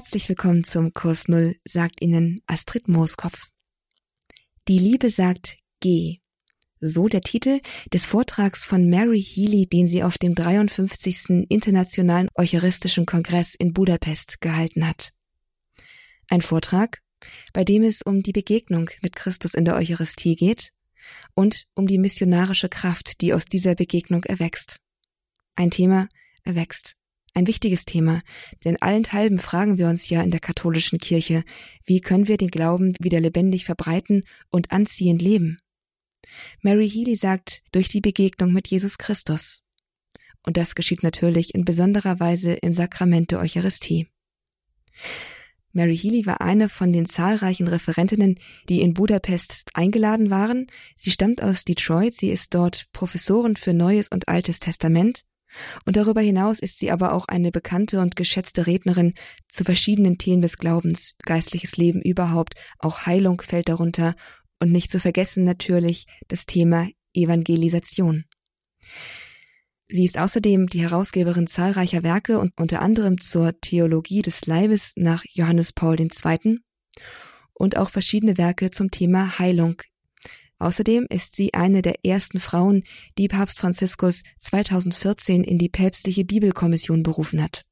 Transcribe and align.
Herzlich 0.00 0.30
willkommen 0.30 0.64
zum 0.64 0.94
Kurs 0.94 1.28
Null, 1.28 1.56
sagt 1.62 2.00
Ihnen 2.00 2.40
Astrid 2.46 2.88
Mooskopf. 2.88 3.50
Die 4.66 4.78
Liebe 4.78 5.10
sagt 5.10 5.58
Geh. 5.80 6.20
So 6.80 7.06
der 7.06 7.20
Titel 7.20 7.60
des 7.92 8.06
Vortrags 8.06 8.64
von 8.64 8.88
Mary 8.88 9.20
Healy, 9.22 9.66
den 9.66 9.86
sie 9.88 10.02
auf 10.02 10.16
dem 10.16 10.34
53. 10.34 11.46
Internationalen 11.50 12.30
Eucharistischen 12.34 13.04
Kongress 13.04 13.54
in 13.54 13.74
Budapest 13.74 14.40
gehalten 14.40 14.88
hat. 14.88 15.12
Ein 16.30 16.40
Vortrag, 16.40 17.02
bei 17.52 17.62
dem 17.62 17.82
es 17.82 18.00
um 18.00 18.22
die 18.22 18.32
Begegnung 18.32 18.88
mit 19.02 19.14
Christus 19.14 19.52
in 19.52 19.66
der 19.66 19.76
Eucharistie 19.76 20.34
geht 20.34 20.72
und 21.34 21.66
um 21.74 21.86
die 21.86 21.98
missionarische 21.98 22.70
Kraft, 22.70 23.20
die 23.20 23.34
aus 23.34 23.44
dieser 23.44 23.74
Begegnung 23.74 24.24
erwächst. 24.24 24.80
Ein 25.56 25.70
Thema 25.70 26.08
erwächst. 26.42 26.96
Ein 27.34 27.46
wichtiges 27.46 27.84
Thema, 27.84 28.22
denn 28.64 28.80
allenthalben 28.82 29.38
fragen 29.38 29.78
wir 29.78 29.86
uns 29.88 30.08
ja 30.08 30.20
in 30.22 30.32
der 30.32 30.40
katholischen 30.40 30.98
Kirche, 30.98 31.44
wie 31.84 32.00
können 32.00 32.26
wir 32.26 32.36
den 32.36 32.50
Glauben 32.50 32.94
wieder 32.98 33.20
lebendig 33.20 33.64
verbreiten 33.64 34.24
und 34.50 34.72
anziehend 34.72 35.22
leben? 35.22 35.58
Mary 36.60 36.90
Healy 36.90 37.14
sagt, 37.14 37.62
durch 37.70 37.88
die 37.88 38.00
Begegnung 38.00 38.52
mit 38.52 38.68
Jesus 38.68 38.98
Christus. 38.98 39.62
Und 40.42 40.56
das 40.56 40.74
geschieht 40.74 41.02
natürlich 41.02 41.54
in 41.54 41.64
besonderer 41.64 42.18
Weise 42.18 42.54
im 42.54 42.74
Sakrament 42.74 43.30
der 43.30 43.40
Eucharistie. 43.40 44.08
Mary 45.72 45.96
Healy 45.96 46.26
war 46.26 46.40
eine 46.40 46.68
von 46.68 46.92
den 46.92 47.06
zahlreichen 47.06 47.68
Referentinnen, 47.68 48.40
die 48.68 48.80
in 48.80 48.94
Budapest 48.94 49.70
eingeladen 49.74 50.30
waren. 50.30 50.66
Sie 50.96 51.12
stammt 51.12 51.42
aus 51.42 51.64
Detroit, 51.64 52.14
sie 52.14 52.30
ist 52.30 52.54
dort 52.54 52.86
Professorin 52.92 53.54
für 53.54 53.72
Neues 53.72 54.08
und 54.08 54.28
Altes 54.28 54.58
Testament 54.58 55.24
und 55.84 55.96
darüber 55.96 56.20
hinaus 56.20 56.60
ist 56.60 56.78
sie 56.78 56.90
aber 56.90 57.12
auch 57.12 57.26
eine 57.26 57.50
bekannte 57.50 58.00
und 58.00 58.16
geschätzte 58.16 58.66
Rednerin 58.66 59.14
zu 59.48 59.64
verschiedenen 59.64 60.18
Themen 60.18 60.42
des 60.42 60.58
Glaubens, 60.58 61.16
geistliches 61.24 61.76
Leben 61.76 62.00
überhaupt, 62.02 62.54
auch 62.78 63.06
Heilung 63.06 63.40
fällt 63.40 63.68
darunter 63.68 64.14
und 64.60 64.72
nicht 64.72 64.90
zu 64.90 65.00
vergessen 65.00 65.44
natürlich 65.44 66.06
das 66.28 66.46
Thema 66.46 66.88
Evangelisation. 67.14 68.24
Sie 69.88 70.04
ist 70.04 70.18
außerdem 70.18 70.68
die 70.68 70.82
Herausgeberin 70.82 71.48
zahlreicher 71.48 72.04
Werke 72.04 72.38
und 72.38 72.52
unter 72.56 72.80
anderem 72.80 73.20
zur 73.20 73.60
Theologie 73.60 74.22
des 74.22 74.46
Leibes 74.46 74.92
nach 74.96 75.24
Johannes 75.28 75.72
Paul 75.72 76.00
II. 76.00 76.60
und 77.54 77.76
auch 77.76 77.90
verschiedene 77.90 78.38
Werke 78.38 78.70
zum 78.70 78.92
Thema 78.92 79.40
Heilung 79.40 79.82
Außerdem 80.60 81.06
ist 81.08 81.36
sie 81.36 81.54
eine 81.54 81.80
der 81.80 82.04
ersten 82.04 82.38
Frauen, 82.38 82.84
die 83.16 83.28
Papst 83.28 83.58
Franziskus 83.58 84.22
2014 84.40 85.42
in 85.42 85.58
die 85.58 85.70
päpstliche 85.70 86.24
Bibelkommission 86.24 87.02
berufen 87.02 87.42
hat. 87.42 87.64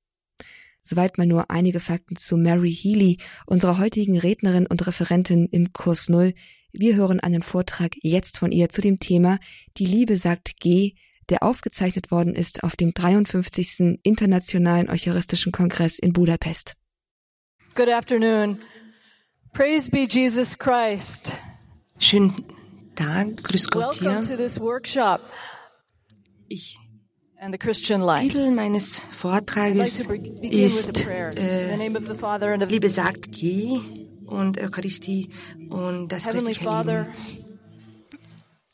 Soweit 0.83 1.19
mal 1.19 1.27
nur 1.27 1.50
einige 1.50 1.81
Fakten 1.81 2.16
zu 2.16 2.39
Mary 2.39 2.75
Healy, 2.75 3.19
unserer 3.44 3.78
heutigen 3.78 4.19
Rednerin 4.19 4.66
und 4.66 4.86
Referentin 4.86 5.47
im 5.47 5.75
Kurs 5.75 6.09
Null. 6.09 6.33
Wir 6.72 6.97
hören 6.97 7.20
einen 7.20 7.42
Vortrag 7.42 7.92
jetzt 8.00 8.39
von 8.39 8.53
ihr 8.53 8.70
zu 8.70 8.81
dem 8.81 8.98
Thema 8.98 9.39
Die 9.77 9.84
Liebe 9.84 10.16
sagt 10.16 10.55
Geh, 10.59 10.94
der 11.28 11.42
aufgezeichnet 11.42 12.11
worden 12.11 12.34
ist 12.34 12.64
auf 12.64 12.75
dem 12.75 12.94
53. 12.94 13.98
Internationalen 14.03 14.89
Eucharistischen 14.89 15.53
Kongress 15.53 15.98
in 15.98 16.14
Budapest. 16.14 16.75
Good 17.75 17.91
afternoon. 17.91 18.59
Praise 19.53 19.91
be 19.91 20.06
Jesus 20.09 20.59
Christ. 20.59 21.36
Schönen 21.98 22.33
Tag, 22.98 23.44
grüß 23.44 23.70
Gott 23.70 23.94
hier. 23.94 24.20
Ich 26.48 26.78
Titel 28.18 28.50
meines 28.50 29.02
Vortrages 29.16 30.00
ist 30.42 31.06
äh, 31.06 31.76
Liebe 32.66 32.91
sagt 32.91 33.30
Geh 33.30 33.78
und 34.26 34.60
Eucharistie 34.60 35.30
und 35.70 36.08
das 36.08 36.26
Heavenly 36.26 36.54
Father, 36.54 37.06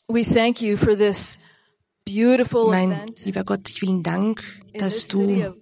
we 0.07 0.23
thank 0.23 0.59
you 0.59 0.75
for 0.75 0.97
this 0.97 1.39
beautiful 2.03 2.71
mein 2.71 2.99
lieber 3.23 3.43
Gott, 3.43 3.69
ich 3.69 3.79
vielen 3.79 4.01
Dank, 4.01 4.43
dass 4.73 5.07
du 5.07 5.53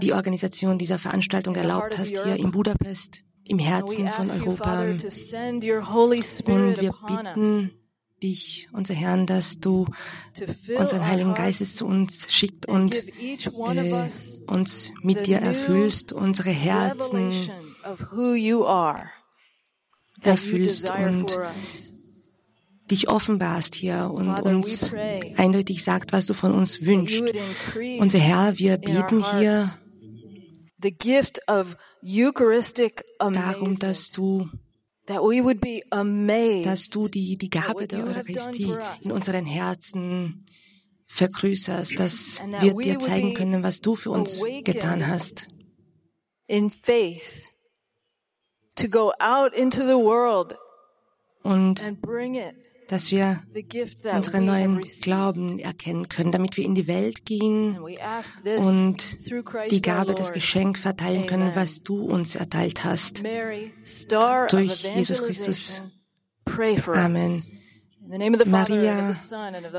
die 0.00 0.14
Organisation 0.14 0.78
dieser 0.78 0.98
Veranstaltung 0.98 1.54
erlaubt 1.54 1.98
hast 1.98 2.16
hier 2.16 2.36
in 2.36 2.50
Budapest, 2.50 3.20
im 3.44 3.58
Herzen 3.58 4.08
von 4.08 4.30
Europa. 4.30 4.80
Und 4.84 5.02
wir 6.80 6.94
bitten 7.06 7.70
dich, 8.26 8.68
unser 8.72 8.94
Herrn, 8.94 9.26
dass 9.26 9.60
du 9.60 9.86
unseren 10.76 11.06
Heiligen 11.06 11.34
Geist 11.34 11.76
zu 11.76 11.86
uns 11.86 12.26
schickt 12.28 12.66
und 12.66 12.94
äh, 12.94 13.36
uns 14.46 14.92
mit 15.02 15.26
dir 15.26 15.38
erfüllst, 15.38 16.12
unsere 16.12 16.50
Herzen 16.50 17.32
erfüllst 20.22 20.90
und 20.90 21.38
dich 22.90 23.08
offenbarst 23.08 23.74
hier 23.74 24.10
und 24.12 24.40
uns 24.40 24.92
eindeutig 25.36 25.84
sagt, 25.84 26.12
was 26.12 26.26
du 26.26 26.34
von 26.34 26.52
uns 26.52 26.82
wünschst. 26.82 27.24
Unser 27.98 28.18
Herr, 28.18 28.58
wir 28.58 28.76
beten 28.78 29.24
hier 29.38 29.68
darum, 33.34 33.78
dass 33.78 34.10
du 34.10 34.48
dass 35.06 36.88
du 36.88 37.08
die, 37.08 37.36
die 37.36 37.50
Gabe 37.50 37.86
der 37.86 38.04
Eucharistie 38.04 38.74
in 39.00 39.12
unseren 39.12 39.46
Herzen 39.46 40.44
vergrößerst, 41.06 41.98
dass 41.98 42.42
wir 42.60 42.74
dir 42.74 42.98
zeigen 42.98 43.34
können, 43.34 43.62
was 43.62 43.80
du 43.80 43.96
für 43.96 44.10
uns 44.10 44.42
getan 44.64 45.06
hast. 45.06 45.46
In 46.46 46.70
faith 46.70 47.48
to 48.76 48.88
go 48.88 49.12
out 49.18 49.52
into 49.54 49.80
the 49.80 49.96
world 49.96 50.56
und 51.42 51.80
dass 52.88 53.10
wir 53.10 53.42
unseren 54.14 54.44
neuen 54.44 54.80
Glauben 55.00 55.58
erkennen 55.58 56.08
können, 56.08 56.32
damit 56.32 56.56
wir 56.56 56.64
in 56.64 56.74
die 56.74 56.86
Welt 56.86 57.24
gehen 57.24 57.78
und 57.78 59.16
die 59.70 59.82
Gabe, 59.82 60.14
das 60.14 60.32
Geschenk 60.32 60.78
verteilen 60.78 61.26
können, 61.26 61.52
was 61.54 61.82
du 61.82 62.04
uns 62.04 62.34
erteilt 62.36 62.84
hast. 62.84 63.22
Durch 64.50 64.84
Jesus 64.94 65.22
Christus. 65.22 65.82
Amen. 66.86 67.42
Maria, 68.46 69.12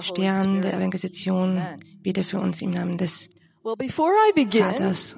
Stern 0.01 0.61
der 0.61 0.73
Evangelisation, 0.73 1.61
bitte 2.01 2.25
für 2.25 2.41
uns 2.41 2.61
im 2.61 2.71
Namen 2.71 2.97
des 2.97 3.29
Vaters. 3.63 5.15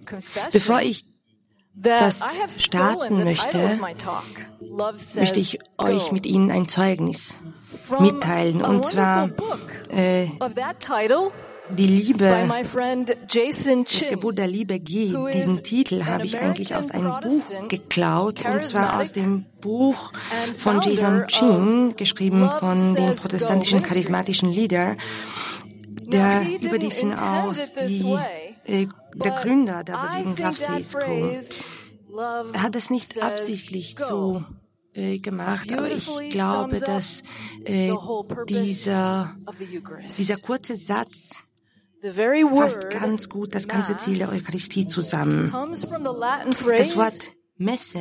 Bevor 0.51 0.81
ich 0.81 1.05
das 1.73 2.21
starten 2.59 3.23
möchte, 3.23 3.79
möchte 5.15 5.39
ich 5.39 5.59
euch 5.77 6.11
mit 6.11 6.27
Ihnen 6.27 6.51
ein 6.51 6.67
Zeugnis 6.67 7.35
mitteilen. 7.99 8.61
Und 8.61 8.85
zwar 8.85 9.29
äh, 9.89 10.27
die 11.77 11.87
Liebe, 11.87 12.47
das 13.27 14.09
Gebot 14.09 14.37
der 14.37 14.47
Liebe 14.47 14.79
geht. 14.79 15.15
Diesen 15.33 15.63
Titel 15.63 16.05
habe 16.05 16.25
ich 16.25 16.39
eigentlich 16.39 16.75
aus 16.75 16.89
einem 16.91 17.13
Buch 17.21 17.67
geklaut, 17.67 18.43
und 18.45 18.63
zwar 18.63 18.99
aus 18.99 19.11
dem 19.11 19.45
Buch 19.61 20.11
von 20.57 20.81
Jason 20.81 21.27
Chin, 21.27 21.93
geschrieben 21.95 22.49
von 22.59 22.95
dem 22.95 23.15
protestantischen 23.15 23.83
charismatischen 23.83 24.51
Leader, 24.51 24.95
der 26.07 26.41
über 26.61 26.79
die 26.79 26.89
hinaus 26.89 27.57
die, 27.87 28.17
äh, 28.65 28.87
der 29.13 29.31
Gründer 29.31 29.83
der 29.83 29.93
Bewegung 29.97 30.37
Love 30.37 30.55
Says 30.55 30.93
Go. 30.93 31.37
Er 32.53 32.63
hat 32.63 32.75
es 32.75 32.89
nicht 32.89 33.21
absichtlich 33.21 33.95
so 33.97 34.43
gemacht, 34.93 35.71
aber 35.71 35.91
ich 35.91 36.07
glaube, 36.29 36.79
dass 36.79 37.21
äh, 37.63 37.93
dieser, 38.47 39.35
dieser 40.17 40.37
kurze 40.37 40.75
Satz 40.77 41.43
fasst 42.01 42.89
ganz 42.89 43.29
gut 43.29 43.53
das 43.55 43.67
ganze 43.67 43.97
Ziel 43.97 44.17
der 44.17 44.29
Eucharistie 44.29 44.87
zusammen. 44.87 45.51
Das 45.51 46.95
Wort 46.95 47.31
Messe 47.57 47.99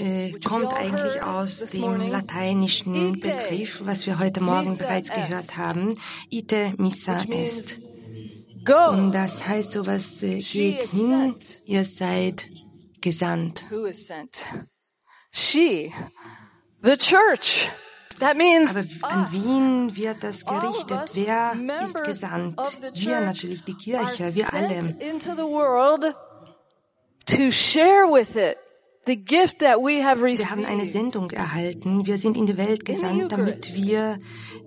äh, 0.00 0.32
kommt 0.42 0.72
eigentlich 0.72 1.22
aus 1.22 1.58
dem 1.58 2.10
lateinischen 2.10 3.20
Begriff, 3.20 3.82
was 3.84 4.06
wir 4.06 4.18
heute 4.18 4.40
Morgen 4.40 4.76
bereits 4.78 5.10
gehört 5.10 5.56
haben, 5.58 5.94
ite 6.30 6.72
missa 6.78 7.18
est. 7.28 7.80
Und 8.90 9.12
das 9.12 9.46
heißt 9.46 9.72
sowas, 9.72 10.22
äh, 10.22 10.38
geht 10.40 10.88
hin, 10.88 11.34
ihr 11.66 11.84
seid 11.84 12.48
gesandt. 13.00 13.64
Who 13.70 13.86
is 13.86 14.06
sent? 14.06 14.46
She, 15.32 15.92
the 16.82 16.96
church. 16.96 17.68
That 18.18 18.36
means 18.36 18.76
Aber 18.76 18.86
an 19.08 19.26
wen 19.30 19.96
wird 19.96 20.22
das 20.22 20.44
gerichtet? 20.44 21.10
Wer 21.14 21.84
ist 21.86 22.04
gesandt? 22.04 22.60
Wir 22.94 23.20
natürlich, 23.20 23.64
die 23.64 23.74
Kirche, 23.74 24.34
wir 24.34 24.52
alle. 24.52 24.80
Into 24.98 25.34
the 25.34 25.42
world 25.42 26.14
to 27.26 27.50
share 27.50 28.06
with 28.06 28.36
it 28.36 28.58
the 29.06 29.16
gift 29.16 29.60
that 29.60 29.80
we 29.80 30.02
have 30.02 30.22
received. 30.22 30.50
Wir 30.50 30.50
haben 30.50 30.64
eine 30.66 30.86
Sendung 30.86 31.30
erhalten. 31.30 32.06
Wir 32.06 32.18
sind 32.18 32.36
in 32.36 32.46
die 32.46 32.56
Welt 32.56 32.84
gesandt, 32.84 33.32
damit 33.32 33.74
wir 33.74 34.18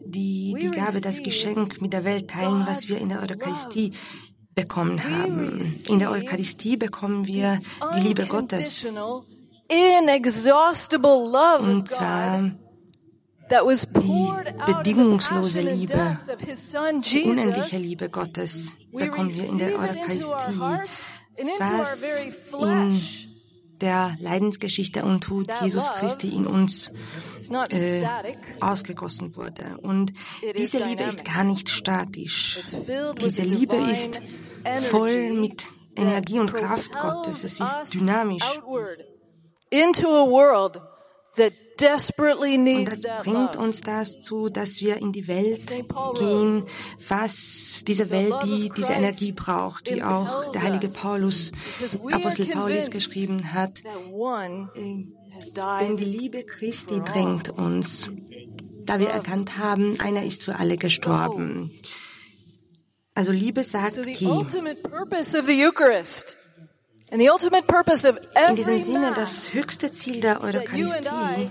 die, 0.06 0.56
die 0.59 0.71
Gabe, 0.71 1.01
das 1.01 1.21
Geschenk 1.21 1.81
mit 1.81 1.94
der 1.94 2.03
Welt 2.03 2.30
teilen, 2.30 2.65
was 2.65 2.88
wir 2.88 3.00
in 3.00 3.09
der 3.09 3.21
Eucharistie 3.21 3.94
bekommen 4.56 5.04
haben. 5.04 5.60
In 5.88 6.00
der 6.00 6.10
Eucharistie 6.12 6.78
bekommen 6.78 7.28
wir 7.28 7.60
die 7.96 8.00
Liebe 8.02 8.26
Gottes. 8.26 8.86
Und 8.86 9.26
zwar 11.90 12.52
die 13.50 14.66
bedingungslose 14.66 15.62
Liebe, 15.62 16.18
die 17.04 17.24
unendliche 17.24 17.78
Liebe 17.78 18.10
Gottes 18.10 18.72
bekommen 18.92 19.34
wir 19.34 19.50
in 19.50 19.58
der 19.58 19.80
Eucharistie, 19.80 20.26
was 21.70 22.02
in 22.02 23.00
der 23.83 24.15
Leidensgeschichte 24.21 25.03
und 25.03 25.25
Tod 25.25 25.51
Jesus 25.62 25.91
Christi 26.00 26.30
in 26.30 26.47
uns 26.47 26.89
äh, 27.69 28.01
ausgegossen 28.62 29.35
wurde. 29.35 29.77
Und 29.81 30.13
diese 30.57 30.77
Liebe 30.85 31.03
ist 31.03 31.25
gar 31.25 31.44
nicht 31.44 31.69
statisch. 31.69 32.59
Diese 33.19 33.41
Liebe 33.41 33.75
ist 33.75 34.21
voll 34.89 35.33
mit 35.33 35.65
Energie 35.97 36.39
und 36.39 36.53
Kraft 36.53 36.97
Gottes. 36.97 37.44
Es 37.44 37.59
ist 37.59 37.94
dynamisch. 37.94 38.44
Und 39.69 39.94
das 41.77 42.12
bringt 43.24 43.56
uns 43.57 43.81
dazu, 43.81 44.47
dass 44.47 44.80
wir 44.80 44.97
in 44.97 45.12
die 45.12 45.27
Welt 45.27 45.68
gehen, 46.18 46.65
was 47.09 47.31
diese 47.88 48.10
Welt, 48.10 48.34
die 48.46 48.70
diese 48.75 48.94
Energie 48.94 49.34
braucht, 49.34 49.92
wie 49.92 50.04
auch 50.04 50.52
der 50.52 50.64
heilige 50.64 50.88
Paulus, 50.88 51.52
Apostel 52.12 52.46
Paulus 52.48 52.90
geschrieben 52.90 53.54
hat. 53.54 53.81
Denn 55.81 55.98
die 55.98 56.06
Liebe 56.06 56.44
Christi 56.44 57.02
drängt 57.04 57.50
uns, 57.50 58.10
da 58.86 59.00
wir 59.00 59.10
erkannt 59.10 59.58
haben, 59.58 60.00
einer 60.00 60.24
ist 60.24 60.44
für 60.44 60.60
alle 60.60 60.78
gestorben. 60.78 61.72
Also 63.16 63.31
Liebe 63.31 63.64
sagt, 63.64 64.00
geh. 64.04 64.26
In 67.12 67.19
diesem 68.56 68.80
Sinne, 68.80 69.14
das 69.16 69.54
höchste 69.54 69.92
Ziel 69.92 70.19
der 70.22 70.42
Eucharistie 70.42 71.50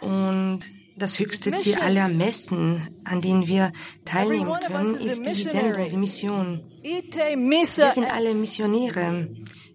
und 0.00 0.60
das 1.02 1.18
höchste 1.18 1.50
Ziel 1.56 1.74
aller 1.76 2.08
Messen, 2.08 2.80
an 3.04 3.20
denen 3.20 3.46
wir 3.46 3.72
teilnehmen 4.04 4.54
können, 4.66 4.94
ist 4.94 5.26
die 5.26 5.34
Sendung, 5.34 5.88
die 5.88 5.96
Mission. 5.96 6.62
Wir 6.82 7.92
sind 7.92 8.10
alle 8.10 8.34
Missionäre. 8.34 9.28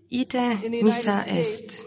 Ite 0.10 0.40
missa 0.84 1.26
est. 1.28 1.86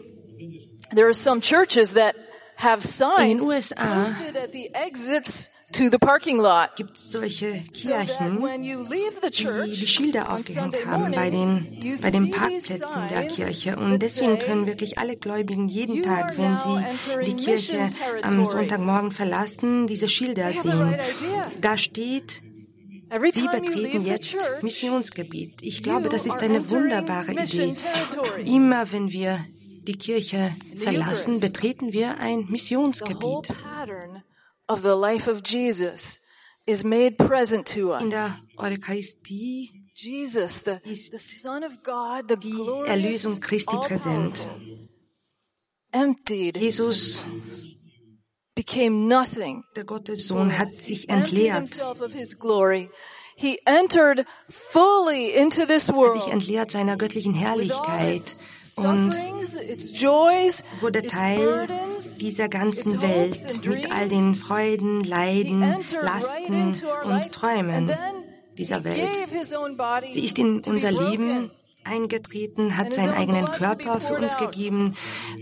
There 0.94 1.06
are 1.06 1.14
some 1.14 1.40
churches 1.40 1.94
that 1.94 2.14
have 2.56 2.82
signs 2.82 3.42
posted 3.42 4.36
at 4.36 4.52
the 4.52 4.74
exits 4.74 5.50
to 5.72 5.88
the 5.88 5.98
parking 5.98 6.38
lot. 6.38 6.76
Gibt 6.76 6.96
solche 6.98 7.62
Kirchen, 7.72 8.42
die 8.62 9.70
die 9.70 9.86
Schilder 9.86 10.32
aufgehängt 10.32 10.76
haben 10.86 11.12
bei 11.12 11.30
den, 11.30 11.98
bei 12.02 12.10
den 12.10 12.30
Parkplätzen 12.30 13.08
der 13.10 13.28
Kirche. 13.28 13.76
Und 13.76 14.00
deswegen 14.00 14.38
können 14.38 14.66
wirklich 14.66 14.98
alle 14.98 15.16
Gläubigen 15.16 15.68
jeden 15.68 16.02
Tag, 16.02 16.36
wenn 16.38 16.56
sie 16.56 16.84
die 17.26 17.36
Kirche 17.36 17.90
am 18.22 18.44
Sonntagmorgen 18.46 19.10
verlassen, 19.12 19.86
diese 19.86 20.08
Schilder 20.08 20.52
sehen. 20.52 20.96
Da 21.60 21.78
steht, 21.78 22.42
Sie 23.32 23.48
betreten 23.48 24.04
jetzt 24.04 24.36
Missionsgebiet. 24.62 25.62
Ich 25.62 25.82
glaube, 25.82 26.08
das 26.08 26.26
ist 26.26 26.36
eine 26.36 26.70
wunderbare 26.70 27.32
Idee. 27.32 27.74
Immer 28.46 28.92
wenn 28.92 29.10
wir 29.10 29.44
die 29.86 29.96
Kirche 29.96 30.54
verlassen, 30.76 31.40
betreten 31.40 31.92
wir 31.92 32.18
ein 32.20 32.46
Missionsgebiet 32.48 33.52
of 34.70 34.82
the 34.82 34.94
life 34.94 35.26
of 35.26 35.42
Jesus 35.42 36.20
is 36.66 36.84
made 36.84 37.18
present 37.18 37.66
to 37.66 37.92
us. 37.92 38.02
In 38.02 38.10
der 38.10 38.36
uh, 38.58 38.66
Eucharistie 38.70 39.68
Jesus, 39.94 40.60
the, 40.60 40.80
the 41.10 41.18
Son 41.18 41.62
of 41.62 41.82
God, 41.82 42.28
the 42.28 42.36
die 42.36 42.86
Erlösung 42.86 43.40
Christi 43.40 43.76
präsent. 43.76 44.48
Emptied 45.92 46.56
Jesus 46.56 47.20
became 48.54 49.08
nothing. 49.08 49.64
Der 49.74 49.84
Gottessohn 49.84 50.56
hat 50.56 50.72
sich 50.74 51.08
entleert. 51.10 51.68
He 53.40 53.58
entered 53.64 54.26
fully 54.50 55.34
into 55.34 55.64
this 55.64 55.88
world. 55.88 56.14
Hat 56.16 56.24
sich 56.24 56.32
entleert 56.32 56.70
seiner 56.72 56.98
göttlichen 56.98 57.32
Herrlichkeit 57.32 58.36
und 58.76 59.14
wurde 60.80 61.02
Teil 61.04 61.66
dieser 62.20 62.50
ganzen 62.50 63.00
Welt 63.00 63.66
mit 63.66 63.90
all 63.92 64.08
den 64.10 64.34
Freuden, 64.34 65.04
Leiden, 65.04 65.62
Lasten 66.02 66.74
und 67.04 67.32
Träumen 67.32 67.90
dieser 68.58 68.84
Welt. 68.84 69.08
Sie 70.12 70.24
ist 70.26 70.38
in 70.38 70.60
unser 70.66 70.92
Leben 70.92 71.50
eingetreten, 71.82 72.76
hat 72.76 72.92
seinen 72.92 73.14
eigenen 73.14 73.46
Körper 73.46 74.00
für 74.00 74.18
uns 74.18 74.36
gegeben, 74.36 74.96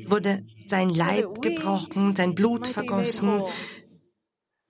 wurde 0.06 0.44
sein 0.68 0.88
Leib 0.88 1.42
gebrochen, 1.42 2.14
sein 2.16 2.36
Blut 2.36 2.68
vergossen, 2.68 3.42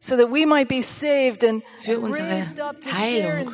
für 0.01 1.99
unsere 1.99 2.45
Heilung, 2.93 3.53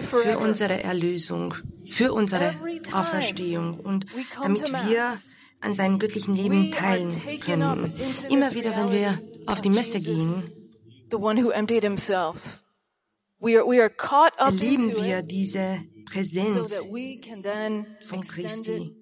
für 0.00 0.38
unsere 0.38 0.82
Erlösung, 0.82 1.54
für 1.86 2.12
unsere 2.12 2.54
Auferstehung. 2.92 3.78
Und 3.80 4.06
damit 4.42 4.72
wir 4.72 5.12
an 5.60 5.74
seinem 5.74 5.98
göttlichen 5.98 6.34
Leben 6.34 6.72
teilen 6.72 7.10
können. 7.40 7.92
Immer 8.30 8.52
wieder, 8.54 8.74
wenn 8.76 8.90
wir 8.92 9.20
auf 9.46 9.60
die 9.60 9.68
Messe 9.68 10.00
gehen, 10.00 10.50
erleben 14.38 14.96
wir 15.04 15.22
diese 15.22 15.80
Präsenz 16.06 16.74
von 18.08 18.20
Christi 18.22 18.99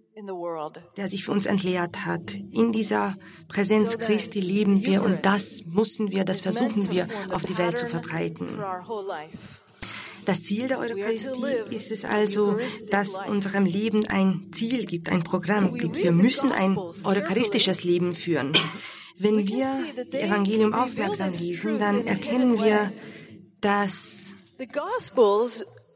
der 0.96 1.08
sich 1.08 1.24
für 1.24 1.32
uns 1.32 1.46
entleert 1.46 2.04
hat. 2.04 2.34
In 2.34 2.72
dieser 2.72 3.16
Präsenz 3.46 3.98
Christi 3.98 4.40
leben 4.40 4.84
wir 4.84 5.02
und 5.02 5.24
das 5.24 5.64
müssen 5.66 6.10
wir, 6.10 6.24
das 6.24 6.40
versuchen 6.40 6.90
wir 6.90 7.06
auf 7.30 7.44
die 7.44 7.56
Welt 7.56 7.78
zu 7.78 7.86
verbreiten. 7.86 8.48
Das 10.24 10.42
Ziel 10.42 10.68
der 10.68 10.80
Eucharistie 10.80 11.30
ist 11.70 11.90
es 11.90 12.04
also, 12.04 12.58
dass 12.90 13.18
unserem 13.28 13.64
Leben 13.64 14.06
ein 14.08 14.50
Ziel 14.52 14.84
gibt, 14.86 15.08
ein 15.08 15.22
Programm 15.22 15.74
gibt. 15.74 15.96
Wir 15.96 16.12
müssen 16.12 16.50
ein 16.50 16.76
eucharistisches 16.76 17.84
Leben 17.84 18.14
führen. 18.14 18.54
Wenn 19.18 19.46
wir 19.46 19.84
das 20.10 20.20
Evangelium 20.20 20.74
aufmerksam 20.74 21.30
lesen, 21.30 21.78
dann 21.78 22.06
erkennen 22.06 22.58
wir, 22.62 22.92
dass 23.60 24.34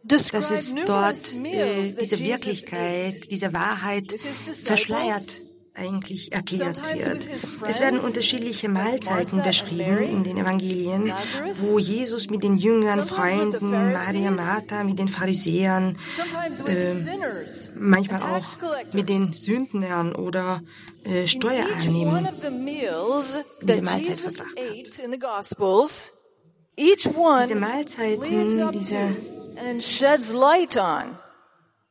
dass 0.04 0.50
es 0.50 0.75
dort 0.87 1.34
äh, 1.34 1.82
diese 2.00 2.19
Wirklichkeit, 2.19 3.31
diese 3.31 3.52
Wahrheit 3.52 4.15
verschleiert 4.65 5.43
eigentlich 5.74 6.32
erklärt 6.32 6.76
wird. 6.94 7.26
Es 7.67 7.81
werden 7.81 7.98
unterschiedliche 8.00 8.69
Mahlzeiten 8.69 9.43
beschrieben 9.43 10.03
in 10.03 10.22
den 10.24 10.36
Evangelien, 10.36 11.12
wo 11.55 11.79
Jesus 11.79 12.29
mit 12.29 12.43
den 12.43 12.56
Jüngern, 12.56 13.06
Freunden, 13.06 13.70
Maria, 13.70 14.31
Martha, 14.31 14.84
mit 14.84 14.98
den 14.98 15.08
Pharisäern, 15.08 15.96
äh, 16.67 16.94
manchmal 17.76 18.22
auch 18.22 18.46
mit 18.93 19.08
den 19.08 19.32
Sündnern 19.32 20.15
oder 20.15 20.62
äh, 21.05 21.26
Steuereinnehmern 21.26 22.29
diese 23.62 23.82
Mahlzeit 23.82 24.19
verbracht 24.19 24.56
hat. 24.58 25.03
Diese 26.79 27.56
Mahlzeiten, 27.56 28.72
diese 28.72 29.17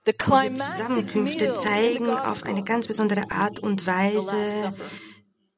die 0.05 0.53
Zusammenkünfte 0.55 1.55
zeigen 1.61 2.09
auf 2.09 2.43
eine 2.43 2.63
ganz 2.63 2.87
besondere 2.87 3.29
Art 3.29 3.59
und 3.59 3.85
Weise 3.85 4.73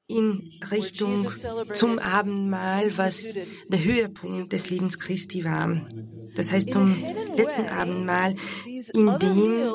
in 0.08 0.52
Richtung 0.70 1.26
zum 1.74 1.98
Abendmahl, 1.98 2.96
was 2.98 3.34
der 3.70 3.84
Höhepunkt 3.84 4.52
des 4.52 4.70
Lebens 4.70 5.00
Christi 5.00 5.46
war. 5.46 5.82
Das 6.36 6.52
heißt 6.52 6.72
zum 6.72 7.04
letzten 7.36 7.68
Abendmahl, 7.68 8.36
in 8.94 9.20
dem 9.20 9.70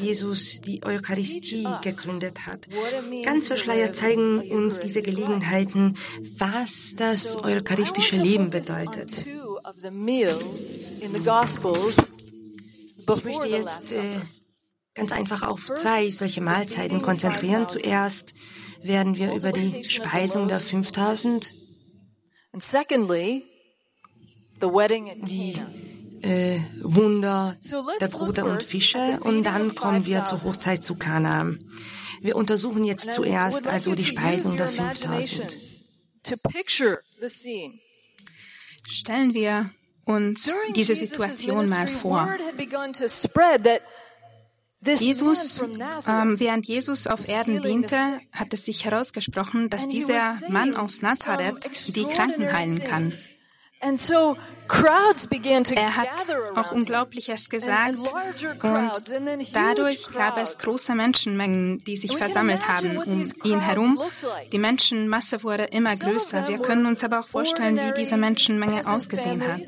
Jesus 0.00 0.60
die 0.62 0.82
Eucharistie 0.84 1.66
gegründet 1.82 2.46
hat. 2.46 2.68
Ganz 3.24 3.46
verschleiert 3.46 3.94
zeigen 3.96 4.40
uns 4.50 4.80
diese 4.80 5.02
Gelegenheiten, 5.02 5.96
was 6.36 6.94
das 6.96 7.36
eucharistische 7.36 8.16
Leben 8.16 8.50
bedeutet. 8.50 9.24
Ich 12.98 13.24
möchte 13.24 13.46
jetzt 13.46 13.92
äh, 13.94 14.20
ganz 14.94 15.12
einfach 15.12 15.42
auf 15.42 15.66
zwei 15.66 16.08
solche 16.08 16.40
Mahlzeiten 16.40 17.02
konzentrieren. 17.02 17.68
Zuerst 17.68 18.34
werden 18.82 19.16
wir 19.16 19.34
über 19.34 19.52
die 19.52 19.84
Speisung 19.84 20.48
der 20.48 20.60
5000, 20.60 21.48
die 25.26 25.54
äh, 26.22 26.60
Wunder 26.82 27.56
der 28.00 28.08
Bruder 28.08 28.44
und 28.44 28.62
Fische 28.62 29.18
und 29.22 29.44
dann 29.44 29.74
kommen 29.74 30.06
wir 30.06 30.24
zur 30.24 30.44
Hochzeit 30.44 30.84
zu 30.84 30.96
Kana. 30.96 31.54
Wir 32.20 32.36
untersuchen 32.36 32.84
jetzt 32.84 33.12
zuerst 33.14 33.66
also 33.66 33.94
die 33.94 34.04
Speisung 34.04 34.56
der 34.56 34.68
5000. 34.68 35.56
Stellen 38.92 39.32
wir 39.32 39.70
uns 40.04 40.52
diese 40.76 40.94
Situation 40.94 41.68
mal 41.68 41.88
vor. 41.88 42.28
Jesus, 44.84 45.62
ähm, 46.08 46.40
während 46.40 46.66
Jesus 46.66 47.06
auf 47.06 47.26
Erden 47.28 47.62
diente, 47.62 47.96
hat 48.32 48.52
es 48.52 48.66
sich 48.66 48.84
herausgesprochen, 48.84 49.70
dass 49.70 49.88
dieser 49.88 50.36
Mann 50.48 50.76
aus 50.76 51.00
Nazareth 51.00 51.96
die 51.96 52.04
Kranken 52.04 52.52
heilen 52.52 52.82
kann. 52.82 53.14
Er 55.74 55.96
hat 55.96 56.08
auch 56.54 56.72
Unglaubliches 56.72 57.50
gesagt 57.50 57.98
und 57.98 58.92
dadurch 59.52 60.08
gab 60.12 60.38
es 60.38 60.56
große 60.58 60.94
Menschenmengen, 60.94 61.78
die 61.84 61.96
sich 61.96 62.16
versammelt 62.16 62.68
haben 62.68 62.96
um 62.96 63.32
ihn 63.44 63.60
herum. 63.60 64.00
Die 64.52 64.58
Menschenmasse 64.58 65.42
wurde 65.42 65.64
immer 65.64 65.96
größer. 65.96 66.48
Wir 66.48 66.58
können 66.58 66.86
uns 66.86 67.04
aber 67.04 67.20
auch 67.20 67.28
vorstellen, 67.28 67.76
wie 67.76 67.92
diese 68.00 68.16
Menschenmenge 68.16 68.86
ausgesehen 68.86 69.46
hat. 69.46 69.62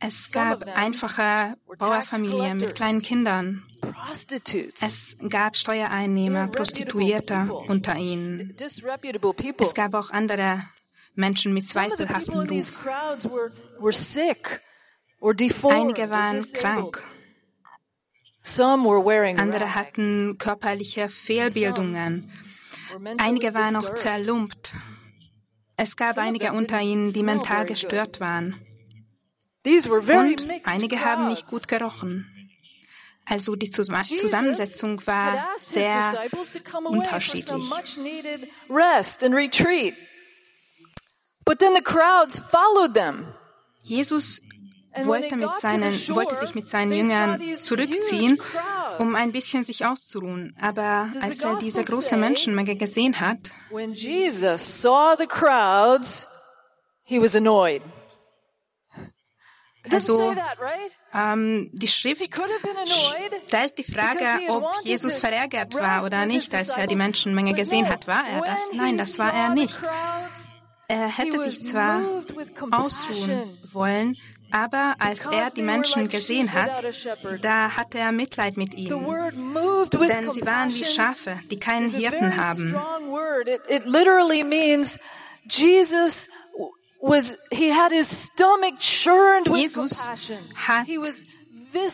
Es 0.00 0.32
gab 0.32 0.76
einfache 0.76 1.56
Bauerfamilien 1.78 2.56
mit 2.58 2.74
kleinen 2.74 3.02
Kindern. 3.02 3.62
Es 4.80 5.16
gab 5.28 5.56
Steuereinnehmer, 5.56 6.48
Prostituierte 6.48 7.48
unter 7.68 7.96
ihnen. 7.96 8.54
Es 8.58 9.74
gab 9.74 9.94
auch 9.94 10.10
andere 10.10 10.62
Menschen 11.14 11.54
mit 11.54 11.66
zweifelhaftem 11.66 12.34
Ruf. 12.34 12.84
Einige 15.70 16.10
waren 16.10 16.52
krank. 16.52 17.02
Andere 19.38 19.74
hatten 19.74 20.36
körperliche 20.38 21.08
Fehlbildungen. 21.08 22.30
Einige 23.18 23.54
waren 23.54 23.76
auch 23.76 23.94
zerlumpt. 23.94 24.74
Es 25.76 25.96
gab 25.96 26.18
einige 26.18 26.52
unter 26.52 26.80
ihnen, 26.80 27.12
die 27.12 27.22
mental 27.22 27.66
gestört 27.66 28.20
waren. 28.20 28.54
Und 29.66 30.46
einige 30.64 31.04
haben 31.04 31.28
nicht 31.28 31.46
gut 31.46 31.66
gerochen. 31.68 32.30
Also 33.26 33.56
die 33.56 33.70
Zusammensetzung 33.70 35.04
war 35.06 35.42
sehr 35.56 36.28
unterschiedlich. 36.84 37.70
Jesus 43.82 44.42
wollte, 45.02 45.36
mit 45.36 45.50
seinen, 45.60 45.92
wollte 46.14 46.34
sich 46.36 46.54
mit 46.54 46.68
seinen 46.68 46.92
Jüngern 46.92 47.40
zurückziehen, 47.56 48.40
um 48.98 49.14
ein 49.14 49.32
bisschen 49.32 49.64
sich 49.64 49.84
auszuruhen. 49.84 50.56
Aber 50.60 51.10
als 51.20 51.42
er 51.42 51.56
diese 51.56 51.82
große 51.82 52.16
Menschenmenge 52.16 52.76
gesehen 52.76 53.20
hat, 53.20 53.38
when 53.70 53.92
Jesus 53.92 54.82
saw 54.82 55.16
the 55.18 55.26
crowds, 55.26 56.26
he 57.02 57.20
was 57.20 57.34
annoyed. 57.34 57.82
Also 59.92 60.34
ähm, 61.12 61.70
die 61.74 61.86
Schrift 61.86 62.22
stellt 63.46 63.78
die 63.78 63.84
Frage, 63.84 64.24
ob 64.48 64.66
Jesus 64.82 65.18
verärgert 65.18 65.74
war 65.74 66.04
oder 66.04 66.24
nicht, 66.24 66.54
als 66.54 66.70
er 66.70 66.86
die 66.86 66.96
Menschenmenge 66.96 67.52
gesehen 67.52 67.88
hat. 67.88 68.06
War 68.06 68.26
er 68.26 68.40
das? 68.40 68.72
Nein, 68.72 68.96
das 68.96 69.18
war 69.18 69.32
er 69.32 69.50
nicht. 69.50 69.78
Er 70.88 71.08
hätte 71.08 71.38
sich 71.38 71.64
zwar 71.64 72.00
ausruhen 72.70 73.58
wollen, 73.72 74.16
aber 74.50 74.94
als 74.98 75.24
er 75.26 75.50
die 75.50 75.62
Menschen 75.62 76.08
gesehen 76.08 76.52
hat, 76.52 76.84
da 77.40 77.76
hatte 77.76 77.98
er 77.98 78.12
Mitleid 78.12 78.56
mit 78.56 78.74
ihnen. 78.74 78.88
Denn 78.88 80.32
sie 80.32 80.46
waren 80.46 80.72
wie 80.74 80.84
Schafe, 80.84 81.40
die 81.50 81.58
keinen 81.58 81.90
Hirten 81.90 82.36
haben. 82.36 82.74
Jesus 85.46 86.30
was 87.04 87.36
he 87.50 87.68
had 87.68 87.92
his 87.92 88.08
stomach 88.08 88.78
churned 88.78 89.48
with 89.48 89.60
Jesus 89.60 90.08
hat 90.54 90.86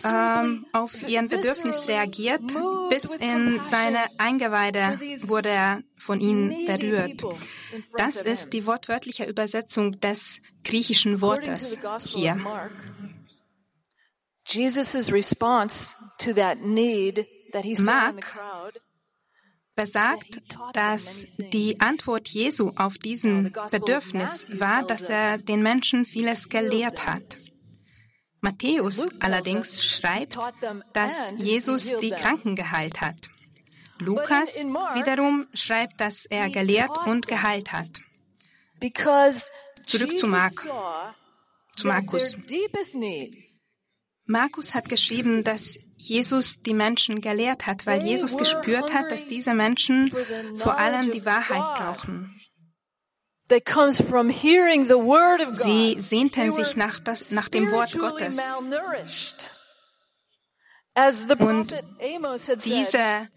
ähm, 0.05 0.67
auf 0.73 1.09
ihren 1.09 1.29
Bedürfnis 1.29 1.89
reagiert, 1.89 2.43
bis 2.91 3.05
in 3.05 3.61
seine 3.61 3.99
Eingeweide 4.19 4.99
wurde 5.29 5.49
er 5.49 5.83
von 5.97 6.21
ihnen 6.21 6.67
berührt. 6.67 7.23
Das 7.97 8.17
ist 8.17 8.53
die 8.53 8.67
wortwörtliche 8.67 9.25
Übersetzung 9.25 10.01
des 10.01 10.41
griechischen 10.65 11.21
Wortes 11.21 11.79
hier. 12.07 12.35
Mark 17.79 18.41
besagt, 19.77 20.43
dass 20.75 21.25
die 21.53 21.81
Antwort 21.81 22.29
Jesu 22.29 22.73
auf 22.77 22.99
diesen 22.99 23.53
Bedürfnis 23.71 24.61
war, 24.61 24.83
dass 24.83 25.09
er 25.09 25.39
den 25.39 25.63
Menschen 25.63 26.05
vieles 26.05 26.49
gelehrt 26.49 27.07
hat. 27.07 27.39
Matthäus 28.41 29.09
allerdings 29.21 29.85
schreibt, 29.85 30.39
dass 30.93 31.35
Jesus 31.39 31.93
die 32.01 32.11
Kranken 32.11 32.57
geheilt 32.57 33.01
hat. 33.01 33.17
Lukas 33.99 34.57
wiederum 34.95 35.47
schreibt, 35.53 36.01
dass 36.01 36.25
er 36.25 36.49
gelehrt 36.49 37.07
und 37.07 37.27
geheilt 37.27 37.73
hat. 37.73 38.01
Zurück 39.87 40.19
zu, 40.19 40.27
Mark, 40.27 40.53
zu 41.77 41.87
Markus. 41.87 42.37
Markus 44.25 44.75
hat 44.75 44.89
geschrieben, 44.89 45.45
dass 45.45 45.77
Jesus 45.97 46.63
die 46.63 46.73
Menschen 46.73 47.21
gelehrt 47.21 47.67
hat, 47.67 47.85
weil 47.85 48.03
Jesus 48.05 48.39
gespürt 48.39 48.95
hat, 48.95 49.11
dass 49.11 49.27
diese 49.27 49.53
Menschen 49.53 50.13
vor 50.57 50.79
allem 50.79 51.11
die 51.11 51.27
Wahrheit 51.27 51.79
brauchen. 51.79 52.41
Sie 55.57 55.97
sehnten 55.99 56.53
sich 56.53 56.77
nach, 56.77 57.01
das, 57.01 57.31
nach 57.33 57.49
dem 57.49 57.71
Wort 57.73 57.99
Gottes. 57.99 58.39
Und 61.41 61.75
diese 62.65 63.29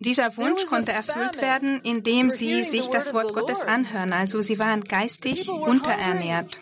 dieser 0.00 0.36
Wunsch 0.36 0.64
konnte 0.66 0.92
erfüllt 0.92 1.40
werden, 1.40 1.80
indem 1.82 2.30
sie 2.30 2.64
sich 2.64 2.88
das 2.88 3.12
Wort 3.14 3.32
Gottes 3.32 3.62
anhören. 3.62 4.12
Also 4.12 4.40
sie 4.40 4.58
waren 4.58 4.84
geistig 4.84 5.48
unterernährt. 5.48 6.60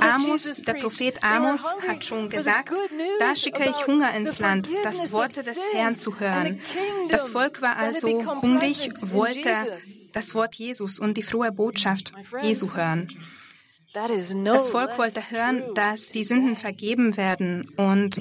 Amos, 0.00 0.62
der 0.62 0.74
Prophet 0.74 1.22
Amos 1.22 1.64
hat 1.86 2.04
schon 2.04 2.28
gesagt, 2.28 2.72
da 3.18 3.34
schicke 3.34 3.64
ich 3.64 3.86
Hunger 3.86 4.14
ins 4.14 4.38
Land, 4.38 4.68
das 4.82 5.12
Worte 5.12 5.42
des 5.42 5.58
Herrn 5.72 5.94
zu 5.94 6.20
hören. 6.20 6.60
Das 7.08 7.30
Volk 7.30 7.62
war 7.62 7.76
also 7.76 8.08
hungrig, 8.42 8.90
wollte 9.10 9.54
das 10.12 10.34
Wort 10.34 10.54
Jesus 10.54 10.98
und 10.98 11.16
die 11.16 11.22
frohe 11.22 11.52
Botschaft 11.52 12.12
Jesu 12.42 12.74
hören. 12.74 13.08
Das 14.44 14.68
Volk 14.68 14.98
wollte 14.98 15.22
hören, 15.30 15.62
dass 15.74 16.08
die 16.08 16.24
Sünden 16.24 16.56
vergeben 16.56 17.16
werden 17.16 17.70
und 17.76 18.20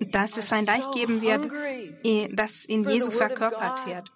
dass 0.00 0.36
es 0.36 0.52
ein 0.52 0.68
Reich 0.68 0.90
geben 0.92 1.20
wird, 1.20 1.48
das 2.32 2.64
in 2.64 2.88
Jesu 2.88 3.10
verkörpert 3.10 3.86
wird. 3.86 4.10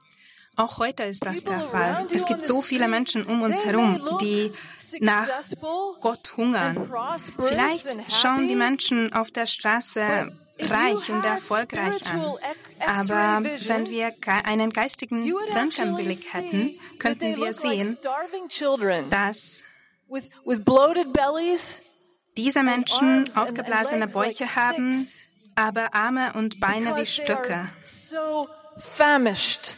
Auch 0.56 0.78
heute 0.78 1.02
ist 1.02 1.26
das 1.26 1.42
der 1.42 1.60
Fall. 1.60 2.06
Es 2.12 2.26
gibt 2.26 2.46
so 2.46 2.62
viele 2.62 2.86
Menschen 2.86 3.24
um 3.24 3.42
uns 3.42 3.64
herum, 3.64 4.00
die 4.20 4.52
nach 5.00 5.28
Gott 6.00 6.36
hungern. 6.36 6.90
Vielleicht 7.36 7.88
schauen 8.08 8.46
die 8.46 8.54
Menschen 8.54 9.12
auf 9.12 9.32
der 9.32 9.46
Straße 9.46 10.32
reich 10.60 11.10
und 11.10 11.24
erfolgreich 11.24 12.00
an. 12.12 12.34
Aber 12.86 13.44
wenn 13.66 13.90
wir 13.90 14.14
einen 14.44 14.70
geistigen 14.70 15.28
Röntgenblick 15.52 16.32
hätten, 16.32 16.78
könnten 17.00 17.36
wir 17.36 17.52
sehen, 17.52 17.98
dass 19.10 19.64
diese 22.36 22.62
Menschen 22.62 23.36
aufgeblasene 23.36 24.06
Bäuche 24.06 24.54
haben, 24.54 25.06
aber 25.56 25.94
Arme 25.94 26.32
und 26.34 26.60
Beine 26.60 26.96
wie 26.96 27.06
Stöcke. 27.06 27.68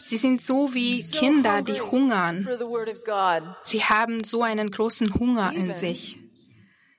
Sie 0.05 0.17
sind 0.17 0.41
so 0.45 0.73
wie 0.73 1.03
Kinder, 1.03 1.61
die 1.61 1.79
hungern. 1.79 2.47
Sie 3.63 3.83
haben 3.83 4.23
so 4.23 4.43
einen 4.43 4.71
großen 4.71 5.13
Hunger 5.15 5.53
in 5.53 5.75
sich. 5.75 6.19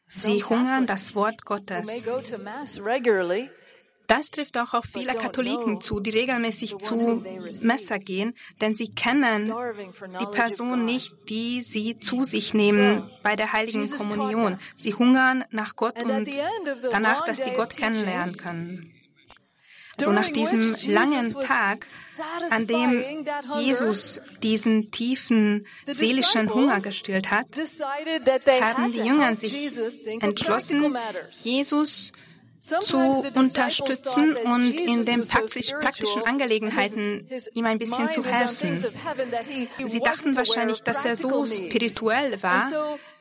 Sie 0.07 0.43
hungern 0.43 0.87
das 0.87 1.15
Wort 1.17 1.45
Gottes. 1.45 1.89
Das 4.09 4.31
trifft 4.31 4.57
auch 4.57 4.73
auf 4.73 4.87
viele 4.87 5.13
Katholiken 5.15 5.83
zu, 5.83 6.01
die 6.01 6.11
regelmäßig 6.11 6.79
zu 6.79 7.23
Messer 7.63 7.99
gehen, 7.99 8.35
denn 8.61 8.75
sie 8.75 8.89
kennen 8.89 9.53
die 10.19 10.27
Person 10.27 10.87
nicht, 10.87 11.13
die 11.29 11.61
sie 11.61 12.01
zu 12.01 12.25
sich 12.25 12.55
nehmen 12.55 13.09
bei 13.23 13.37
der 13.37 13.53
heiligen 13.53 13.89
Kommunion. 13.91 14.59
Sie 14.75 14.95
hungern 14.95 15.45
nach 15.51 15.77
Gott 15.77 16.03
und 16.03 16.27
danach, 16.91 17.27
dass 17.27 17.45
sie 17.45 17.51
Gott 17.51 17.77
kennenlernen 17.77 18.37
können. 18.39 18.95
So 20.01 20.13
nach 20.13 20.31
diesem 20.31 20.75
langen 20.87 21.35
Tag, 21.35 21.87
an 22.51 22.67
dem 22.67 23.27
Jesus 23.59 24.23
diesen 24.43 24.91
tiefen 24.91 25.67
seelischen 25.87 26.55
Hunger 26.55 26.81
gestillt 26.81 27.31
hat, 27.31 27.49
haben 28.63 28.93
die 28.93 29.01
Jünger 29.01 29.37
sich 29.37 29.71
entschlossen, 30.21 30.97
Jesus 31.31 32.13
zu 32.61 33.25
unterstützen 33.35 34.37
und 34.37 34.71
in 34.79 35.05
den 35.05 35.27
praktisch, 35.27 35.71
praktischen 35.73 36.23
Angelegenheiten 36.25 37.29
ihm 37.55 37.67
ein 37.67 37.79
bisschen 37.79 38.11
zu 38.13 38.25
helfen. 38.25 38.77
Sie 39.87 40.01
dachten 40.01 40.35
wahrscheinlich, 40.35 40.83
dass 40.83 41.05
er 41.05 41.17
so 41.17 41.47
spirituell 41.47 42.43
war. 42.43 42.71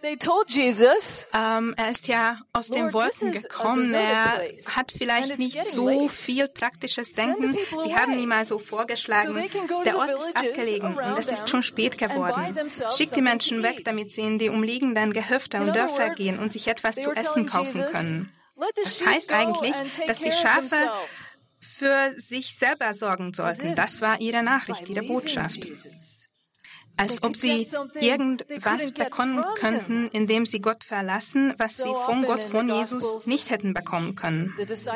Ähm, 0.03 1.73
er 1.75 1.89
ist 1.89 2.07
ja 2.07 2.39
aus 2.53 2.67
den 2.67 2.93
Wolken 2.93 3.31
gekommen. 3.31 3.93
Er 3.93 4.43
hat 4.75 4.93
vielleicht 4.95 5.39
nicht 5.39 5.65
so 5.65 6.07
viel 6.07 6.47
praktisches 6.47 7.13
Denken. 7.13 7.57
Sie 7.83 7.95
haben 7.95 8.17
ihm 8.17 8.31
also 8.31 8.59
vorgeschlagen, 8.59 9.35
der 9.85 9.97
Ort 9.97 10.11
ist 10.11 10.37
abgelegen 10.37 10.95
und 10.95 11.17
es 11.17 11.31
ist 11.31 11.49
schon 11.49 11.63
spät 11.63 11.97
geworden. 11.97 12.55
Schickt 12.95 13.15
die 13.15 13.21
Menschen 13.21 13.63
weg, 13.63 13.83
damit 13.85 14.11
sie 14.11 14.21
in 14.21 14.37
die 14.37 14.49
umliegenden 14.49 15.13
Gehöfte 15.13 15.57
und 15.57 15.75
Dörfer 15.75 16.11
gehen 16.11 16.37
und 16.37 16.53
sich 16.53 16.67
etwas 16.67 16.95
zu 16.95 17.11
essen 17.11 17.47
kaufen 17.47 17.83
können. 17.91 18.36
Das 18.83 19.05
heißt 19.05 19.31
eigentlich, 19.31 19.75
dass 20.07 20.19
die 20.19 20.31
Schafe 20.31 20.91
für 21.61 22.13
sich 22.17 22.57
selber 22.57 22.93
sorgen 22.93 23.33
sollten. 23.33 23.75
Das 23.75 24.01
war 24.01 24.19
ihre 24.19 24.43
Nachricht, 24.43 24.89
ihre 24.89 25.03
Botschaft. 25.03 25.59
Als 26.99 27.21
ob 27.21 27.35
sie 27.35 27.67
irgendwas 27.99 28.91
bekommen 28.91 29.45
könnten, 29.55 30.07
indem 30.07 30.47
sie 30.47 30.59
Gott 30.59 30.83
verlassen, 30.83 31.53
was 31.57 31.77
sie 31.77 31.93
von 32.05 32.23
Gott, 32.23 32.43
von 32.43 32.67
Jesus 32.67 33.27
nicht 33.27 33.51
hätten 33.51 33.75
bekommen 33.75 34.15
können. 34.15 34.55
Das 34.57 34.87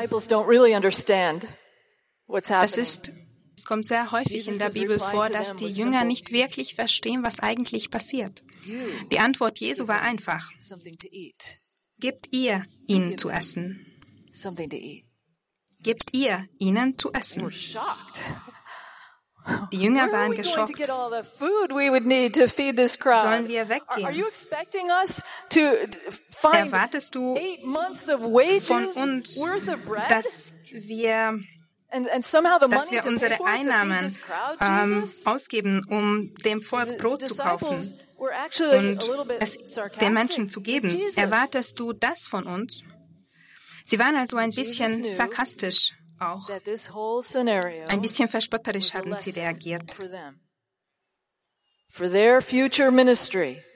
ist 2.76 3.12
es 3.54 3.66
kommt 3.66 3.86
sehr 3.86 4.10
häufig 4.10 4.48
in 4.48 4.58
der 4.58 4.70
Bibel 4.70 4.98
vor, 4.98 5.28
dass 5.28 5.54
die 5.54 5.68
Jünger 5.68 6.04
nicht 6.04 6.32
wirklich 6.32 6.74
verstehen, 6.74 7.22
was 7.22 7.38
eigentlich 7.38 7.90
passiert. 7.90 8.42
Die 9.12 9.20
Antwort 9.20 9.58
Jesu 9.60 9.86
war 9.86 10.00
einfach 10.02 10.50
gebt 12.02 12.26
ihr 12.32 12.66
ihnen 12.88 13.16
zu 13.16 13.30
essen. 13.30 13.86
Gebt 15.80 16.08
ihr 16.12 16.48
ihnen 16.58 16.98
zu 16.98 17.12
essen. 17.12 17.48
Die 19.72 19.80
Jünger 19.80 20.10
waren 20.12 20.34
geschockt. 20.34 20.76
Sollen 23.22 23.48
wir 23.48 23.68
weggehen? 23.68 24.24
Erwartest 26.52 27.14
du 27.14 27.38
von 28.64 28.84
uns, 28.84 29.36
dass 30.08 30.52
wir 30.70 31.40
dass 32.70 32.90
wir 32.90 33.06
unsere 33.06 33.44
Einnahmen 33.44 34.16
ähm, 34.60 35.04
ausgeben, 35.26 35.84
um 35.90 36.34
dem 36.36 36.62
Volk 36.62 36.96
Brot 36.98 37.28
zu 37.28 37.34
kaufen 37.36 37.76
und 38.22 39.02
es 39.40 39.58
den 40.00 40.12
Menschen 40.12 40.48
zu 40.50 40.60
geben. 40.60 40.90
Erwartest 41.16 41.78
du 41.78 41.92
das 41.92 42.28
von 42.28 42.44
uns? 42.44 42.82
Sie 43.84 43.98
waren 43.98 44.16
also 44.16 44.36
ein 44.36 44.50
bisschen 44.50 45.04
sarkastisch 45.04 45.92
auch. 46.20 46.48
Ein 47.88 48.00
bisschen 48.00 48.28
verspotterisch 48.28 48.94
haben 48.94 49.14
sie 49.18 49.30
reagiert. 49.30 49.84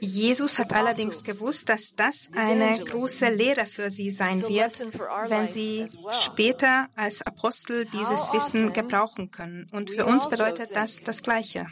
Jesus 0.00 0.58
hat 0.58 0.72
allerdings 0.72 1.22
gewusst, 1.22 1.68
dass 1.68 1.92
das 1.94 2.28
eine 2.34 2.82
große 2.82 3.28
Lehre 3.28 3.66
für 3.66 3.90
sie 3.90 4.10
sein 4.10 4.40
wird, 4.40 4.80
wenn 5.28 5.48
sie 5.48 5.84
später 6.12 6.88
als 6.94 7.20
Apostel 7.20 7.84
dieses 7.84 8.32
Wissen 8.32 8.72
gebrauchen 8.72 9.30
können. 9.30 9.68
Und 9.70 9.90
für 9.90 10.06
uns 10.06 10.24
also 10.24 10.30
bedeutet 10.30 10.74
das 10.74 11.02
das 11.02 11.22
Gleiche. 11.22 11.66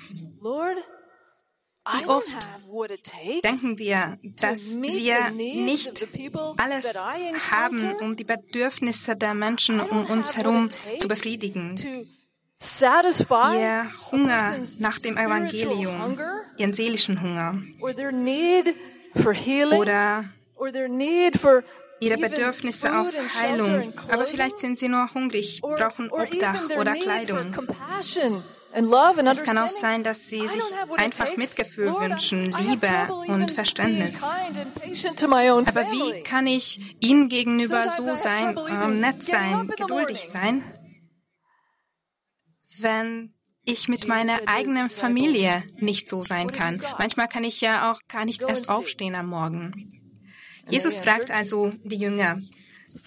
Wie 1.92 2.06
oft 2.06 2.48
denken 3.44 3.78
wir, 3.78 4.18
dass 4.40 4.80
wir 4.80 5.30
nicht 5.30 5.92
alles 6.56 6.94
haben, 7.50 7.94
um 8.00 8.16
die 8.16 8.24
Bedürfnisse 8.24 9.16
der 9.16 9.34
Menschen 9.34 9.80
um 9.80 10.06
uns 10.06 10.34
herum 10.36 10.70
zu 10.98 11.08
befriedigen? 11.08 11.76
Ihr 13.54 13.90
Hunger 14.10 14.56
nach 14.78 14.98
dem 14.98 15.16
Evangelium, 15.18 16.18
ihren 16.56 16.72
seelischen 16.72 17.20
Hunger. 17.20 17.60
oder 19.76 20.24
ihre 22.00 22.16
Bedürfnisse 22.18 22.98
auf 22.98 23.08
Heilung, 23.42 23.92
aber 24.10 24.24
vielleicht 24.26 24.58
sind 24.60 24.78
sie 24.78 24.88
nur 24.88 25.12
hungrig, 25.14 25.60
brauchen 25.60 26.10
Obdach 26.10 26.70
oder 26.78 26.94
Kleidung. 26.94 27.54
Es 28.74 29.42
kann 29.44 29.58
auch 29.58 29.70
sein, 29.70 30.02
dass 30.02 30.26
sie 30.26 30.46
sich 30.48 30.62
einfach 30.96 31.36
Mitgefühl 31.36 31.94
wünschen, 31.94 32.52
Liebe 32.58 33.12
und 33.28 33.52
Verständnis. 33.52 34.22
Aber 34.22 35.92
wie 35.92 36.22
kann 36.22 36.46
ich 36.46 36.96
ihnen 37.00 37.28
gegenüber 37.28 37.88
so 37.90 38.14
sein, 38.16 38.58
ähm, 38.68 39.00
nett 39.00 39.22
sein, 39.22 39.68
geduldig 39.68 40.28
sein, 40.28 40.64
wenn 42.78 43.32
ich 43.64 43.88
mit 43.88 44.08
meiner 44.08 44.38
eigenen 44.46 44.90
Familie 44.90 45.62
nicht 45.78 46.08
so 46.08 46.24
sein 46.24 46.50
kann? 46.50 46.82
Manchmal 46.98 47.28
kann 47.28 47.44
ich 47.44 47.60
ja 47.60 47.92
auch 47.92 48.00
gar 48.08 48.24
nicht 48.24 48.42
erst 48.42 48.68
aufstehen 48.68 49.14
am 49.14 49.28
Morgen. 49.28 50.00
Jesus 50.68 51.00
fragt 51.00 51.30
also 51.30 51.72
die 51.84 51.96
Jünger, 51.96 52.40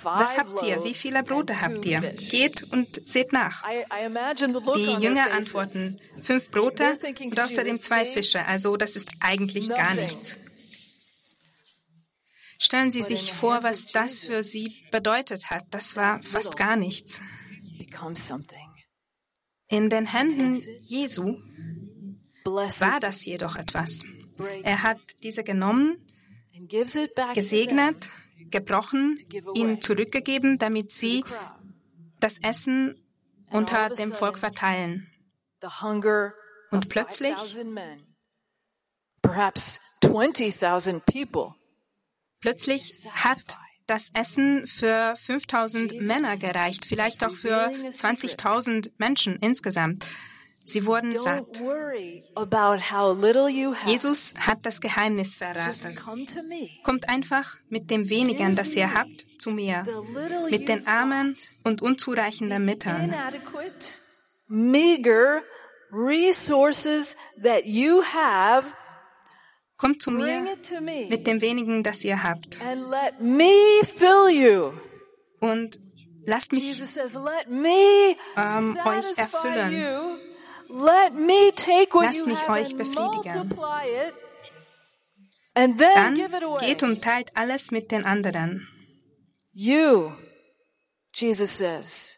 was 0.04 0.38
habt 0.38 0.63
ihr? 0.63 0.84
Wie 0.84 0.93
viele 0.93 1.23
Brote 1.23 1.62
habt 1.62 1.86
ihr? 1.86 2.02
Geht 2.02 2.63
und 2.63 3.02
seht 3.08 3.32
nach. 3.32 3.63
Die 4.76 5.04
Jünger 5.04 5.32
antworten, 5.32 6.00
fünf 6.21 6.52
Brote 6.52 6.97
und 7.21 7.39
außerdem 7.39 7.78
zwei 7.78 8.06
Fische. 8.06 8.45
Also 8.45 8.76
das 8.76 8.95
ist 8.95 9.10
eigentlich 9.21 9.69
gar 9.69 9.95
nichts. 9.95 10.38
Stellen 12.60 12.91
Sie 12.91 13.04
sich 13.04 13.32
vor, 13.32 13.63
was 13.63 13.86
das 13.88 14.26
für 14.26 14.43
sie 14.43 14.71
bedeutet 14.91 15.52
hat. 15.52 15.65
Das 15.71 15.95
war 15.95 16.21
fast 16.23 16.58
gar 16.58 16.76
nichts. 16.76 17.21
In 19.69 19.89
den 19.89 20.06
Händen 20.06 20.60
Jesu 20.82 21.38
war 22.43 23.00
das 23.00 23.26
jedoch 23.26 23.56
etwas. 23.56 24.04
Er 24.63 24.84
hat 24.84 25.00
diese 25.23 25.43
genommen, 25.43 25.97
gesegnet 27.34 28.10
gebrochen, 28.50 29.16
ihnen 29.56 29.82
zurückgegeben, 29.82 30.58
damit 30.58 30.94
sie 30.94 31.24
das 32.20 32.38
Essen 32.40 32.96
unter 33.50 33.90
dem 33.90 34.12
Volk 34.12 34.40
verteilen. 34.40 35.08
Und 36.72 36.90
plötzlich 36.90 37.36
Plötzlich 42.40 43.08
hat 43.12 43.58
das 43.88 44.10
Essen 44.14 44.68
für 44.68 45.16
5000 45.18 46.02
Männer 46.02 46.38
gereicht, 46.38 46.86
vielleicht 46.86 47.24
auch 47.24 47.34
für 47.34 47.70
20.000 47.70 48.92
Menschen 48.98 49.38
insgesamt. 49.38 50.06
Sie 50.68 50.86
wurden 50.86 51.12
satt. 51.18 51.46
Jesus 53.86 54.34
hat 54.38 54.66
das 54.66 54.82
Geheimnis 54.82 55.36
verraten. 55.36 55.98
Kommt 56.84 57.10
einfach 57.10 57.56
mit 57.70 57.90
dem 57.90 58.10
wenigen, 58.10 58.56
das 58.56 58.76
ihr 58.76 58.94
habt, 58.94 59.26
zu 59.40 59.52
mir, 59.52 59.86
mit 60.50 60.68
den 60.68 60.86
Armen 60.86 61.36
und 61.64 61.82
unzureichenden 61.82 62.66
Mitteln. 62.66 63.14
Meager 64.50 65.42
resources 65.92 67.16
that 67.42 67.66
you 67.66 68.04
have 68.04 68.74
Kommt 69.78 70.02
zu 70.02 70.10
mir 70.10 70.44
mit 71.08 71.28
dem 71.28 71.40
wenigen, 71.40 71.84
das 71.84 72.04
ihr 72.04 72.24
habt. 72.24 72.58
Und 75.40 75.80
lasst 76.26 76.52
mich 76.52 76.82
ähm, 78.36 78.78
euch 78.86 79.18
erfüllen. 79.18 80.20
Let 80.70 81.14
me 81.14 81.52
take 81.56 81.94
what 81.94 82.06
Lasst 82.06 82.28
mich 82.28 82.50
euch 82.50 82.76
befriedigen. 82.76 83.50
Dann 85.54 86.16
geht 86.60 86.84
und 86.84 87.02
teilt 87.02 87.36
alles 87.36 87.72
mit 87.72 87.92
den 87.92 88.06
anderen. 88.06 88.68
You, 89.54 90.12
Jesus 91.14 91.58
says, 91.58 92.18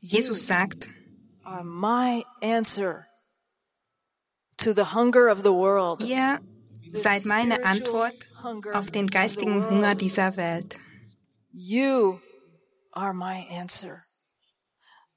Jesus 0.00 0.46
sagt, 0.46 0.88
are 1.44 1.62
my 1.62 2.24
answer 2.42 3.06
to 4.58 4.72
the 4.72 4.94
hunger 4.94 5.28
of 5.28 5.42
the 5.44 5.52
world. 5.52 6.02
Ihr 6.02 6.40
seid 6.92 7.24
meine 7.26 7.64
Antwort 7.64 8.14
auf 8.72 8.90
den 8.90 9.06
geistigen 9.06 9.68
Hunger 9.68 9.94
dieser 9.94 10.36
Welt. 10.36 10.78
You 11.52 12.18
are 12.92 13.14
my 13.14 13.46
answer. 13.50 14.02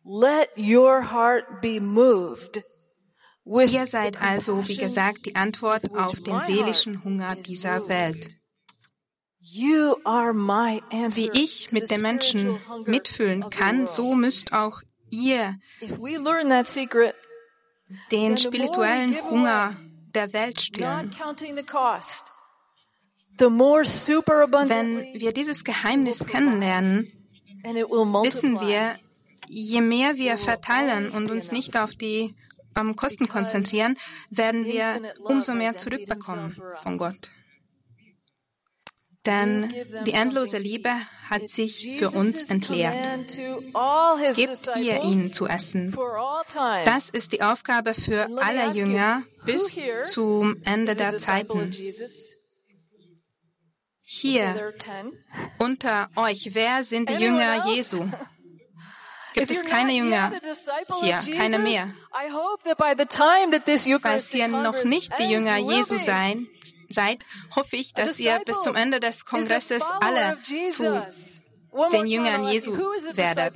Let 0.04 0.50
your 0.58 1.12
heart 1.12 1.62
be 1.62 1.80
moved. 1.80 2.64
Ihr 3.46 3.86
seid 3.88 4.22
also, 4.22 4.68
wie 4.68 4.78
gesagt, 4.78 5.26
die 5.26 5.36
Antwort 5.36 5.92
auf 5.96 6.20
den 6.22 6.40
seelischen 6.42 7.04
Hunger 7.04 7.36
dieser 7.36 7.88
Welt. 7.90 8.38
Wie 9.42 11.32
ich 11.34 11.72
mit 11.72 11.90
den 11.90 12.02
Menschen 12.02 12.60
mitfühlen 12.86 13.50
kann, 13.50 13.88
so 13.88 14.14
müsst 14.14 14.54
auch 14.54 14.82
ihr 15.10 15.58
den 18.12 18.38
spirituellen 18.38 19.16
Hunger 19.24 19.76
der 20.14 20.34
Welt 20.34 20.62
stillen. 20.62 21.12
Wenn 23.40 23.60
wir 25.20 25.32
dieses 25.32 25.64
Geheimnis 25.64 26.26
kennenlernen, 26.26 27.12
wissen 27.64 28.60
wir, 28.62 29.00
je 29.50 29.82
mehr 29.82 30.18
wir 30.18 30.38
verteilen 30.38 31.10
und 31.10 31.30
uns 31.30 31.52
nicht 31.52 31.76
auf 31.76 31.96
die 31.96 32.36
um, 32.80 32.96
Kosten 32.96 33.28
konzentrieren, 33.28 33.98
werden 34.30 34.66
wir 34.66 35.14
umso 35.24 35.54
mehr 35.54 35.76
zurückbekommen 35.76 36.56
von 36.84 36.98
Gott. 36.98 37.18
Denn 39.26 39.74
die 40.06 40.14
endlose 40.14 40.58
Liebe 40.58 40.92
hat 41.30 41.50
sich 41.50 41.98
für 41.98 42.10
uns 42.12 42.50
entleert. 42.50 43.38
Gebt 44.36 44.70
ihr 44.78 45.04
ihnen 45.04 45.34
zu 45.34 45.46
essen. 45.46 45.96
Das 46.86 47.10
ist 47.10 47.34
die 47.34 47.42
Aufgabe 47.42 47.94
für 47.94 48.30
alle 48.42 48.72
Jünger 48.72 49.24
bis 49.46 49.78
zum 50.12 50.62
Ende 50.64 50.96
der 50.96 51.18
Zeiten. 51.18 51.72
Hier 54.02 54.74
unter 55.60 56.10
euch, 56.16 56.50
wer 56.54 56.84
sind 56.84 57.10
die 57.10 57.16
Jünger 57.16 57.68
Jesu? 57.68 58.10
Gibt 59.34 59.52
es 59.52 59.64
keine 59.66 59.94
Jünger 59.94 60.32
hier, 61.02 61.20
keine 61.38 61.60
mehr? 61.60 61.90
Falls 64.02 64.34
ihr 64.34 64.48
noch 64.48 64.84
nicht 64.84 65.12
die 65.20 65.32
Jünger 65.32 65.58
Jesu 65.58 65.98
sein, 65.98 66.48
seid, 66.90 67.24
hoffe 67.56 67.76
ich, 67.76 67.94
dass 67.94 68.20
ihr 68.20 68.40
bis 68.46 68.62
zum 68.62 68.76
Ende 68.76 69.00
des 69.00 69.26
Kongresses 69.26 69.84
alle 70.02 70.38
zu 70.72 71.06
den 71.92 72.08
Jüngern 72.08 72.48
Jesu 72.48 72.76
werdet. 73.14 73.54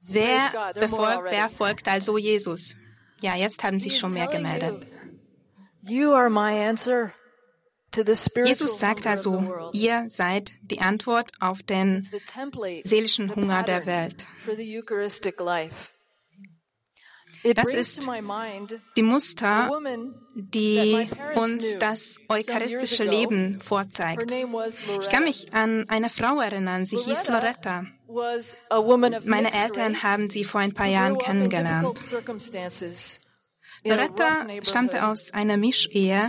Wer 0.00 0.72
befolgt, 0.74 1.24
wer 1.30 1.48
folgt 1.50 1.86
also 1.88 2.18
Jesus? 2.18 2.74
Ja, 3.20 3.36
jetzt 3.36 3.62
haben 3.62 3.78
sich 3.78 3.98
schon 3.98 4.12
mehr 4.12 4.26
gemeldet. 4.26 4.86
Jesus 8.44 8.78
sagt 8.78 9.06
also, 9.06 9.70
ihr 9.72 10.04
seid 10.08 10.52
die 10.62 10.80
Antwort 10.80 11.32
auf 11.40 11.62
den 11.62 12.02
seelischen 12.84 13.34
Hunger 13.34 13.62
der 13.62 13.86
Welt. 13.86 14.26
Das 17.54 17.72
ist 17.72 18.08
die 18.96 19.02
Muster, 19.02 19.70
die 20.34 21.08
uns 21.36 21.78
das 21.78 22.16
eucharistische 22.28 23.04
Leben 23.04 23.60
vorzeigt. 23.60 24.30
Ich 25.00 25.08
kann 25.08 25.24
mich 25.24 25.54
an 25.54 25.88
eine 25.88 26.10
Frau 26.10 26.40
erinnern, 26.40 26.86
sie 26.86 26.96
hieß 26.96 27.28
Loretta. 27.28 27.86
Meine 29.24 29.52
Eltern 29.52 30.02
haben 30.02 30.28
sie 30.28 30.44
vor 30.44 30.60
ein 30.60 30.74
paar 30.74 30.86
Jahren 30.86 31.18
kennengelernt. 31.18 31.98
Loretta 33.88 34.46
stammte 34.62 35.06
aus 35.06 35.32
einer 35.32 35.56
Mischehe 35.56 36.22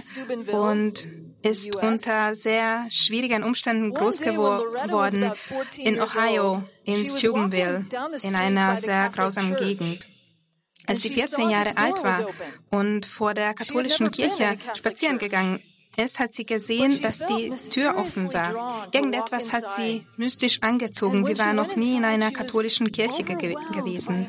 und 0.52 1.08
ist 1.42 1.76
unter 1.76 2.36
sehr 2.36 2.86
schwierigen 2.90 3.44
Umständen 3.44 3.94
groß 3.94 4.22
geworden 4.22 5.32
in 5.78 6.02
Ohio, 6.02 6.64
in 6.84 7.08
Steubenville, 7.08 7.86
in 8.24 8.36
einer 8.36 8.76
sehr 8.78 9.10
grausamen 9.10 9.56
Gegend. 9.56 10.06
Als 10.86 11.04
sie 11.04 11.10
14 11.10 11.50
Jahre 11.50 11.78
alt 11.78 12.04
war 12.04 12.28
und 12.72 13.06
vor 13.06 13.34
der 13.34 13.54
katholischen 13.54 14.10
Kirche 14.12 14.58
spazieren 14.74 15.20
gegangen 15.20 15.62
ist, 15.98 16.20
hat 16.20 16.34
sie 16.34 16.46
gesehen, 16.46 17.02
dass 17.02 17.20
die 17.20 17.52
Tür 17.72 17.96
offen 17.98 18.34
war. 18.34 18.88
Irgendetwas 18.92 19.54
hat 19.54 19.72
sie 19.74 20.06
mystisch 20.18 20.62
angezogen. 20.62 21.26
Sie 21.26 21.38
war 21.38 21.54
noch 21.54 21.76
nie 21.76 21.98
in 21.98 22.06
einer 22.06 22.32
katholischen 22.32 22.92
Kirche 22.92 23.24
ge 23.24 23.56
gewesen. 23.74 24.28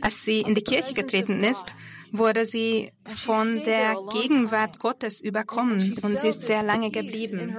Als 0.00 0.22
sie 0.22 0.40
in 0.40 0.54
die 0.54 0.62
Kirche 0.62 0.94
getreten 0.94 1.44
ist, 1.44 1.74
wurde 2.12 2.46
sie 2.46 2.92
von 3.04 3.64
der 3.64 3.96
Gegenwart 4.12 4.78
Gottes 4.78 5.20
überkommen 5.20 5.98
und 6.02 6.20
sie 6.20 6.28
ist 6.28 6.42
sehr 6.42 6.62
lange 6.62 6.90
geblieben. 6.90 7.56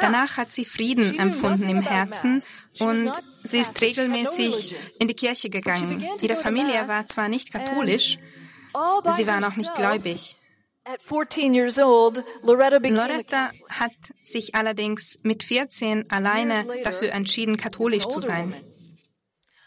Danach 0.00 0.36
hat 0.36 0.46
sie 0.46 0.64
Frieden 0.64 1.18
empfunden 1.18 1.68
im 1.68 1.82
Herzen 1.82 2.42
und 2.78 3.12
sie 3.42 3.58
ist 3.58 3.80
regelmäßig 3.80 4.76
in 5.00 5.08
die 5.08 5.14
Kirche 5.14 5.50
gegangen. 5.50 6.04
Ihre 6.20 6.36
Familie 6.36 6.86
war 6.88 7.06
zwar 7.06 7.28
nicht 7.28 7.52
katholisch, 7.52 8.18
sie 9.16 9.26
war 9.26 9.40
noch 9.40 9.56
nicht 9.56 9.74
gläubig. 9.74 10.36
Loretta 12.94 13.50
hat 13.68 13.92
sich 14.22 14.54
allerdings 14.54 15.18
mit 15.22 15.42
14 15.42 16.10
alleine 16.10 16.64
dafür 16.84 17.12
entschieden, 17.12 17.56
katholisch 17.56 18.06
zu 18.06 18.20
sein. 18.20 18.54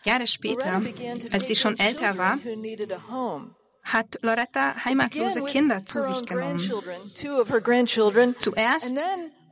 Jahre 0.06 0.28
später, 0.28 0.82
als 1.32 1.48
sie 1.48 1.56
schon 1.56 1.78
älter 1.78 2.18
war, 2.18 2.38
hat 3.84 4.20
Loretta 4.22 4.76
heimatlose 4.84 5.44
Kinder 5.44 5.86
zu 5.86 6.02
sich 6.02 6.26
genommen. 6.26 6.60
Zuerst 8.40 8.96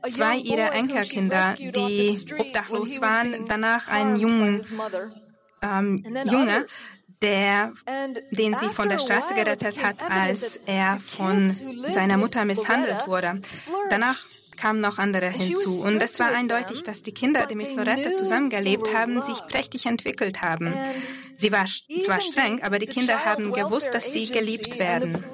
zwei 0.08 0.36
ihrer 0.36 0.72
Enkelkinder, 0.72 1.54
die 1.58 2.18
obdachlos 2.38 3.00
waren, 3.00 3.46
danach 3.46 3.88
einen 3.88 4.16
jungen 4.16 4.60
ähm, 5.62 6.04
Junge, 6.24 6.66
der, 7.22 7.72
den 8.32 8.56
sie 8.58 8.68
von 8.68 8.88
der 8.88 8.98
Straße 8.98 9.34
gerettet 9.34 9.82
hat, 9.82 9.96
als 10.10 10.56
er 10.66 10.98
von 10.98 11.46
seiner 11.46 12.18
Mutter 12.18 12.44
misshandelt 12.44 13.06
wurde. 13.06 13.40
Danach 13.88 14.18
kamen 14.56 14.80
noch 14.80 14.98
andere 14.98 15.28
hinzu. 15.28 15.82
Und 15.82 16.02
es 16.02 16.18
war 16.18 16.34
eindeutig, 16.34 16.82
dass 16.82 17.02
die 17.02 17.12
Kinder, 17.12 17.46
die 17.46 17.54
mit 17.54 17.74
Loretta 17.74 18.14
zusammengelebt 18.14 18.94
haben, 18.94 19.22
sich 19.22 19.38
prächtig 19.48 19.86
entwickelt 19.86 20.42
haben. 20.42 20.74
Sie 21.36 21.52
war 21.52 21.66
zwar 21.66 22.20
streng, 22.20 22.62
aber 22.62 22.78
die 22.78 22.86
Kinder 22.86 23.24
haben 23.24 23.52
gewusst, 23.52 23.92
dass 23.92 24.12
sie 24.12 24.26
geliebt 24.26 24.78
werden. 24.78 25.24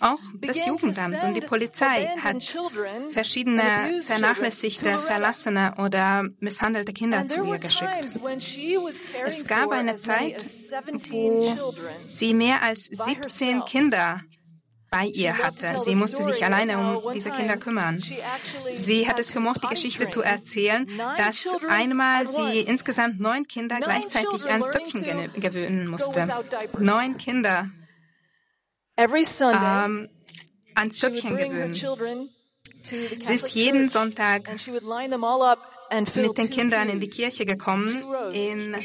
Auch 0.00 0.18
das 0.40 0.64
Jugendamt 0.66 1.22
und 1.24 1.34
die 1.34 1.40
Polizei 1.40 2.08
hat 2.20 2.42
verschiedene 3.10 3.62
vernachlässigte, 4.02 4.98
verlassene 4.98 5.74
oder 5.78 6.24
misshandelte 6.40 6.92
Kinder 6.92 7.26
zu 7.28 7.44
ihr 7.44 7.58
geschickt. 7.58 8.18
Es 9.26 9.46
gab 9.46 9.70
eine 9.70 9.94
Zeit, 9.94 10.44
wo 11.10 11.74
sie 12.08 12.34
mehr 12.34 12.62
als 12.62 12.86
17 12.86 13.64
Kinder 13.64 14.20
bei 14.92 15.06
ihr 15.06 15.38
hatte. 15.38 15.80
Sie 15.80 15.94
musste 15.94 16.22
sich 16.22 16.44
alleine 16.44 16.78
um 16.78 17.12
diese 17.12 17.30
Kinder 17.30 17.56
kümmern. 17.56 18.00
Sie 18.76 19.08
hat 19.08 19.18
es 19.18 19.32
gemocht, 19.32 19.64
die 19.64 19.68
Geschichte 19.68 20.08
zu 20.08 20.22
erzählen, 20.22 20.86
dass 21.16 21.48
einmal 21.68 22.28
sie 22.28 22.60
insgesamt 22.60 23.18
neun 23.18 23.48
Kinder 23.48 23.80
gleichzeitig 23.80 24.48
ans 24.48 24.70
Töpfen 24.70 25.32
gewöhnen 25.34 25.88
musste. 25.88 26.28
Neun 26.78 27.16
Kinder 27.16 27.70
ähm, 28.96 30.08
ans 30.74 30.98
Töpfchen 30.98 31.36
gewöhnen. 31.36 31.74
Sie 32.82 33.34
ist 33.34 33.48
jeden 33.54 33.88
Sonntag 33.88 34.48
mit 36.16 36.38
den 36.38 36.50
Kindern 36.50 36.88
in 36.88 37.00
die 37.00 37.08
Kirche 37.08 37.46
gekommen, 37.46 38.04
in 38.32 38.76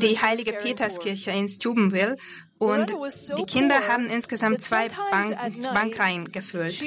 die 0.00 0.18
heilige 0.20 0.52
Peterskirche 0.52 1.32
in 1.32 1.48
Steubenville 1.48 2.16
und 2.64 2.92
die 3.38 3.44
Kinder 3.44 3.88
haben 3.88 4.06
insgesamt 4.06 4.62
zwei 4.62 4.88
Bank 5.10 5.36
Bankreihen 5.72 6.32
gefüllt. 6.32 6.80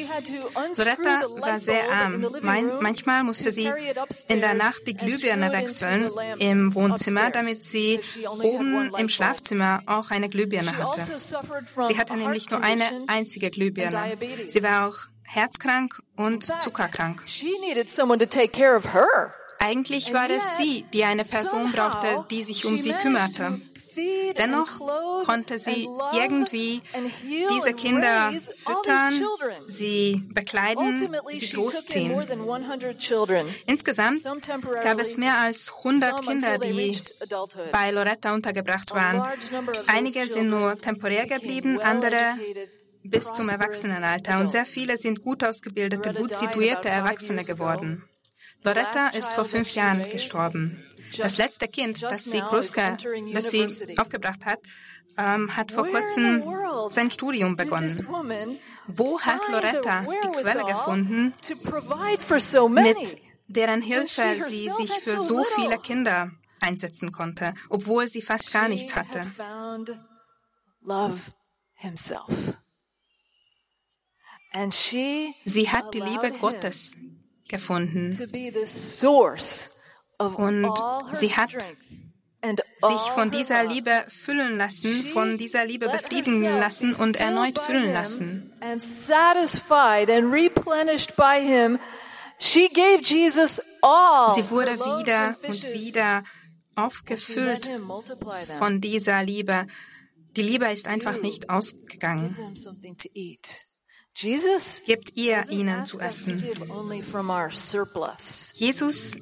Loretta 0.78 1.28
war 1.40 1.60
sehr 1.60 1.92
arm. 1.92 2.26
manchmal 2.82 3.24
musste 3.24 3.52
sie 3.52 3.72
in 4.28 4.42
der 4.42 4.54
Nacht 4.54 4.88
die 4.88 4.94
Glühbirne 4.94 5.52
wechseln 5.52 6.12
im 6.40 6.74
Wohnzimmer, 6.76 7.30
damit 7.32 7.64
sie 7.64 8.00
oben 8.42 8.92
im 8.98 9.10
Schlafzimmer 9.10 9.84
auch 9.86 10.12
eine 10.12 10.30
Glühbirne 10.30 10.78
hatte. 10.78 11.20
Sie 11.88 11.98
hatte 11.98 12.16
nämlich 12.16 12.50
nur 12.50 12.62
eine 12.62 12.84
einzige 13.08 13.50
Glühbirne. 13.50 14.18
Sie 14.50 14.64
war 14.64 14.88
auch 14.88 14.98
herzkrank 15.24 16.02
und 16.16 16.52
zuckerkrank. 16.62 17.24
Eigentlich 19.60 20.14
war 20.14 20.30
es 20.30 20.58
sie, 20.58 20.86
die 20.94 21.04
eine 21.04 21.24
Person 21.24 21.72
brauchte, 21.72 22.26
die 22.30 22.44
sich 22.44 22.66
um 22.66 22.78
sie 22.78 22.94
kümmerte. 22.94 23.60
Dennoch 24.38 25.26
konnte 25.26 25.60
sie 25.60 25.88
irgendwie 26.14 26.82
diese 27.50 27.74
Kinder 27.74 28.32
füttern, 28.32 29.14
sie 29.68 30.24
bekleiden, 30.34 31.16
sie 31.38 31.50
großziehen. 31.50 32.12
Insgesamt 33.66 34.24
gab 34.84 35.00
es 35.00 35.18
mehr 35.18 35.38
als 35.38 35.74
100 35.78 36.22
Kinder, 36.22 36.58
die 36.58 36.98
bei 37.72 37.92
Loretta 37.92 38.34
untergebracht 38.34 38.94
waren. 38.94 39.24
Einige 39.88 40.28
sind 40.28 40.50
nur 40.50 40.78
temporär 40.78 41.26
geblieben, 41.26 41.80
andere 41.80 42.36
bis 43.04 43.32
zum 43.34 43.50
Erwachsenenalter 43.50 44.40
und 44.40 44.52
sehr 44.52 44.66
viele 44.66 44.98
sind 44.98 45.24
gut 45.24 45.44
ausgebildete, 45.44 46.14
gut 46.14 46.38
situierte 46.38 46.90
Erwachsene 46.90 47.44
geworden. 47.46 48.04
Loretta 48.64 49.08
ist 49.10 49.34
vor 49.34 49.46
fünf 49.46 49.74
Jahren 49.76 50.10
gestorben. 50.10 50.84
Das 51.18 51.38
letzte 51.38 51.68
Kind, 51.68 52.04
das 52.04 52.26
sie, 52.26 52.42
Kruska, 52.42 52.98
das 53.34 53.52
sie 53.52 53.68
aufgebracht 53.98 54.46
hat, 54.46 54.60
ähm, 55.18 55.56
hat 55.56 55.72
vor 55.72 55.88
kurzem 55.88 56.44
sein 56.90 57.12
Studium 57.12 57.56
begonnen. 57.56 57.92
Wo 58.88 59.20
hat 59.20 59.42
Loretta 59.50 60.02
die 60.02 60.42
Quelle 60.42 60.64
gefunden, 60.66 61.34
mit 62.70 63.18
deren 63.48 63.82
Hilfe 63.82 64.44
sie 64.48 64.70
sich 64.70 64.92
für 64.92 65.20
so 65.20 65.44
viele 65.56 65.78
Kinder 65.80 66.32
einsetzen 66.60 67.12
konnte, 67.12 67.54
obwohl 67.70 68.08
sie 68.08 68.22
fast 68.22 68.54
gar 68.54 68.68
nichts 68.68 68.96
hatte? 68.96 69.26
Sie 75.46 75.70
hat 75.70 75.94
die 75.94 76.02
Liebe 76.02 76.32
Gottes 76.32 76.96
gefunden. 77.48 78.12
Und 80.18 80.74
sie 81.14 81.36
hat 81.36 81.52
sich 81.52 83.00
von 83.14 83.32
dieser 83.32 83.64
Liebe 83.64 83.92
füllen 84.08 84.58
lassen, 84.58 84.90
von 85.14 85.38
dieser 85.38 85.66
Liebe 85.66 85.90
befriedigen 85.90 86.42
lassen 86.60 86.94
und 86.94 87.18
erneut 87.18 87.60
füllen 87.60 87.94
lassen. 87.94 88.54
And 88.62 88.82
satisfied 88.82 90.10
and 90.10 90.34
replenished 90.34 91.16
by 91.16 91.42
him, 91.42 91.80
she 92.40 92.68
gave 92.70 93.02
Jesus 93.04 93.62
all. 93.82 94.34
Sie 94.36 94.50
wurde 94.50 94.76
wieder 94.76 95.36
und 95.48 95.64
wieder 95.74 96.24
aufgefüllt 96.76 97.70
von 98.58 98.82
dieser 98.82 99.24
Liebe. 99.24 99.68
Die 100.36 100.44
Liebe 100.44 100.66
ist 100.72 100.88
einfach 100.88 101.20
nicht 101.22 101.50
ausgegangen. 101.50 102.36
Jesus 104.18 104.82
gibt 104.84 105.16
ihr 105.16 105.44
ihnen 105.52 105.86
zu 105.86 106.00
essen. 106.00 106.44
Jesus 108.54 109.16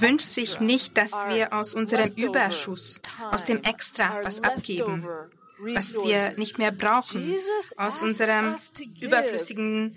wünscht 0.00 0.26
sich 0.26 0.60
nicht, 0.60 0.96
dass 0.96 1.12
wir 1.28 1.52
aus 1.52 1.74
unserem 1.74 2.12
Überschuss, 2.12 3.00
aus 3.32 3.44
dem 3.44 3.60
Extra 3.64 4.22
was 4.22 4.40
abgeben, 4.44 5.04
was 5.74 5.94
wir 5.94 6.32
nicht 6.36 6.58
mehr 6.58 6.70
brauchen, 6.70 7.34
aus 7.76 8.02
unserem 8.02 8.54
überflüssigen 9.00 9.96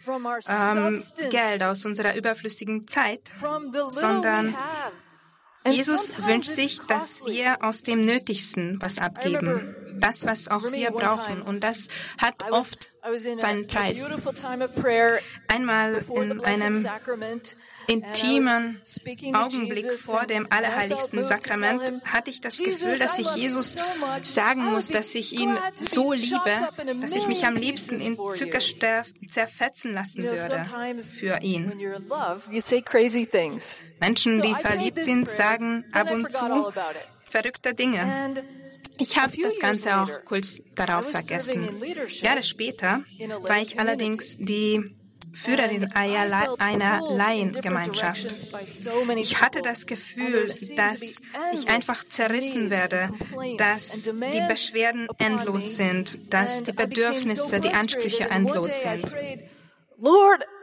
ähm, 0.49 1.03
Geld, 1.29 1.61
aus 1.61 1.85
unserer 1.85 2.15
überflüssigen 2.15 2.87
Zeit, 2.87 3.29
sondern 3.89 4.55
Jesus 5.69 6.17
wünscht 6.25 6.55
sich, 6.55 6.81
dass 6.87 7.23
wir 7.25 7.63
aus 7.63 7.83
dem 7.83 8.01
Nötigsten 8.01 8.81
was 8.81 8.97
abgeben. 8.97 9.75
Das, 10.03 10.25
was 10.25 10.49
auch 10.49 10.69
wir 10.69 10.91
brauchen. 10.91 11.41
Und 11.41 11.63
das 11.63 11.87
hat 12.17 12.35
oft 12.51 12.89
seinen 13.35 13.67
Preis. 13.67 14.05
Einmal 15.47 16.03
in 16.13 16.43
einem 16.43 16.85
intimen 17.87 18.81
Augenblick 19.33 19.97
vor 19.99 20.25
dem 20.25 20.51
allerheiligsten 20.51 21.25
Sakrament 21.25 22.03
hatte 22.03 22.31
ich 22.31 22.41
das 22.41 22.57
Gefühl, 22.57 22.97
dass 22.97 23.17
ich 23.17 23.33
Jesus 23.35 23.77
sagen 24.23 24.65
muss, 24.65 24.89
dass 24.89 25.15
ich 25.15 25.31
ihn 25.39 25.57
so 25.75 26.11
liebe, 26.11 26.57
dass 26.99 27.15
ich 27.15 27.27
mich 27.27 27.45
am 27.45 27.55
liebsten 27.55 28.01
in 28.01 28.17
Zucker 28.17 28.59
zerfetzen 29.29 29.93
lassen 29.93 30.23
würde 30.23 30.63
für 30.99 31.39
ihn. 31.41 31.71
Menschen, 34.01 34.41
die 34.41 34.55
verliebt 34.55 35.05
sind, 35.05 35.29
sagen 35.29 35.85
ab 35.93 36.11
und 36.11 36.29
zu 36.29 36.73
verrückte 37.23 37.73
Dinge. 37.73 38.33
Ich 38.97 39.17
habe 39.17 39.35
das 39.41 39.59
Ganze 39.59 39.97
auch 39.97 40.25
kurz 40.25 40.61
darauf 40.75 41.09
vergessen. 41.09 41.69
Jahre 42.21 42.43
später 42.43 43.03
war 43.41 43.61
ich 43.61 43.79
allerdings 43.79 44.37
die 44.37 44.95
Führerin 45.33 45.91
einer 45.93 47.01
Laiengemeinschaft. 47.09 48.27
Ich 49.17 49.41
hatte 49.41 49.61
das 49.61 49.85
Gefühl, 49.85 50.51
dass 50.75 51.01
ich 51.01 51.69
einfach 51.69 52.03
zerrissen 52.03 52.69
werde, 52.69 53.09
dass 53.57 54.03
die 54.03 54.47
Beschwerden 54.47 55.07
endlos 55.17 55.75
sind, 55.75 56.31
dass 56.31 56.63
die 56.63 56.71
Bedürfnisse, 56.71 57.59
die 57.59 57.71
Ansprüche 57.71 58.29
endlos 58.29 58.81
sind. 58.81 59.11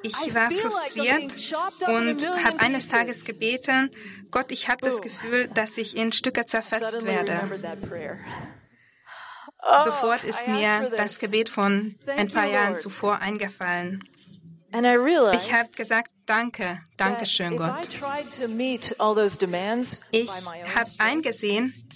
Ich 0.03 0.35
war 0.35 0.51
frustriert 0.51 1.55
und 1.89 2.27
habe 2.45 2.61
eines 2.61 2.89
Tages 2.89 3.25
gebeten, 3.25 3.91
Gott, 4.31 4.53
ich 4.53 4.69
habe 4.69 4.85
das 4.85 5.01
Gefühl, 5.01 5.49
dass 5.49 5.77
ich 5.79 5.97
in 5.97 6.13
Stücke 6.13 6.45
zerfetzt 6.47 7.05
werde. 7.05 7.41
Sofort 9.85 10.25
ist 10.25 10.47
mir 10.47 10.91
das 10.97 11.19
Gebet 11.19 11.49
von 11.49 11.97
ein 12.07 12.29
paar 12.29 12.47
Jahren 12.47 12.79
zuvor 12.79 13.19
eingefallen. 13.19 14.05
Ich 14.73 15.53
habe 15.53 15.69
gesagt, 15.77 16.13
danke, 16.27 16.81
danke 16.97 17.27
schön, 17.27 17.57
Gott. 17.57 17.89
Ich 20.13 20.31
habe 20.31 20.91
eingesehen, 20.99 21.90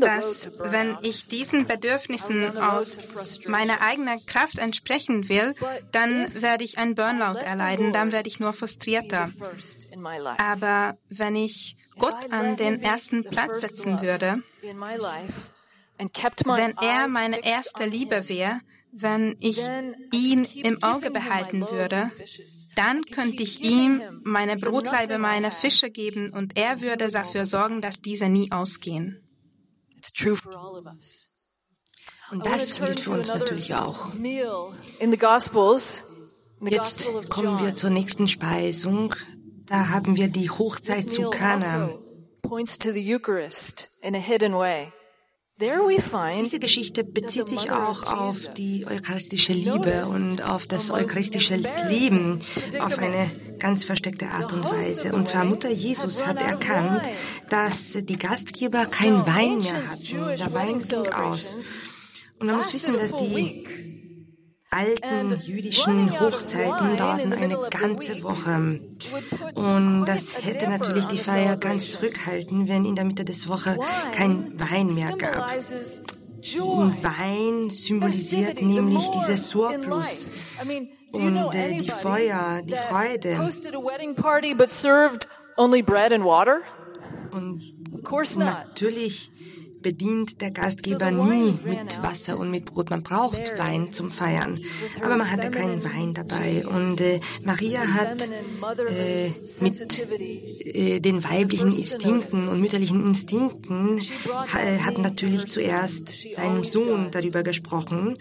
dass 0.00 0.50
wenn 0.58 0.96
ich 1.02 1.26
diesen 1.26 1.66
Bedürfnissen 1.66 2.56
aus 2.58 2.98
meiner 3.46 3.80
eigenen 3.80 4.24
Kraft 4.26 4.58
entsprechen 4.58 5.28
will, 5.28 5.54
dann 5.92 6.32
werde 6.40 6.64
ich 6.64 6.78
einen 6.78 6.94
Burnout 6.94 7.38
erleiden, 7.38 7.92
dann 7.92 8.12
werde 8.12 8.28
ich 8.28 8.40
nur 8.40 8.52
frustrierter. 8.52 9.30
Aber 10.38 10.96
wenn 11.08 11.36
ich 11.36 11.76
Gott 11.98 12.30
an 12.30 12.56
den 12.56 12.80
ersten 12.82 13.24
Platz 13.24 13.60
setzen 13.60 14.00
würde, 14.02 14.42
wenn 15.98 16.76
er 16.78 17.08
meine 17.08 17.44
erste 17.44 17.86
Liebe 17.86 18.28
wäre, 18.28 18.60
wenn 18.92 19.36
ich 19.40 19.60
ihn 20.12 20.44
im 20.44 20.82
Auge 20.82 21.10
behalten 21.10 21.62
würde, 21.70 22.10
dann 22.76 23.04
könnte 23.04 23.42
ich 23.42 23.60
ihm 23.60 24.00
meine 24.22 24.56
Brotleibe, 24.56 25.18
meine 25.18 25.50
Fische 25.50 25.90
geben 25.90 26.32
und 26.32 26.56
er 26.56 26.80
würde 26.80 27.08
dafür 27.08 27.44
sorgen, 27.44 27.82
dass 27.82 28.00
diese 28.00 28.28
nie 28.28 28.52
ausgehen. 28.52 29.25
Und 32.30 32.44
das 32.44 32.80
gilt 32.80 33.00
für 33.00 33.10
uns 33.12 33.28
natürlich 33.28 33.74
auch. 33.74 34.10
Jetzt 36.60 37.08
kommen 37.28 37.64
wir 37.64 37.74
zur 37.74 37.90
nächsten 37.90 38.28
Speisung. 38.28 39.14
Da 39.66 39.88
haben 39.88 40.16
wir 40.16 40.28
die 40.28 40.50
Hochzeit 40.50 41.10
zu 41.10 41.30
Kana. 41.30 41.90
Points 42.42 42.78
to 42.78 42.92
the 42.92 43.14
Eucharist 43.14 43.88
in 44.02 44.14
a 44.14 44.18
hidden 44.18 44.54
way. 44.54 44.92
Diese 45.58 46.58
Geschichte 46.58 47.02
bezieht 47.02 47.48
sich 47.48 47.70
auch 47.70 48.02
auf 48.02 48.52
die 48.54 48.84
eucharistische 48.86 49.54
Liebe 49.54 50.04
und 50.06 50.42
auf 50.42 50.66
das 50.66 50.90
eucharistische 50.90 51.56
Leben 51.88 52.42
auf 52.78 52.98
eine 52.98 53.30
ganz 53.58 53.84
versteckte 53.84 54.26
Art 54.26 54.52
und 54.52 54.64
Weise. 54.64 55.14
Und 55.14 55.28
zwar 55.28 55.46
Mutter 55.46 55.70
Jesus 55.70 56.26
hat 56.26 56.42
erkannt, 56.42 57.08
dass 57.48 57.92
die 57.92 58.18
Gastgeber 58.18 58.84
kein 58.84 59.26
Wein 59.26 59.60
mehr 59.60 59.90
hatten. 59.90 60.36
Der 60.36 60.52
Wein 60.52 60.78
ging 60.78 61.12
aus. 61.12 61.56
Und 62.38 62.48
man 62.48 62.56
muss 62.56 62.74
wissen, 62.74 62.92
dass 62.92 63.12
die 63.16 63.95
alten 64.70 65.40
jüdischen 65.40 66.18
Hochzeiten 66.20 66.96
dauerten 66.96 67.32
eine 67.32 67.58
ganze 67.70 68.22
Woche. 68.22 68.80
Und 69.54 70.06
das 70.06 70.42
hätte 70.42 70.68
natürlich 70.68 71.06
die 71.06 71.18
Feier 71.18 71.56
ganz 71.56 71.90
zurückhalten, 71.90 72.68
wenn 72.68 72.84
in 72.84 72.94
der 72.94 73.04
Mitte 73.04 73.24
des 73.24 73.48
Woche 73.48 73.78
kein 74.12 74.58
Wein 74.58 74.88
mehr 74.88 75.16
gab. 75.16 75.54
Und 76.60 77.02
Wein 77.02 77.70
symbolisiert 77.70 78.62
nämlich 78.62 79.08
dieses 79.10 79.50
Surplus 79.50 80.26
und 81.12 81.54
äh, 81.54 81.78
die 81.78 81.90
Feuer, 81.90 82.62
die 82.62 82.74
Freude. 82.74 83.50
Und 87.32 87.62
natürlich 88.36 89.30
bedient 89.86 90.40
der 90.40 90.50
Gastgeber 90.50 91.12
nie 91.12 91.60
mit 91.64 92.02
Wasser 92.02 92.40
und 92.40 92.50
mit 92.50 92.64
Brot. 92.64 92.90
Man 92.90 93.04
braucht 93.04 93.56
Wein 93.56 93.92
zum 93.92 94.10
Feiern, 94.10 94.58
aber 95.00 95.16
man 95.16 95.30
hatte 95.30 95.48
keinen 95.48 95.84
Wein 95.84 96.12
dabei. 96.12 96.66
Und 96.66 97.00
äh, 97.00 97.20
Maria 97.44 97.82
hat 97.86 98.28
äh, 98.90 99.30
mit 99.60 100.10
äh, 100.64 100.98
den 100.98 101.22
weiblichen 101.22 101.70
Instinkten 101.70 102.48
und 102.48 102.60
mütterlichen 102.60 103.00
Instinkten 103.06 104.00
hat 104.84 104.98
natürlich 104.98 105.46
zuerst 105.46 106.34
seinem 106.34 106.64
Sohn 106.64 107.12
darüber 107.12 107.44
gesprochen 107.44 108.18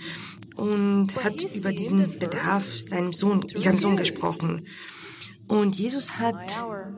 und 0.55 1.15
hat 1.23 1.41
über 1.41 1.71
diesen 1.71 2.19
Bedarf 2.19 2.63
seinem 2.91 3.11
Sohn, 3.11 3.43
ihrem 3.57 3.79
Sohn 3.79 3.97
gesprochen. 3.97 4.67
Und 5.47 5.75
Jesus 5.75 6.17
hat 6.17 6.35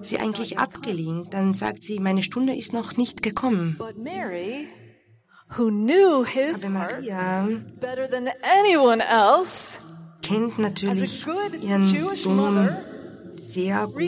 sie 0.01 0.19
eigentlich 0.19 0.57
abgelehnt. 0.57 1.33
Dann 1.33 1.53
sagt 1.53 1.83
sie, 1.83 1.99
meine 1.99 2.23
Stunde 2.23 2.55
ist 2.55 2.73
noch 2.73 2.97
nicht 2.97 3.21
gekommen. 3.21 3.75
Aber 3.79 3.93
Maria 6.69 7.47
kennt 10.21 10.59
natürlich 10.59 11.25
ihren 11.61 11.85
Sohn 12.15 12.69
sehr 13.53 13.87
gut. 13.87 14.03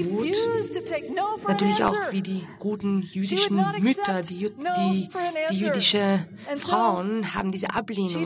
Natürlich 1.47 1.83
auch 1.83 2.11
wie 2.11 2.21
die 2.21 2.43
guten 2.59 3.01
jüdischen 3.01 3.55
Mütter, 3.79 4.21
die, 4.21 4.49
die, 4.49 5.09
die 5.51 5.55
jüdische 5.55 6.25
Frauen 6.57 7.33
haben 7.33 7.51
diese 7.51 7.73
Ablehnung. 7.73 8.25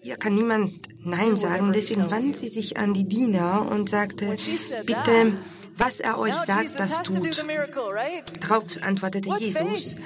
Hier 0.00 0.16
kann 0.16 0.34
niemand 0.34 0.74
Nein 1.04 1.36
sagen. 1.36 1.72
Deswegen 1.72 2.10
wandte 2.10 2.38
sie 2.38 2.48
sich 2.48 2.76
an 2.78 2.94
die 2.94 3.04
Diener 3.08 3.68
und 3.70 3.90
sagte, 3.90 4.36
bitte, 4.86 5.38
was 5.76 6.00
er 6.00 6.18
euch 6.18 6.34
sagt, 6.34 6.78
das 6.78 7.02
tut. 7.02 7.44
Darauf 8.40 8.64
antwortete 8.82 9.28
Jesus, 9.38 9.96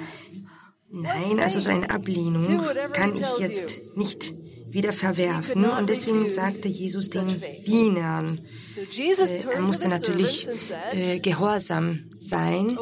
nein, 0.89 1.39
also 1.39 1.59
so 1.59 1.69
eine 1.69 1.89
Ablehnung 1.89 2.45
kann 2.93 3.13
ich 3.13 3.39
jetzt 3.39 3.81
nicht 3.95 4.33
wieder 4.69 4.93
verwerfen. 4.93 5.65
Und 5.65 5.89
deswegen 5.89 6.29
sagte 6.29 6.67
Jesus 6.67 7.09
den 7.09 7.41
Dienern, 7.65 8.41
er 8.77 9.61
musste 9.61 9.87
natürlich 9.87 10.47
äh, 10.93 11.19
gehorsam 11.19 12.09
sein. 12.19 12.77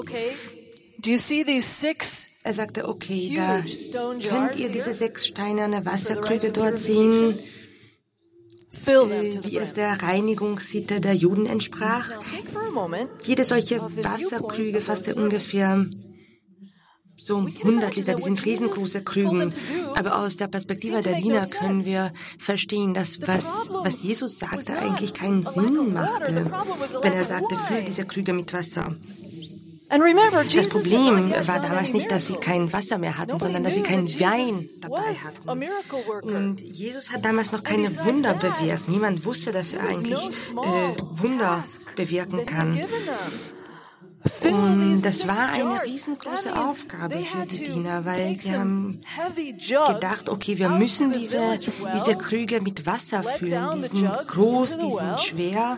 Er 2.43 2.53
sagte, 2.53 2.87
okay, 2.87 3.33
da 3.35 3.63
könnt 4.27 4.59
ihr 4.59 4.69
diese 4.69 4.93
sechs 4.93 5.27
steinerne 5.27 5.85
Wasserkrüge 5.85 6.51
dort 6.51 6.79
sehen 6.79 7.39
wie 8.85 9.57
es 9.57 9.73
der 9.73 10.01
Reinigungssitte 10.01 10.99
der 10.99 11.13
Juden 11.13 11.45
entsprach. 11.45 12.09
Jede 13.23 13.45
solche 13.45 13.81
Wasserkrüge 13.81 14.81
fasste 14.81 15.15
ungefähr 15.15 15.85
so 17.25 17.37
100 17.37 17.95
Liter, 17.95 18.13
die 18.13 18.21
sind 18.21 18.45
riesengroße 18.45 19.03
Krügen. 19.03 19.51
Aber 19.95 20.19
aus 20.19 20.37
der 20.37 20.47
Perspektive 20.47 21.01
der 21.01 21.15
Diener 21.15 21.47
können 21.47 21.83
wir 21.83 22.13
verstehen, 22.37 22.93
dass 22.93 23.19
was, 23.21 23.45
was 23.69 24.03
Jesus 24.03 24.37
sagte, 24.37 24.77
eigentlich 24.77 25.15
keinen 25.15 25.41
Sinn 25.41 25.91
machte, 25.91 26.51
wenn 27.01 27.13
er 27.13 27.25
sagte, 27.25 27.55
füll 27.67 27.83
diese 27.83 28.05
Krüge 28.05 28.31
mit 28.31 28.53
Wasser. 28.53 28.95
Das 29.89 30.67
Problem 30.67 31.31
war 31.47 31.59
damals 31.61 31.93
nicht, 31.93 32.11
dass 32.11 32.27
sie 32.27 32.35
kein 32.35 32.71
Wasser 32.71 32.99
mehr 32.99 33.17
hatten, 33.17 33.39
sondern 33.39 33.63
dass 33.63 33.73
sie 33.73 33.81
keinen 33.81 34.07
Wein 34.19 34.69
dabei 34.81 35.15
hatten. 35.15 36.29
Und 36.29 36.61
Jesus 36.61 37.11
hat 37.11 37.25
damals 37.25 37.51
noch 37.51 37.63
keine 37.63 37.89
Wunder 38.05 38.35
bewirkt. 38.35 38.87
Niemand 38.87 39.25
wusste, 39.25 39.51
dass 39.51 39.73
er 39.73 39.81
eigentlich 39.87 40.19
äh, 40.19 41.21
Wunder 41.21 41.63
bewirken 41.95 42.45
kann. 42.45 42.79
Und 44.43 45.01
das 45.03 45.27
war 45.27 45.49
eine 45.49 45.83
riesengroße 45.83 46.55
Aufgabe 46.55 47.19
für 47.19 47.45
die 47.45 47.65
Diener, 47.65 48.05
weil 48.05 48.35
sie 48.35 48.55
haben 48.55 49.01
gedacht, 49.67 50.29
okay, 50.29 50.57
wir 50.57 50.69
müssen 50.69 51.11
diese, 51.11 51.59
diese 51.59 52.17
Krüge 52.17 52.61
mit 52.61 52.85
Wasser 52.85 53.23
füllen. 53.23 53.69
Die 53.75 53.97
sind 53.97 54.27
groß, 54.27 54.77
die 54.77 54.91
sind 54.91 55.19
schwer. 55.21 55.77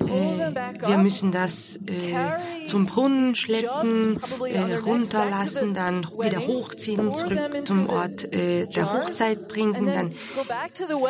Äh, 0.00 0.86
wir 0.86 0.98
müssen 0.98 1.30
das 1.30 1.76
äh, 1.86 2.66
zum 2.66 2.86
Brunnen 2.86 3.34
schleppen, 3.36 4.20
äh, 4.44 4.74
runterlassen, 4.74 5.72
dann 5.72 6.04
wieder 6.18 6.46
hochziehen, 6.46 7.14
zurück 7.14 7.38
zum 7.64 7.88
Ort 7.88 8.32
äh, 8.34 8.66
der 8.66 8.92
Hochzeit 8.92 9.48
bringen, 9.48 9.86
dann 9.86 10.12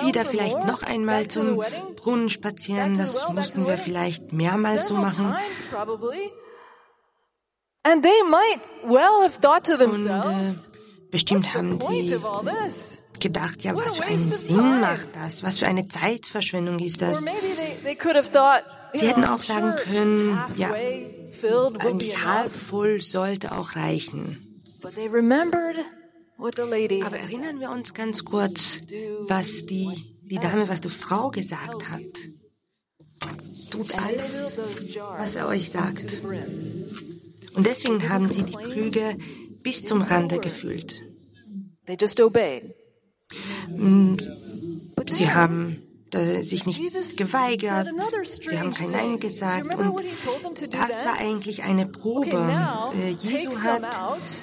wieder 0.05 0.25
vielleicht 0.27 0.67
noch 0.67 0.83
einmal 0.83 1.29
zum 1.29 1.63
Brunnen 1.97 2.29
spazieren. 2.29 2.95
Das 2.95 3.27
mussten 3.33 3.67
wir 3.67 3.79
vielleicht 3.79 4.33
mehrmals 4.33 4.89
so 4.89 4.95
machen. 4.97 5.35
And 5.35 5.43
they 5.43 5.43
might 5.45 6.13
well 6.13 6.13
have 6.13 6.23
thought 6.23 6.23
to 6.25 6.31
themselves, 6.31 6.33
Und, 9.91 10.07
äh, 10.07 10.49
bestimmt 11.11 11.55
haben 11.55 11.79
die 11.79 12.17
gedacht, 13.21 13.65
ja, 13.65 13.75
was 13.75 13.97
für 13.97 14.05
einen 14.05 14.31
Sinn 14.31 14.81
macht 14.81 15.09
das? 15.15 15.43
Was 15.43 15.59
für 15.59 15.67
eine 15.67 15.89
Zeitverschwendung 15.89 16.79
ist 16.79 17.01
das? 17.01 17.21
Sie 17.21 19.09
hätten 19.09 19.25
auch 19.25 19.41
sagen 19.41 19.75
können, 19.83 20.39
ja, 20.57 20.73
eigentlich 20.73 22.25
halb 22.25 22.53
voll 22.53 23.01
sollte 23.01 23.53
auch 23.53 23.77
reichen. 23.77 24.63
Aber 24.83 27.17
erinnern 27.17 27.61
wir 27.61 27.71
uns 27.71 27.95
ganz 27.95 28.25
kurz, 28.25 28.81
was 29.21 29.67
die, 29.67 30.17
die 30.23 30.39
Dame, 30.39 30.69
was 30.69 30.81
die 30.81 30.91
Frau 30.91 31.31
gesagt 31.31 31.91
hat. 31.91 32.03
Tut 33.71 33.95
alles, 33.99 34.59
was 34.97 35.35
er 35.35 35.49
euch 35.49 35.71
sagt. 35.71 36.05
Und 37.55 37.67
deswegen 37.67 38.09
haben 38.09 38.29
sie 38.31 38.43
die 38.43 38.53
Krüge 38.53 39.17
bis 39.63 39.85
zum 39.85 40.01
Rande 40.01 40.39
gefüllt. 40.39 41.01
Sie 45.07 45.31
haben 45.31 45.83
sich 46.43 46.67
nicht 46.67 47.17
geweigert, 47.17 47.89
sie 48.25 48.59
haben 48.59 48.73
kein 48.73 48.91
Nein 48.91 49.21
gesagt. 49.21 49.75
und 49.75 50.75
das 50.75 51.05
war 51.05 51.19
eigentlich 51.19 51.63
eine 51.63 51.87
Probe. 51.87 52.93
Äh, 52.95 53.11
Jesu 53.11 53.59
hat 53.63 53.83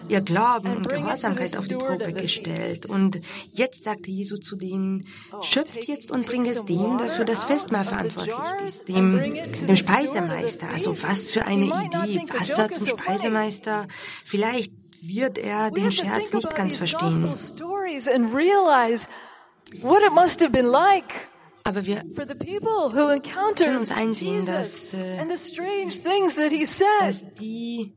ihr 0.10 0.22
Glauben 0.22 0.78
und 0.78 0.90
Gehorsamkeit 0.90 1.58
auf 1.58 1.68
die 1.68 1.76
Probe 1.76 2.14
gestellt. 2.14 2.86
und 2.88 3.22
jetzt 3.54 3.84
sagte 3.84 4.12
Jesu 4.12 4.38
zu 4.38 4.56
denen, 4.56 5.06
oh, 5.32 5.42
schöpft 5.42 5.86
jetzt 5.88 6.12
und 6.12 6.26
bringt 6.26 6.48
es 6.48 6.66
dem, 6.66 6.98
der 6.98 7.10
für 7.10 7.26
das 7.26 7.44
Festmahl 7.46 7.86
verantwortlich 7.86 8.36
ist, 8.68 8.88
dem, 8.88 9.20
dem 9.68 9.78
Speisemeister. 9.78 10.68
Also 10.70 10.96
was 11.02 11.32
für 11.32 11.46
eine 11.46 11.66
Idee, 11.66 12.26
Wasser 12.38 12.70
zum 12.72 12.88
Speisemeister. 12.88 13.88
Vielleicht 14.26 14.74
wird 15.02 15.38
er 15.38 15.72
den 15.72 15.92
Scherz 15.92 16.32
nicht 16.34 16.56
ganz 16.56 16.78
verstehen. 16.78 17.34
What 19.82 20.04
it 20.04 20.12
must 20.12 20.42
have 20.42 20.52
been 20.52 20.68
like 20.68 21.32
aber 21.63 21.86
wir 21.86 22.04
können 23.56 23.78
uns 23.78 23.91
einsehen, 23.91 24.45
dass, 24.45 24.93
äh, 24.93 25.28
dass 25.28 27.24
die, 27.39 27.93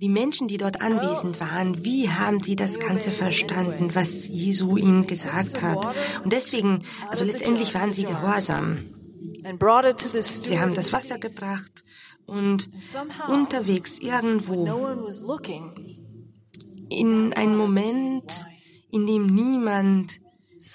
die 0.00 0.08
Menschen, 0.08 0.48
die 0.48 0.56
dort 0.56 0.80
anwesend 0.80 1.40
waren, 1.40 1.84
wie 1.84 2.08
haben 2.08 2.42
sie 2.42 2.56
das 2.56 2.78
Ganze 2.78 3.10
verstanden, 3.10 3.94
was 3.94 4.28
Jesu 4.28 4.76
ihnen 4.76 5.06
gesagt 5.06 5.62
hat. 5.62 5.94
Und 6.24 6.32
deswegen, 6.32 6.84
also 7.08 7.24
letztendlich 7.24 7.74
waren 7.74 7.92
sie 7.92 8.04
gehorsam. 8.04 8.78
Sie 10.42 10.58
haben 10.58 10.74
das 10.74 10.92
Wasser 10.92 11.18
gebracht 11.18 11.84
und 12.26 12.70
unterwegs 13.28 13.98
irgendwo 13.98 14.66
in 16.88 17.32
einem 17.34 17.56
Moment, 17.56 18.46
in 18.90 19.06
dem 19.06 19.26
niemand 19.26 20.20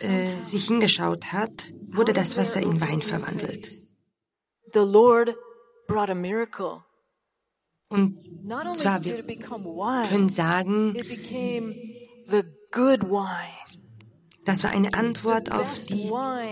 äh, 0.02 0.44
sich 0.44 0.68
hingeschaut 0.68 1.32
hat, 1.32 1.74
wurde 1.96 2.14
das 2.14 2.38
Wasser 2.38 2.62
in 2.62 2.80
Wein 2.82 3.02
verwandelt. 3.02 3.72
The 4.74 4.80
Lord 4.80 5.36
brought 5.88 6.10
a 6.10 6.16
miracle. 6.16 6.84
Und 7.90 8.22
zwar, 8.76 9.04
wir 9.04 9.24
können 9.24 10.30
sagen, 10.30 10.94
the 10.94 12.44
good 12.72 13.04
wine. 13.04 13.59
Das 14.46 14.64
war 14.64 14.72
eine 14.72 14.94
Antwort 14.94 15.52
auf 15.52 15.86
die 15.88 16.10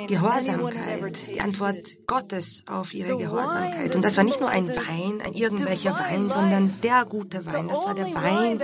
Gehorsamkeit, 0.07 1.27
die 1.33 1.39
Antwort 1.39 1.77
Gottes 2.05 2.63
auf 2.67 2.93
ihre 2.93 3.17
Gehorsamkeit. 3.17 3.95
Und 3.95 4.03
das 4.03 4.17
war 4.17 4.23
nicht 4.23 4.39
nur 4.39 4.49
ein 4.49 4.67
Wein, 4.67 5.21
ein 5.25 5.33
irgendwelcher 5.33 5.93
Wein, 5.93 6.29
sondern 6.29 6.73
der 6.83 7.05
gute 7.05 7.45
Wein. 7.45 7.67
Das 7.67 7.77
war 7.77 7.95
der 7.95 8.13
Wein 8.13 8.59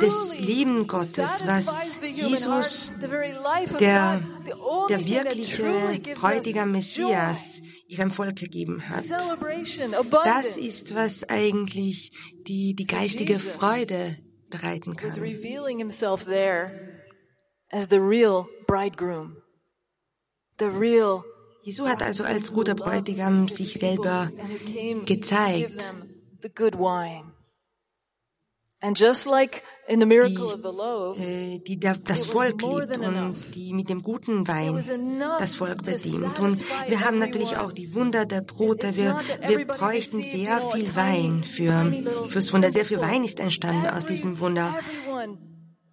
des 0.00 0.38
lieben 0.38 0.86
Gottes, 0.86 1.42
was 1.44 1.66
Jesus, 2.14 2.92
der, 3.80 4.20
der 4.88 5.06
wirkliche 5.06 5.64
bräutige 6.14 6.66
Messias, 6.66 7.62
ihrem 7.88 8.10
Volk 8.10 8.36
gegeben 8.36 8.82
hat. 8.88 9.04
Das 10.24 10.56
ist, 10.56 10.94
was 10.94 11.28
eigentlich 11.28 12.12
die, 12.46 12.74
die 12.74 12.86
geistige 12.86 13.38
Freude 13.38 14.16
bereiten 14.50 14.96
kann 14.96 15.10
as 17.72 17.88
the 17.88 18.00
real 18.00 18.46
bridegroom. 18.66 19.38
The 20.58 20.70
real 20.70 21.24
Jesu 21.64 21.86
hat 21.86 22.02
also 22.02 22.24
als 22.24 22.52
guter 22.52 22.74
Bräutigam 22.74 23.48
sich 23.48 23.74
selber 23.74 24.30
gezeigt. 25.04 25.94
And 28.84 28.98
just 28.98 29.26
like 29.28 29.62
in 29.86 30.00
the 30.00 30.06
miracle 30.06 30.48
die, 30.48 30.54
of 30.54 30.62
the 30.62 30.76
loaves, 30.76 31.28
äh, 31.28 31.60
die 31.60 31.78
das 31.78 32.26
Volk 32.26 32.62
liebt 32.62 32.98
und 32.98 33.36
die 33.54 33.72
mit 33.74 33.88
dem 33.88 34.02
guten 34.02 34.48
Wein 34.48 34.74
das 35.38 35.54
Volk 35.54 35.84
bedient. 35.84 36.40
Und 36.40 36.60
wir 36.88 37.04
haben 37.04 37.20
natürlich 37.20 37.56
auch 37.56 37.70
die 37.70 37.94
Wunder 37.94 38.26
der 38.26 38.40
Brote. 38.40 38.96
Wir, 38.96 39.20
wir 39.46 39.64
bräuchten 39.68 40.24
sehr 40.24 40.60
viel 40.72 40.96
Wein 40.96 41.44
für, 41.44 41.92
fürs 42.28 42.52
Wunder. 42.52 42.72
Sehr 42.72 42.84
viel 42.84 43.00
Wein 43.00 43.22
ist 43.22 43.38
entstanden 43.38 43.86
aus 43.86 44.04
diesem 44.04 44.40
Wunder 44.40 44.74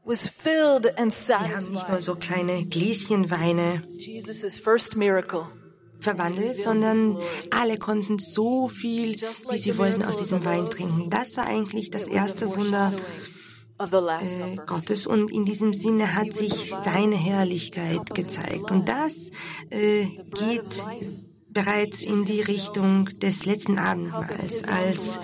was 0.04 0.28
filled 0.28 0.98
and 0.98 1.14
satisfied. 1.14 1.50
Wir 1.50 1.58
haben 1.58 1.74
nicht 1.74 1.90
nur 1.90 2.02
so 2.02 2.16
kleine 2.16 2.66
Gläschen 2.66 3.30
Weine 3.30 3.82
verwandelt, 6.00 6.58
sondern 6.62 7.18
alle 7.52 7.78
konnten 7.78 8.18
so 8.20 8.70
viel, 8.70 9.16
wie 9.50 9.58
sie 9.58 9.78
wollten, 9.78 10.04
aus 10.04 10.18
diesem 10.18 10.44
Wein 10.46 10.70
trinken. 10.70 11.10
Das 11.10 11.38
war 11.38 11.46
eigentlich 11.46 11.92
das 11.92 12.08
erste 12.08 12.56
Wunder 12.56 12.94
äh, 13.80 14.56
Gottes 14.66 15.08
und 15.08 15.32
in 15.32 15.46
diesem 15.46 15.74
Sinne 15.74 16.16
hat 16.16 16.34
sich 16.34 16.74
seine 16.84 17.16
Herrlichkeit 17.16 18.14
gezeigt. 18.14 18.72
Und 18.72 18.90
das 18.90 19.30
äh, 19.70 20.06
geht 20.06 20.84
bereits 21.50 22.02
in 22.02 22.26
die 22.26 22.42
Richtung 22.42 23.06
des 23.20 23.46
letzten 23.46 23.78
Abendmahls, 23.78 24.66
als 24.66 25.20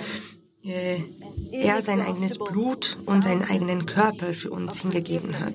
er 0.66 1.82
sein 1.82 2.02
eigenes 2.02 2.38
Blut 2.38 2.98
und 3.06 3.24
seinen 3.24 3.44
eigenen 3.44 3.86
Körper 3.86 4.34
für 4.34 4.50
uns 4.50 4.80
hingegeben 4.80 5.40
hat. 5.40 5.54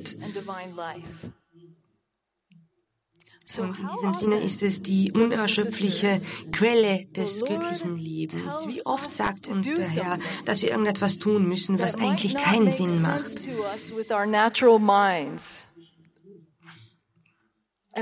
Und 3.58 3.78
in 3.78 3.88
diesem 3.88 4.14
Sinne 4.14 4.40
ist 4.40 4.62
es 4.62 4.80
die 4.80 5.10
unerschöpfliche 5.10 6.20
Quelle 6.52 7.06
des 7.06 7.40
göttlichen 7.40 7.96
Lebens. 7.96 8.44
Wie 8.66 8.86
oft 8.86 9.10
sagt 9.10 9.48
uns 9.48 9.66
der 9.74 9.88
Herr, 9.88 10.18
dass 10.44 10.62
wir 10.62 10.70
irgendetwas 10.70 11.18
tun 11.18 11.48
müssen, 11.48 11.78
was 11.80 11.96
eigentlich 11.96 12.36
keinen 12.36 12.72
Sinn 12.72 13.02
macht. 13.02 13.48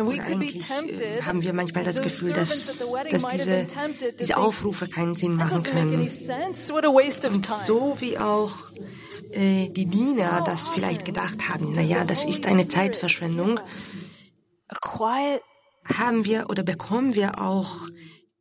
Und 0.03 0.21
eigentlich 0.21 0.71
äh, 0.71 1.23
haben 1.23 1.43
wir 1.43 1.53
manchmal 1.53 1.85
das 1.85 2.03
Gefühl, 2.03 2.33
dass, 2.33 2.79
dass 3.11 3.27
diese, 3.33 3.67
diese 4.19 4.37
Aufrufe 4.37 4.89
keinen 4.89 5.17
Sinn 5.17 5.35
machen 5.35 5.63
können. 5.63 6.01
Und 6.01 6.11
so 7.67 7.97
wie 8.01 8.19
auch 8.19 8.53
äh, 9.33 9.69
die 9.69 9.87
Diener 9.87 10.43
das 10.45 10.69
vielleicht 10.69 11.05
gedacht 11.05 11.49
haben, 11.49 11.73
naja, 11.73 12.05
das 12.05 12.25
ist 12.25 12.47
eine 12.47 12.69
Zeitverschwendung, 12.69 13.61
haben 15.85 16.25
wir 16.25 16.51
oder 16.51 16.63
bekommen 16.63 17.15
wir 17.15 17.41
auch 17.41 17.77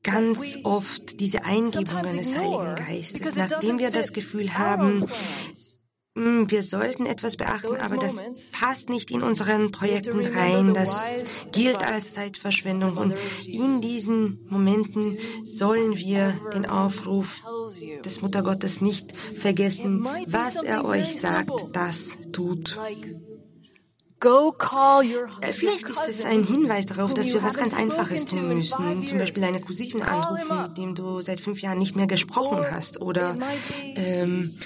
ganz 0.04 0.58
oft 0.64 1.20
diese 1.20 1.44
Eingebungen 1.44 2.18
des 2.18 2.34
Heiligen 2.34 2.76
Geistes, 2.76 3.36
nachdem 3.36 3.80
wir 3.80 3.92
das 3.92 4.14
Gefühl 4.14 4.58
haben, 4.58 5.06
wir 6.18 6.64
sollten 6.64 7.06
etwas 7.06 7.38
beachten, 7.38 7.76
aber 7.76 7.98
das 7.98 8.52
passt 8.52 8.90
nicht 8.90 9.12
in 9.12 9.22
unseren 9.22 9.72
Projekten 9.72 10.26
rein. 10.26 10.74
Das 10.74 11.00
gilt 11.52 11.84
als 11.84 12.16
Zeitverschwendung. 12.16 12.98
Und 12.98 13.16
in 13.46 13.82
diesen 13.82 14.40
Momenten 14.50 15.18
sollen 15.44 15.96
wir 15.96 16.34
den 16.54 16.66
Aufruf 16.66 17.36
des 18.04 18.22
Muttergottes 18.22 18.82
nicht 18.82 19.16
vergessen. 19.16 20.08
Was 20.28 20.56
er 20.56 20.86
euch 20.86 21.22
sagt, 21.22 21.52
das 21.74 22.18
tut. 22.32 22.78
Äh, 24.20 25.54
vielleicht 25.54 25.88
ist 25.88 26.08
es 26.08 26.26
ein 26.26 26.44
Hinweis 26.44 26.88
darauf, 26.88 27.14
dass 27.14 27.28
wir 27.28 27.44
was 27.44 27.54
ganz 27.54 27.78
Einfaches 27.78 28.26
tun 28.26 28.48
müssen. 28.48 29.06
Zum 29.06 29.20
Beispiel 29.20 29.44
eine 29.44 29.62
Cousine 29.62 30.08
anrufen, 30.08 30.64
mit 30.64 30.78
dem 30.78 30.96
du 30.96 31.22
seit 31.22 31.40
fünf 31.40 31.62
Jahren 31.62 31.78
nicht 31.78 31.96
mehr 31.96 32.08
gesprochen 32.08 32.66
hast. 32.72 33.00
Oder 33.00 33.38
ähm, 33.96 34.58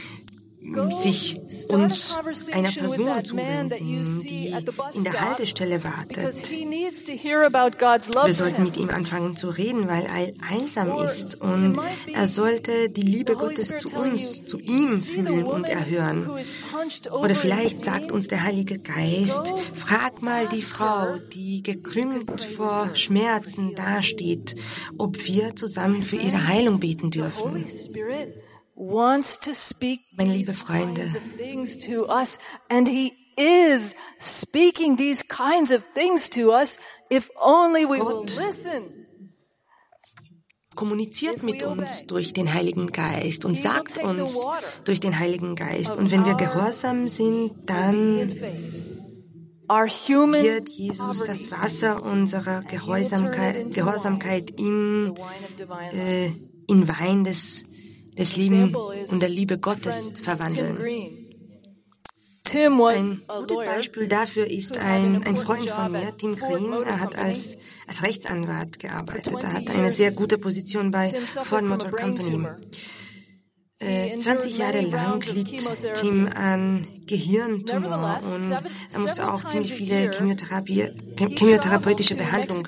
sich 0.92 1.40
uns 1.70 2.16
einer 2.54 2.72
Person 2.72 3.26
zuwenden, 3.26 3.70
die 4.24 4.54
in 4.94 5.04
der 5.04 5.20
Haltestelle 5.20 5.84
wartet. 5.84 6.50
Wir 8.26 8.34
sollten 8.34 8.64
mit 8.64 8.78
ihm 8.78 8.90
anfangen 8.90 9.36
zu 9.36 9.50
reden, 9.50 9.88
weil 9.88 10.04
er 10.04 10.32
einsam 10.48 10.98
ist 11.04 11.42
und 11.42 11.80
er 12.14 12.28
sollte 12.28 12.90
die 12.90 13.02
Liebe 13.02 13.36
Gottes 13.36 13.78
zu 13.80 13.96
uns, 13.96 14.46
zu 14.46 14.60
ihm 14.60 14.90
fühlen 14.90 15.44
und 15.46 15.64
erhören. 15.66 16.30
Oder 16.30 17.36
vielleicht 17.36 17.84
sagt 17.84 18.12
uns 18.12 18.28
der 18.28 18.44
Heilige 18.44 18.78
Geist, 18.80 19.42
frag 19.74 20.22
mal 20.22 20.48
die 20.48 20.62
Frau, 20.62 21.18
die 21.34 21.64
gekrümmt 21.64 22.42
vor 22.42 22.90
Schmerzen 22.94 23.74
dasteht, 23.76 24.56
ob 24.98 25.26
wir 25.26 25.56
zusammen 25.56 26.04
für 26.04 26.18
ihre 26.18 26.48
Heilung 26.48 26.80
beten 26.80 27.10
dürfen 27.10 27.66
Meine 28.76 30.34
liebe 30.34 30.54
Freunde, 30.54 31.08
things 31.38 31.78
to 31.80 32.08
us, 32.08 32.40
and 32.70 32.88
He 32.88 33.14
is 33.38 33.96
speaking 34.20 34.98
these 34.98 35.24
kinds 35.28 35.72
of 35.72 35.84
things 35.94 36.30
to 36.30 36.52
us 36.52 36.80
if 37.10 37.30
only 37.40 37.86
we 37.86 38.00
will 38.00 38.26
listen. 38.26 39.02
kommuniziert 40.76 41.44
mit 41.44 41.64
uns 41.64 42.06
durch 42.08 42.34
den 42.34 42.54
Heiligen 42.54 42.88
Geist 42.92 43.46
und 43.46 43.58
sagt 43.58 43.98
uns 43.98 44.36
durch 44.86 45.00
den 45.00 45.20
Heiligen 45.20 45.56
Geist. 45.56 45.96
Und 45.96 46.12
wenn 46.12 46.26
wir 46.26 46.36
gehorsam 46.36 47.08
sind, 47.08 47.52
dann 47.66 48.30
wird 49.68 50.70
Jesus 50.70 51.24
das 51.26 51.52
Wasser 51.52 52.04
unserer 52.04 52.62
Gehorsamkeit, 52.64 53.74
Gehorsamkeit 53.74 54.50
in, 54.52 55.14
äh, 55.94 56.32
in 56.68 56.88
Wein 56.88 57.24
des 57.26 57.64
des 58.22 58.36
Lieben 58.36 58.76
und 58.76 59.20
der 59.20 59.30
Liebe 59.30 59.58
Gottes 59.58 60.14
verwandeln. 60.22 60.78
Ein 62.54 63.22
gutes 63.28 63.60
Beispiel 63.60 64.08
dafür 64.08 64.46
ist 64.50 64.78
ein, 64.78 65.24
ein 65.26 65.38
Freund 65.38 65.70
von 65.70 65.92
mir, 65.92 66.16
Tim 66.18 66.36
Green. 66.36 66.74
Er 66.84 67.00
hat 67.00 67.18
als, 67.18 67.56
als 67.88 68.04
Rechtsanwalt 68.04 68.78
gearbeitet. 68.78 69.34
Er 69.42 69.54
hat 69.54 69.70
eine 69.70 69.90
sehr 69.90 70.12
gute 70.12 70.38
Position 70.38 70.92
bei 70.92 71.08
Ford 71.46 71.64
Motor 71.64 71.92
Company. 71.92 72.46
20 74.22 74.54
äh, 74.54 74.60
Jahre 74.60 74.82
lang 74.82 75.24
litt 75.34 75.50
Tim 75.96 76.30
an 76.34 76.88
Gehirntumor 77.08 78.20
und 78.24 78.52
er 78.52 79.00
musste 79.00 79.32
auch 79.32 79.44
ziemlich 79.44 79.74
viele 79.74 80.12
Chemotherapie, 80.12 80.90
chemiotherapeutische 81.18 82.16
Behandlung 82.16 82.68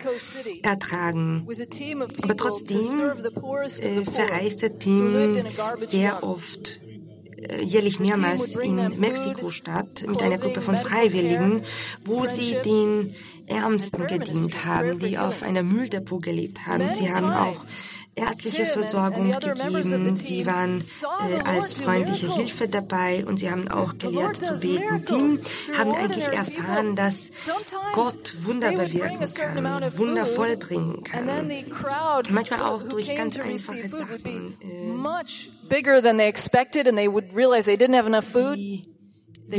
ertragen. 0.64 1.48
Aber 2.22 2.38
trotzdem 2.38 2.80
äh, 2.80 4.06
verreiste 4.06 4.78
Tim 4.80 5.34
sehr 5.78 6.24
oft 6.24 6.82
äh, 7.38 7.64
jährlich 7.64 8.00
mehrmals 8.00 8.56
in 8.56 8.76
Mexiko-Stadt 8.76 10.06
mit 10.08 10.22
einer 10.22 10.38
Gruppe 10.38 10.62
von 10.62 10.78
Freiwilligen, 10.78 11.64
wo 12.06 12.26
sie 12.26 12.56
den 12.66 13.14
Ärmsten 13.48 14.08
gedient 14.08 14.66
haben, 14.66 15.00
die 15.00 15.18
auf 15.18 15.44
einer 15.44 15.64
Mühldepot 15.64 16.24
gelebt 16.24 16.66
haben. 16.66 16.94
Sie 16.96 17.14
haben 17.14 17.32
auch 17.32 17.64
ärztliche 18.16 18.66
Versorgung 18.66 19.32
gegeben. 19.32 20.16
Sie 20.16 20.46
waren 20.46 20.82
äh, 20.82 21.44
als 21.44 21.74
freundliche 21.74 22.34
Hilfe 22.34 22.70
dabei 22.70 23.26
und 23.26 23.38
sie 23.38 23.50
haben 23.50 23.68
auch 23.70 23.98
gelehrt 23.98 24.38
zu 24.38 24.60
beten. 24.60 25.06
Tim 25.06 25.42
haben 25.78 25.94
eigentlich 25.94 26.26
erfahren, 26.26 26.96
dass 26.96 27.30
Gott 27.94 28.36
Wunder 28.44 28.72
bewirken 28.72 29.20
kann, 29.20 29.98
Wunder 29.98 30.26
vollbringen 30.26 31.04
kann. 31.04 31.26
Manchmal 32.30 32.62
auch 32.62 32.84
durch 32.84 33.14
ganz 33.16 33.40
einfache 33.40 33.90
Sachen. 33.90 34.58
Äh, 34.62 35.70
bigger 35.70 36.02
than 36.02 36.18
they 36.18 36.28
expected 36.28 36.88
and 36.88 36.98
they 36.98 37.08
would 37.08 37.34
realize 37.34 37.66
they 37.66 37.78
didn't 37.78 37.96
have 37.96 38.06
enough 38.06 38.26
food 38.26 38.58
die 38.58 38.93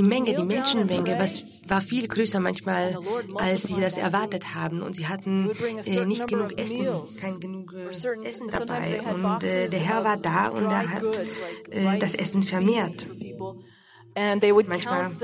Menge, 0.03 0.35
die 0.35 0.45
Menschenmenge, 0.45 1.19
was 1.19 1.45
war 1.67 1.81
viel 1.81 2.09
größer 2.09 2.41
manchmal, 2.41 2.99
als 3.37 3.63
sie 3.63 3.81
das 3.81 3.97
erwartet 3.97 4.55
haben. 4.55 4.83
Und 4.83 4.95
sie 4.95 5.07
hatten 5.07 5.51
äh, 5.85 6.05
nicht 6.05 6.27
genug 6.27 6.59
Essen, 6.59 6.87
kein 7.21 7.41
genug 7.41 7.73
äh, 7.73 7.89
Essen 7.89 8.49
dabei. 8.49 9.03
Und 9.03 9.45
äh, 9.45 9.69
der 9.69 9.81
Herr 9.81 10.05
war 10.05 10.17
da 10.17 10.49
und 10.49 10.65
er 10.65 10.91
hat 10.91 11.05
äh, 11.71 11.99
das 11.99 12.15
Essen 12.15 12.43
vermehrt. 12.43 13.07
Manchmal 14.69 15.17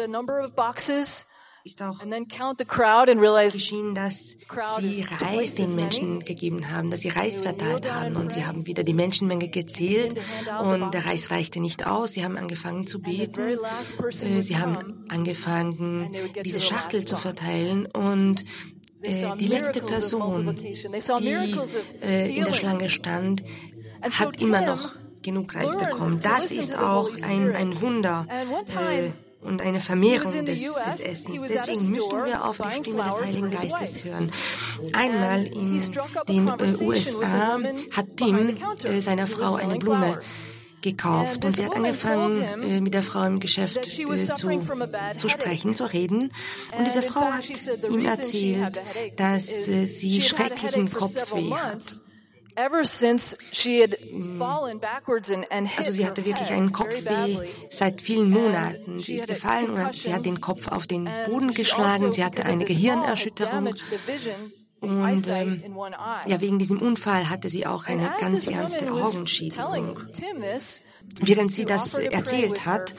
ist 1.64 1.82
auch 1.82 2.00
geschehen, 3.52 3.94
dass 3.94 4.36
sie 4.78 5.06
Reis 5.20 5.54
den 5.56 5.74
Menschen 5.74 6.20
gegeben 6.20 6.70
haben, 6.72 6.90
dass 6.90 7.00
sie 7.00 7.08
Reis 7.08 7.42
verteilt 7.42 7.92
haben 7.92 8.16
und 8.16 8.32
sie 8.32 8.46
haben 8.46 8.66
wieder 8.66 8.82
die 8.82 8.94
Menschenmenge 8.94 9.48
gezählt 9.48 10.18
und 10.62 10.92
der 10.94 11.06
Reis 11.06 11.30
reichte 11.30 11.60
nicht 11.60 11.86
aus. 11.86 12.12
Sie 12.12 12.24
haben 12.24 12.36
angefangen 12.36 12.86
zu 12.86 13.00
beten, 13.00 13.58
äh, 14.22 14.42
sie 14.42 14.56
haben 14.56 15.04
angefangen, 15.08 16.14
diese 16.44 16.60
Schachtel 16.60 17.04
zu 17.04 17.16
verteilen 17.16 17.86
und 17.86 18.44
äh, 19.02 19.26
die 19.38 19.46
letzte 19.46 19.80
Person, 19.82 20.56
die 20.56 21.56
äh, 22.02 22.36
in 22.36 22.44
der 22.44 22.54
Schlange 22.54 22.90
stand, 22.90 23.42
hat 24.02 24.40
immer 24.40 24.62
noch 24.62 24.92
genug 25.22 25.54
Reis 25.54 25.76
bekommen. 25.76 26.20
Das 26.22 26.50
ist 26.50 26.74
auch 26.76 27.10
ein, 27.22 27.54
ein 27.54 27.80
Wunder. 27.82 28.26
Und 29.42 29.62
eine 29.62 29.80
Vermehrung 29.80 30.44
des, 30.44 30.60
des 30.60 31.00
Essens. 31.00 31.42
Deswegen 31.48 31.90
müssen 31.90 32.24
wir 32.24 32.44
auf 32.44 32.58
die 32.58 32.80
Stimme 32.80 33.04
des 33.04 33.24
Heiligen 33.24 33.50
Geistes 33.50 34.04
hören. 34.04 34.32
Einmal 34.92 35.46
in 35.46 35.80
den 36.28 36.48
äh, 36.48 36.84
USA 36.84 37.58
hat 37.90 38.06
Tim 38.16 38.56
äh, 38.84 39.00
seiner 39.00 39.26
Frau 39.26 39.54
eine 39.54 39.78
Blume 39.78 40.20
gekauft 40.82 41.44
und 41.44 41.52
sie 41.52 41.64
hat 41.64 41.76
angefangen, 41.76 42.40
äh, 42.62 42.80
mit 42.80 42.94
der 42.94 43.02
Frau 43.02 43.24
im 43.24 43.40
Geschäft 43.40 43.78
äh, 43.78 44.16
zu, 44.16 44.62
zu 45.16 45.28
sprechen, 45.28 45.74
zu 45.74 45.84
reden. 45.84 46.32
Und 46.76 46.86
diese 46.86 47.02
Frau 47.02 47.22
hat 47.22 47.48
ihm 47.90 48.04
erzählt, 48.04 48.80
dass 49.16 49.48
äh, 49.68 49.86
sie 49.86 50.22
schrecklichen 50.22 50.90
Kopfweh 50.90 51.50
hat. 51.50 51.84
Also 55.76 55.92
sie 55.92 56.06
hatte 56.06 56.24
wirklich 56.24 56.50
einen 56.50 56.72
Kopfweh 56.72 57.48
seit 57.70 58.00
vielen 58.00 58.30
Monaten. 58.30 58.98
Sie 58.98 59.14
ist 59.14 59.26
gefallen 59.26 59.70
und 59.70 59.94
sie 59.94 60.12
hat 60.12 60.24
den 60.24 60.40
Kopf 60.40 60.68
auf 60.68 60.86
den 60.86 61.08
Boden 61.26 61.52
geschlagen. 61.54 62.04
Also 62.04 62.12
sie 62.12 62.24
hatte 62.24 62.44
eine 62.44 62.64
Gehirnerschütterung. 62.64 63.74
Und 64.80 65.28
ähm, 65.28 65.62
ja, 66.26 66.40
wegen 66.40 66.58
diesem 66.58 66.80
Unfall 66.80 67.28
hatte 67.28 67.50
sie 67.50 67.66
auch 67.66 67.86
eine 67.86 68.10
ganz 68.18 68.46
ernste 68.46 68.90
Augenschädigung. 68.90 69.98
Während 71.20 71.52
sie 71.52 71.66
das 71.66 71.94
erzählt 71.94 72.64
hat, 72.64 72.94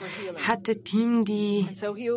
hatte 0.48 0.84
Tim 0.84 1.26
die, 1.26 1.68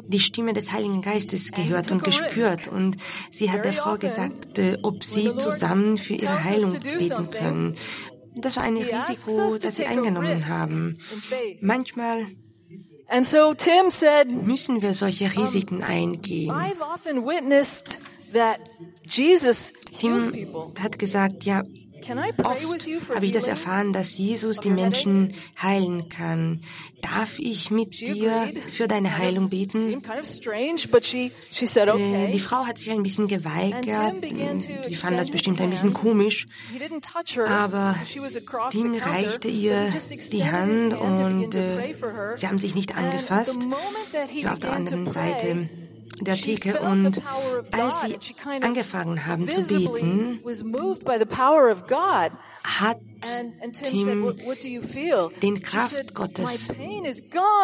die 0.06 0.20
Stimme 0.20 0.52
des 0.52 0.72
Heiligen 0.72 1.00
Geistes 1.00 1.52
gehört 1.52 1.90
und 1.90 2.04
gespürt. 2.04 2.68
Und 2.68 2.98
sie 3.32 3.50
hat 3.50 3.64
der 3.64 3.72
Frau 3.72 3.96
gesagt, 3.96 4.58
äh, 4.58 4.76
ob 4.82 5.02
sie 5.02 5.34
zusammen 5.36 5.96
für 5.96 6.14
ihre 6.14 6.44
Heilung 6.44 6.72
beten 6.80 7.30
können. 7.30 7.76
Das 8.36 8.56
war 8.56 8.64
ein 8.64 8.76
Risiko, 8.76 9.56
das 9.56 9.76
sie 9.76 9.86
eingenommen 9.86 10.46
haben. 10.48 10.98
Manchmal 11.60 12.26
müssen 14.44 14.82
wir 14.82 14.94
solche 14.94 15.26
Risiken 15.26 15.82
eingehen. 15.82 16.54
Tim 20.00 20.72
hat 20.78 20.98
gesagt, 20.98 21.44
ja, 21.44 21.62
Oft 22.06 22.86
habe 23.14 23.24
ich 23.24 23.32
das 23.32 23.44
erfahren, 23.44 23.92
dass 23.92 24.16
Jesus 24.18 24.58
die 24.58 24.70
Menschen 24.70 25.34
heilen 25.60 26.08
kann. 26.08 26.60
Darf 27.00 27.38
ich 27.38 27.70
mit 27.70 27.98
dir 28.00 28.52
für 28.68 28.88
deine 28.88 29.16
Heilung 29.16 29.48
beten? 29.48 30.02
Äh, 31.96 32.30
die 32.30 32.40
Frau 32.40 32.66
hat 32.66 32.78
sich 32.78 32.90
ein 32.90 33.02
bisschen 33.02 33.26
geweigert. 33.26 33.86
Sie 34.86 34.96
fand 34.96 35.18
das 35.18 35.30
bestimmt 35.30 35.60
ein 35.60 35.70
bisschen 35.70 35.94
komisch. 35.94 36.46
Aber 37.46 37.96
Tim 38.70 38.94
reichte 38.94 39.48
ihr 39.48 39.92
die 40.32 40.44
Hand 40.44 40.92
und 40.94 41.54
äh, 41.54 41.94
sie 42.36 42.48
haben 42.48 42.58
sich 42.58 42.74
nicht 42.74 42.96
angefasst. 42.96 43.58
Sie 44.28 44.44
war 44.44 44.52
auf 44.52 44.58
der 44.58 44.72
anderen 44.72 45.10
Seite. 45.10 45.68
Der 46.20 46.36
Theke 46.36 46.80
und 46.80 47.22
als 47.72 48.00
sie 48.02 48.16
angefangen 48.60 49.26
haben 49.26 49.48
zu 49.48 49.62
beten, 49.62 50.40
hat 52.62 52.98
Tim 53.72 54.36
den 55.42 55.62
Kraft 55.62 56.14
Gottes 56.14 56.68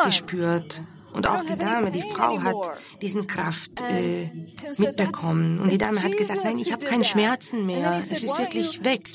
gespürt. 0.05 0.83
Und 1.13 1.27
auch 1.27 1.45
die 1.45 1.57
Dame, 1.57 1.91
die 1.91 2.03
Frau 2.03 2.41
hat 2.41 2.57
diesen 3.03 3.27
Kraft 3.27 3.81
äh, 3.81 4.31
mitbekommen. 4.79 5.59
Und 5.59 5.73
die 5.73 5.79
Dame 5.79 6.01
hat 6.03 6.17
gesagt, 6.17 6.45
nein, 6.45 6.59
ich 6.59 6.73
habe 6.73 6.87
keine 6.87 7.05
Schmerzen 7.05 7.67
mehr. 7.67 7.97
Es 7.99 8.13
ist 8.13 8.27
wirklich 8.39 8.85
weg. 8.85 9.11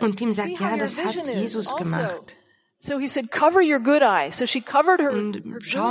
Und 0.00 0.16
Tim 0.16 0.32
sagt, 0.32 0.58
ja, 0.58 0.76
das 0.76 0.96
hat 0.96 1.26
Jesus 1.34 1.76
gemacht. 1.76 2.36
So 2.86 2.98
he 2.98 3.08
said, 3.08 3.30
cover 3.30 3.62
your 3.62 3.78
good 3.78 4.02
eye. 4.02 4.28
So 4.28 4.44
she 4.44 4.60
covered 4.60 5.00
her, 5.00 5.10
und 5.10 5.42
schau, 5.62 5.90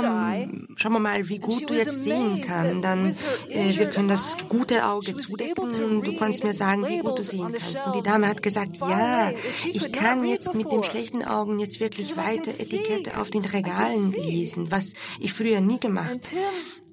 schauen 0.76 0.92
wir 0.92 1.00
mal, 1.00 1.28
wie 1.28 1.40
gut 1.40 1.68
du 1.68 1.74
jetzt 1.74 2.04
sehen 2.04 2.40
kannst. 2.40 2.84
Dann, 2.84 3.16
äh, 3.48 3.76
wir 3.76 3.90
können 3.90 4.06
das 4.06 4.36
gute 4.48 4.86
Auge 4.86 5.16
zudecken 5.16 5.82
und 5.82 6.06
du 6.06 6.16
kannst 6.16 6.44
mir 6.44 6.54
sagen, 6.54 6.86
wie 6.86 7.00
gut 7.00 7.18
du 7.18 7.22
sehen 7.22 7.50
kannst. 7.50 7.84
Und 7.84 7.96
die 7.96 8.02
Dame 8.02 8.28
hat 8.28 8.44
gesagt, 8.44 8.76
ja, 8.76 9.32
ich 9.72 9.90
kann 9.90 10.24
jetzt 10.24 10.54
mit 10.54 10.70
den 10.70 10.84
schlechten 10.84 11.24
Augen 11.24 11.58
jetzt 11.58 11.80
wirklich 11.80 12.16
weiter 12.16 12.52
Etikette 12.52 13.18
auf 13.20 13.28
den 13.28 13.44
Regalen 13.44 14.12
lesen, 14.12 14.70
was 14.70 14.92
ich 15.18 15.32
früher 15.32 15.60
nie 15.60 15.80
gemacht 15.80 16.30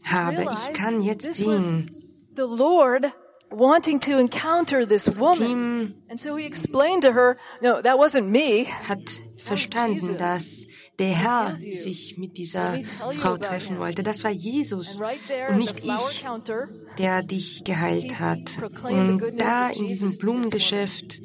habe. 0.04 0.48
Ich 0.52 0.74
kann 0.74 1.02
jetzt 1.02 1.36
sehen. 1.36 1.92
The 2.36 2.42
Lord 2.42 3.12
wanting 3.52 4.00
to 4.00 4.20
encounter 4.20 4.86
this 4.86 5.08
woman. 5.18 5.96
And 6.10 6.20
so 6.20 6.36
he 6.36 6.46
explained 6.46 7.04
to 7.04 7.12
her, 7.14 7.38
no, 7.62 7.82
that 7.82 7.98
wasn't 7.98 8.30
me. 8.30 8.66
Hat 8.66 9.00
verstanden, 9.38 10.18
dass 10.18 10.68
der 11.00 11.16
Herr 11.16 11.58
sich 11.60 12.18
mit 12.18 12.38
dieser 12.38 12.80
Frau 13.18 13.38
treffen 13.38 13.80
wollte. 13.80 14.04
Das 14.04 14.24
war 14.24 14.32
Jesus 14.32 15.00
und 15.50 15.58
nicht 15.58 15.84
ich, 15.84 16.26
der 16.98 17.24
dich 17.24 17.64
geheilt 17.64 18.20
hat. 18.20 18.58
Und 18.84 19.22
da 19.38 19.70
in 19.70 19.88
diesem 19.88 20.16
Blumengeschäft 20.18 21.22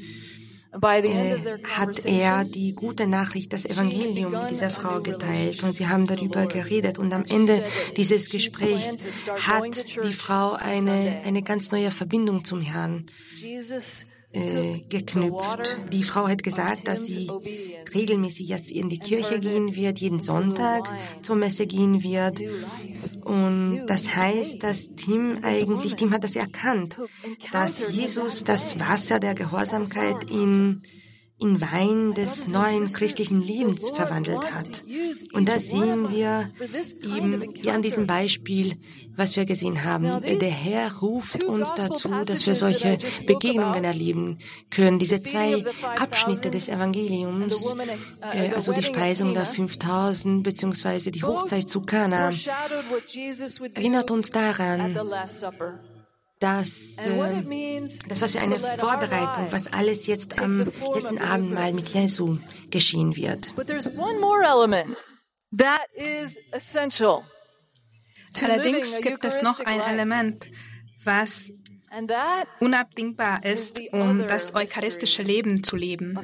äh, 0.82 1.38
hat 1.64 2.04
er 2.04 2.44
die 2.44 2.74
gute 2.74 3.06
Nachricht, 3.06 3.52
das 3.52 3.64
Evangelium 3.64 4.32
mit 4.32 4.50
dieser 4.50 4.70
Frau 4.70 5.00
geteilt 5.00 5.62
und 5.62 5.74
sie 5.74 5.88
haben 5.88 6.06
darüber 6.06 6.46
geredet. 6.46 6.98
Und 6.98 7.12
am 7.12 7.24
Ende 7.24 7.62
dieses 7.96 8.30
Gesprächs 8.30 9.24
hat 9.46 10.04
die 10.04 10.12
Frau 10.12 10.52
eine, 10.52 11.22
eine 11.24 11.42
ganz 11.42 11.70
neue 11.70 11.90
Verbindung 11.90 12.44
zum 12.44 12.60
Herrn 12.60 13.06
äh, 14.36 14.82
geknüpft. 14.88 15.76
Die 15.92 16.02
Frau 16.02 16.28
hat 16.28 16.42
gesagt, 16.42 16.86
dass 16.86 17.06
sie 17.06 17.30
regelmäßig 17.94 18.48
jetzt 18.48 18.70
in 18.70 18.88
die 18.88 18.98
Kirche 18.98 19.38
gehen 19.38 19.74
wird, 19.74 19.98
jeden 19.98 20.20
Sonntag 20.20 20.88
zur 21.22 21.36
Messe 21.36 21.66
gehen 21.66 22.02
wird. 22.02 22.40
Und 23.24 23.86
das 23.86 24.14
heißt, 24.14 24.62
dass 24.62 24.90
Tim 24.96 25.38
eigentlich, 25.42 25.94
Tim 25.96 26.12
hat 26.12 26.24
das 26.24 26.36
erkannt, 26.36 26.98
dass 27.52 27.92
Jesus 27.92 28.44
das 28.44 28.78
Wasser 28.78 29.18
der 29.20 29.34
Gehorsamkeit 29.34 30.30
in 30.30 30.82
in 31.38 31.60
Wein 31.60 32.14
des 32.14 32.46
neuen 32.46 32.90
christlichen 32.90 33.42
Lebens 33.42 33.90
verwandelt 33.90 34.42
hat. 34.42 34.84
Und 35.34 35.48
da 35.48 35.60
sehen 35.60 36.10
wir 36.10 36.50
eben 37.04 37.44
ja 37.62 37.74
an 37.74 37.82
diesem 37.82 38.06
Beispiel, 38.06 38.76
was 39.16 39.36
wir 39.36 39.44
gesehen 39.44 39.84
haben. 39.84 40.22
Der 40.22 40.50
Herr 40.50 40.96
ruft 40.98 41.44
uns 41.44 41.74
dazu, 41.74 42.08
dass 42.24 42.46
wir 42.46 42.54
solche 42.54 42.96
Begegnungen 43.26 43.84
erleben 43.84 44.38
können. 44.70 44.98
Diese 44.98 45.22
zwei 45.22 45.62
Abschnitte 45.98 46.50
des 46.50 46.68
Evangeliums, 46.68 47.74
äh, 48.32 48.50
also 48.54 48.72
die 48.72 48.82
Speisung 48.82 49.34
der 49.34 49.44
5000 49.44 50.42
beziehungsweise 50.42 51.10
die 51.10 51.22
Hochzeit 51.22 51.68
zu 51.68 51.82
Kana, 51.82 52.30
erinnert 53.74 54.10
uns 54.10 54.30
daran, 54.30 54.98
dass 56.38 56.96
äh, 56.98 57.82
das 58.08 58.34
war 58.34 58.42
eine 58.42 58.58
Vorbereitung, 58.58 59.50
was 59.50 59.72
alles 59.72 60.06
jetzt 60.06 60.38
am 60.38 60.70
letzten 60.94 61.18
Abendmahl 61.18 61.72
mit 61.72 61.88
Jesu 61.88 62.38
geschehen 62.70 63.16
wird. 63.16 63.54
Allerdings 68.42 69.00
gibt 69.00 69.24
es 69.24 69.42
noch 69.42 69.60
ein 69.60 69.80
Element, 69.80 70.50
was 71.04 71.52
unabdingbar 72.60 73.44
ist, 73.44 73.80
um 73.92 74.18
das 74.26 74.54
eucharistische 74.54 75.22
Leben 75.22 75.62
zu 75.62 75.76
leben. 75.76 76.18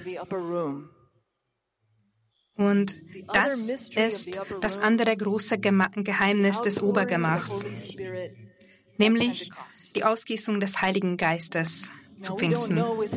Und 2.55 2.97
das 3.33 3.89
ist 3.89 4.39
das 4.61 4.79
andere 4.79 5.17
große 5.17 5.59
Geheimnis 5.59 6.61
des 6.61 6.83
Obergemachs 6.83 7.61
nämlich 8.97 9.51
die 9.95 10.05
Ausgießung 10.05 10.61
des 10.61 10.81
Heiligen 10.81 11.17
Geistes 11.17 11.91
zu 12.21 12.37
Pfingsten. 12.37 12.77
Wir 12.77 13.09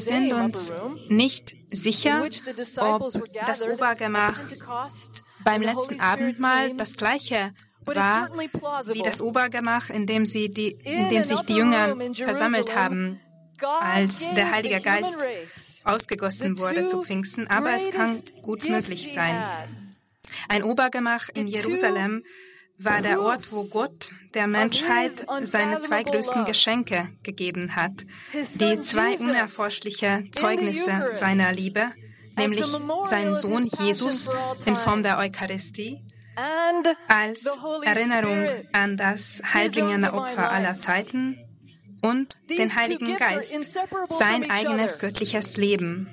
sind 0.00 0.32
uns 0.32 0.72
nicht 1.08 1.54
sicher, 1.70 2.26
ob 2.78 3.12
das 3.46 3.62
Obergemach 3.62 4.40
beim 5.44 5.62
letzten 5.62 6.00
Abendmahl 6.00 6.74
das 6.74 6.96
gleiche 6.96 7.52
war 7.84 8.30
wie 8.92 9.02
das 9.02 9.20
Obergemach, 9.20 9.90
in 9.90 10.06
dem, 10.06 10.24
sie 10.24 10.50
die, 10.50 10.70
in 10.70 11.08
dem 11.08 11.24
sich 11.24 11.40
die 11.42 11.54
Jünger 11.54 11.96
versammelt 12.14 12.76
haben, 12.76 13.18
als 13.80 14.30
der 14.34 14.52
Heilige 14.52 14.80
Geist 14.80 15.24
ausgegossen 15.84 16.58
wurde 16.58 16.86
zu 16.86 17.02
Pfingsten. 17.02 17.48
Aber 17.48 17.74
es 17.74 17.90
kann 17.90 18.22
gut 18.42 18.68
möglich 18.68 19.12
sein. 19.14 19.42
Ein 20.48 20.62
Obergemach 20.62 21.28
in 21.34 21.46
Jerusalem 21.46 22.24
war 22.78 23.00
der 23.00 23.20
Ort, 23.20 23.52
wo 23.52 23.64
Gott 23.68 24.12
der 24.34 24.46
Menschheit 24.46 25.26
seine 25.42 25.80
zwei 25.80 26.02
größten 26.02 26.44
Geschenke 26.44 27.08
gegeben 27.22 27.76
hat, 27.76 27.92
die 28.32 28.80
zwei 28.82 29.18
unerforschliche 29.18 30.24
Zeugnisse 30.32 31.12
seiner 31.14 31.52
Liebe, 31.52 31.92
nämlich 32.36 32.64
seinen 33.08 33.36
Sohn 33.36 33.68
Jesus 33.78 34.30
in 34.64 34.76
Form 34.76 35.02
der 35.02 35.18
Eucharistie 35.18 36.02
als 37.08 37.44
Erinnerung 37.84 38.48
an 38.72 38.96
das 38.96 39.42
heilbringende 39.52 40.14
Opfer 40.14 40.50
aller 40.50 40.80
Zeiten 40.80 41.38
und 42.00 42.38
den 42.48 42.74
Heiligen 42.74 43.16
Geist, 43.16 43.74
sein 44.18 44.50
eigenes 44.50 44.98
göttliches 44.98 45.56
Leben. 45.56 46.08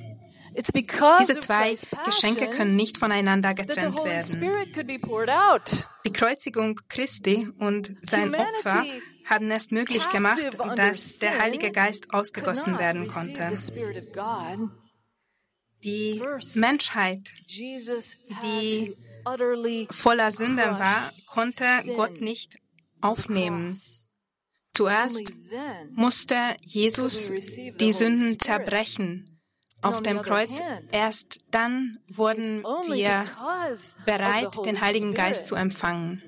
Diese 0.56 1.39
zwei 1.39 1.76
Geschenke 2.06 2.50
können 2.50 2.76
nicht 2.76 2.97
voneinander 2.97 3.54
getrennt 3.54 3.97
werden. 4.04 4.41
Die 6.06 6.14
Kreuzigung 6.14 6.80
Christi 6.89 7.47
und 7.60 7.95
sein 8.02 8.34
Opfer 8.36 8.86
haben 9.26 9.52
es 9.52 9.72
möglich 9.72 10.10
gemacht, 10.10 10.41
dass 10.76 11.20
der 11.20 11.39
Heilige 11.39 11.72
Geist 11.72 12.14
ausgegossen 12.14 12.80
werden 12.80 13.08
konnte. 13.08 13.56
Die 15.84 16.22
Menschheit, 16.56 17.22
die 18.43 18.95
voller 19.91 20.32
Sünde 20.32 20.64
war, 20.64 21.14
konnte 21.28 21.66
Gott 21.95 22.22
nicht 22.22 22.58
aufnehmen. 23.02 23.80
Zuerst 24.74 25.34
musste 25.91 26.36
Jesus 26.64 27.32
die 27.80 27.93
Sünden 27.93 28.39
zerbrechen 28.39 29.28
auf 29.82 30.03
dem 30.03 30.21
Kreuz. 30.21 30.61
Erst 30.91 31.39
dann 31.51 31.99
wurden 32.07 32.63
wir 32.88 33.25
bereit, 34.05 34.49
den 34.65 34.82
Heiligen 34.82 35.13
Geist 35.13 35.47
zu 35.47 35.55
empfangen. 35.55 36.23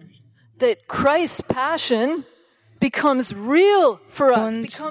Und 2.81 2.99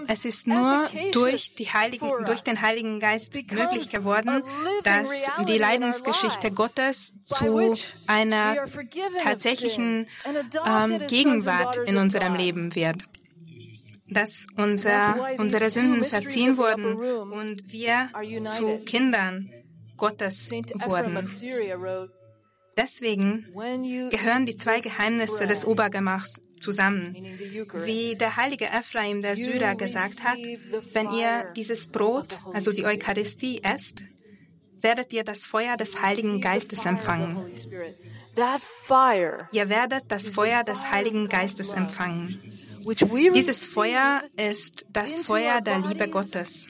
es 0.09 0.25
ist 0.25 0.47
nur 0.47 0.89
durch, 1.13 1.55
die 1.57 1.67
Heiligen, 1.67 2.25
durch 2.25 2.43
den 2.43 2.63
Heiligen 2.63 3.01
Geist 3.01 3.35
möglich 3.35 3.91
geworden, 3.91 4.45
dass 4.85 5.11
die 5.49 5.59
Leidensgeschichte 5.59 6.53
Gottes 6.53 7.15
zu 7.25 7.75
einer 8.07 8.65
tatsächlichen 9.25 10.07
ähm, 10.65 11.01
Gegenwart 11.09 11.79
in 11.89 11.97
unserem 11.97 12.37
Leben 12.37 12.77
wird 12.77 13.09
dass 14.11 14.47
unser, 14.57 15.35
unsere 15.39 15.71
Sünden 15.71 16.05
verziehen 16.05 16.57
wurden 16.57 16.95
und 17.33 17.73
wir 17.73 18.11
zu 18.47 18.79
Kindern 18.85 19.51
Gottes 19.97 20.51
wurden. 20.51 21.19
Deswegen 22.77 23.47
gehören 24.11 24.47
die 24.47 24.57
zwei 24.57 24.81
Geheimnisse 24.81 25.47
des 25.47 25.67
Obergemachs 25.67 26.41
zusammen. 26.61 27.15
Wie 27.85 28.15
der 28.17 28.37
heilige 28.37 28.67
Ephraim 28.67 29.21
der 29.21 29.37
Syrer 29.37 29.75
gesagt 29.75 30.25
hat, 30.25 30.39
wenn 30.93 31.13
ihr 31.13 31.53
dieses 31.57 31.89
Brot, 31.89 32.39
also 32.53 32.71
die 32.71 32.85
Eucharistie, 32.85 33.63
esst, 33.63 34.03
werdet 34.81 35.13
ihr 35.13 35.25
das 35.25 35.45
Feuer 35.45 35.77
des 35.77 36.01
Heiligen 36.01 36.41
Geistes 36.41 36.87
empfangen. 36.87 37.53
Ihr 39.53 39.69
werdet 39.69 40.05
das 40.09 40.31
Feuer 40.31 40.65
des 40.65 40.91
Heiligen 40.91 41.29
Geistes 41.29 41.73
empfangen. 41.73 42.41
Dieses 43.35 43.67
Feuer 43.67 44.23
ist 44.37 44.87
das 44.93 45.21
Feuer 45.21 45.61
der 45.61 45.79
Liebe 45.81 46.09
Gottes. 46.09 46.69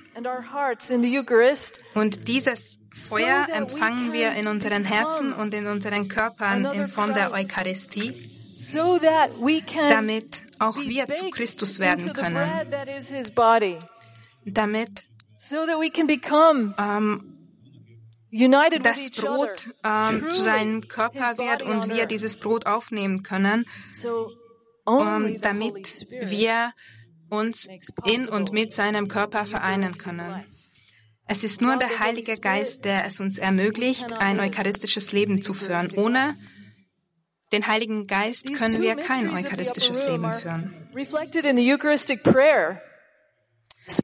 Und 1.94 2.28
dieses 2.28 2.78
Feuer 2.90 3.46
empfangen 3.52 4.12
wir 4.12 4.32
in 4.32 4.46
unseren 4.48 4.84
Herzen 4.84 5.32
und 5.32 5.54
in 5.54 5.66
unseren 5.66 6.08
Körpern 6.08 6.64
in 6.64 6.88
Form 6.88 7.14
der 7.14 7.32
Eucharistie, 7.32 8.30
damit 9.74 10.44
auch 10.58 10.76
wir 10.76 11.06
zu 11.14 11.30
Christus 11.30 11.78
werden 11.78 12.12
können, 12.12 12.50
damit 14.44 15.04
ähm, 16.78 17.36
das 18.82 19.10
Brot 19.10 19.70
ähm, 19.84 20.30
zu 20.30 20.42
seinem 20.42 20.88
Körper 20.88 21.38
wird 21.38 21.62
und 21.62 21.88
wir 21.88 22.06
dieses 22.06 22.36
Brot 22.36 22.66
aufnehmen 22.66 23.22
können, 23.22 23.64
damit 25.40 26.06
wir 26.22 26.72
uns 27.28 27.68
in 28.04 28.28
und 28.28 28.52
mit 28.52 28.72
seinem 28.72 29.08
Körper 29.08 29.46
vereinen 29.46 29.96
können. 29.96 30.44
Es 31.26 31.44
ist 31.44 31.60
nur 31.60 31.76
der 31.76 32.00
Heilige 32.00 32.38
Geist, 32.38 32.84
der 32.84 33.04
es 33.04 33.20
uns 33.20 33.38
ermöglicht, 33.38 34.14
ein 34.14 34.40
eucharistisches 34.40 35.12
Leben 35.12 35.40
zu 35.40 35.54
führen. 35.54 35.88
Ohne 35.96 36.34
den 37.52 37.66
Heiligen 37.66 38.06
Geist 38.06 38.52
können 38.54 38.82
wir 38.82 38.96
kein 38.96 39.30
eucharistisches 39.30 40.08
Leben 40.08 40.32
führen. 40.32 40.88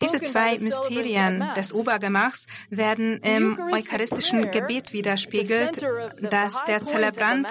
Diese 0.00 0.20
zwei 0.20 0.58
Mysterien 0.58 1.44
des 1.56 1.72
Obergemachs 1.72 2.46
werden 2.70 3.18
im 3.18 3.58
eucharistischen 3.72 4.50
Gebet 4.50 4.92
widerspiegelt, 4.92 5.84
das 6.20 6.64
der 6.64 6.82
Zelebrant 6.84 7.48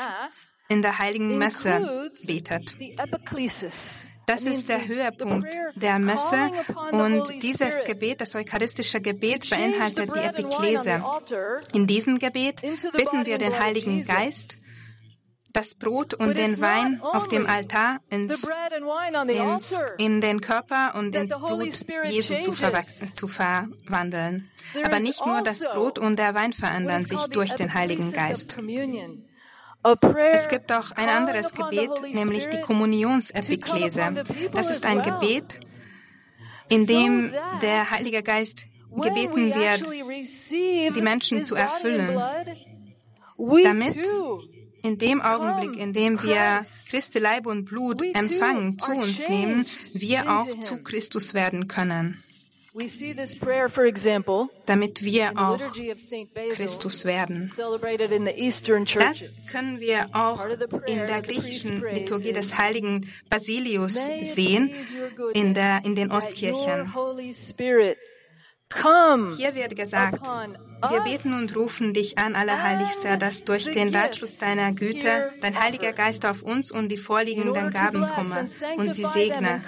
in 0.68 0.82
der 0.82 0.99
heiligen 0.99 1.38
Messe 1.38 2.11
betet. 2.26 2.76
Das 4.28 4.45
ist 4.45 4.70
der 4.70 4.88
Höhepunkt 4.88 5.47
der 5.76 5.99
Messe 5.99 6.49
und 6.91 7.43
dieses 7.43 7.84
Gebet, 7.84 8.22
das 8.22 8.36
eucharistische 8.36 8.99
Gebet, 8.99 9.49
beinhaltet 9.49 10.16
die 10.16 10.20
Epiklese. 10.20 11.03
In 11.74 11.86
diesem 11.86 12.18
Gebet 12.18 12.61
bitten 12.93 13.26
wir 13.26 13.38
den 13.38 13.59
Heiligen 13.59 14.03
Geist, 14.03 14.66
das 15.53 15.76
Brot 15.76 16.13
und 16.13 16.38
den 16.38 16.59
Wein 16.59 16.99
auf 17.01 17.30
dem 17.30 17.47
Altar 17.47 17.99
ins, 18.09 18.45
ins, 19.28 19.80
in 19.97 20.20
den 20.20 20.41
Körper 20.41 20.95
und 20.95 21.16
ins 21.16 21.38
Blut 21.38 22.11
Jesu 22.11 22.36
zu, 22.41 22.51
zu 23.13 23.28
verwandeln. 23.28 24.49
Aber 24.84 24.99
nicht 24.99 25.26
nur 25.26 25.41
das 25.41 25.63
also 25.63 25.80
Brot 25.80 25.99
und 25.99 26.18
der 26.18 26.36
Wein 26.36 26.51
verändern 26.51 27.01
sich 27.01 27.22
durch 27.28 27.53
den 27.53 27.74
Heiligen 27.74 28.11
Geist. 28.11 28.57
Es 30.33 30.47
gibt 30.47 30.71
auch 30.71 30.91
ein 30.91 31.09
anderes 31.09 31.53
Gebet, 31.53 31.91
nämlich 32.11 32.49
die 32.49 32.59
Kommunionsepiklese. 32.61 34.23
Das 34.53 34.71
ist 34.71 34.83
ein 34.83 35.03
Gebet, 35.03 35.59
in 36.69 36.88
dem 36.88 37.31
der 37.61 37.91
Heilige 37.91 38.23
Geist 38.23 38.65
gebeten 38.89 39.53
wird, 39.53 39.83
die 40.95 41.01
Menschen 41.01 41.45
zu 41.45 41.55
erfüllen, 41.55 42.19
damit 43.38 43.97
in 44.81 44.97
dem 44.97 45.21
Augenblick, 45.21 45.77
in 45.77 45.93
dem 45.93 46.21
wir 46.21 46.61
Christi 46.89 47.19
Leib 47.19 47.45
und 47.45 47.65
Blut 47.65 48.01
empfangen, 48.01 48.79
zu 48.79 48.91
uns 48.91 49.27
nehmen, 49.29 49.65
wir 49.93 50.31
auch 50.31 50.59
zu 50.61 50.77
Christus 50.81 51.33
werden 51.36 51.67
können. 51.67 52.23
Damit 54.65 55.03
wir 55.03 55.32
auch 55.38 55.59
Christus 56.51 57.05
werden. 57.05 57.47
Das 57.47 57.57
können 59.51 59.80
wir 59.80 60.09
auch 60.11 60.45
in 60.86 60.97
der 60.97 61.21
griechischen 61.21 61.82
Liturgie 61.82 62.34
des 62.34 62.57
heiligen 62.57 63.09
Basilius 63.30 64.07
sehen, 64.21 64.71
in, 65.34 65.53
der, 65.53 65.86
in 65.86 65.95
den 65.95 66.11
Ostkirchen. 66.11 66.93
Hier 69.38 69.55
wird 69.55 69.76
gesagt, 69.76 70.28
wir 70.89 71.01
beten 71.01 71.34
und 71.34 71.55
rufen 71.55 71.93
dich 71.93 72.17
an, 72.17 72.36
Allerheiligster, 72.36 73.17
dass 73.17 73.43
durch 73.43 73.65
den 73.65 73.95
Ratschluss 73.95 74.38
deiner 74.38 74.71
Güte 74.73 75.32
dein 75.41 75.59
Heiliger 75.61 75.93
Geist 75.93 76.26
auf 76.26 76.41
uns 76.41 76.71
und 76.71 76.89
die 76.89 76.97
vorliegenden 76.97 77.71
Gaben 77.71 78.05
komme 78.07 78.45
und 78.78 78.93
sie 78.93 79.05
segne. 79.05 79.61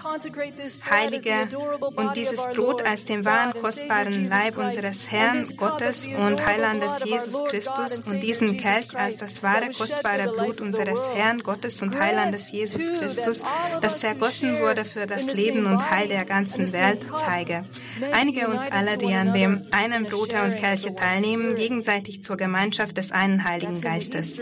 Heilige 0.89 1.49
und 1.95 2.15
dieses 2.15 2.47
Brot 2.53 2.85
als 2.85 3.05
den 3.05 3.25
wahren, 3.25 3.53
kostbaren 3.53 4.27
Leib 4.27 4.57
unseres 4.57 5.09
Herrn, 5.11 5.45
Gottes 5.55 6.07
und 6.07 6.45
Heilandes 6.45 7.03
Jesus 7.03 7.43
Christus 7.45 8.07
und 8.07 8.19
diesen 8.19 8.57
Kelch 8.57 8.95
als 8.97 9.17
das 9.17 9.41
wahre, 9.43 9.67
kostbare 9.67 10.31
Blut 10.33 10.61
unseres 10.61 10.99
Herrn, 11.13 11.39
Gottes 11.39 11.81
und 11.81 11.99
Heilandes 11.99 12.51
Jesus 12.51 12.91
Christus, 12.99 13.43
das 13.81 13.99
vergossen 13.99 14.59
wurde 14.59 14.85
für 14.85 15.05
das 15.05 15.33
Leben 15.33 15.65
und 15.65 15.89
Heil 15.89 16.07
der 16.09 16.25
ganzen 16.25 16.71
Welt, 16.73 17.05
zeige. 17.15 17.65
Einige 18.11 18.47
uns 18.47 18.65
alle, 18.67 18.97
die 18.97 19.13
an 19.13 19.33
dem 19.33 19.61
einen 19.71 20.03
Brote 20.05 20.41
und 20.43 20.57
Kelche 20.57 20.91
teilnehmen, 20.97 21.55
gegenseitig 21.55 22.23
zur 22.23 22.37
Gemeinschaft 22.37 22.97
des 22.97 23.11
einen 23.11 23.43
Heiligen 23.43 23.79
Geistes. 23.79 24.41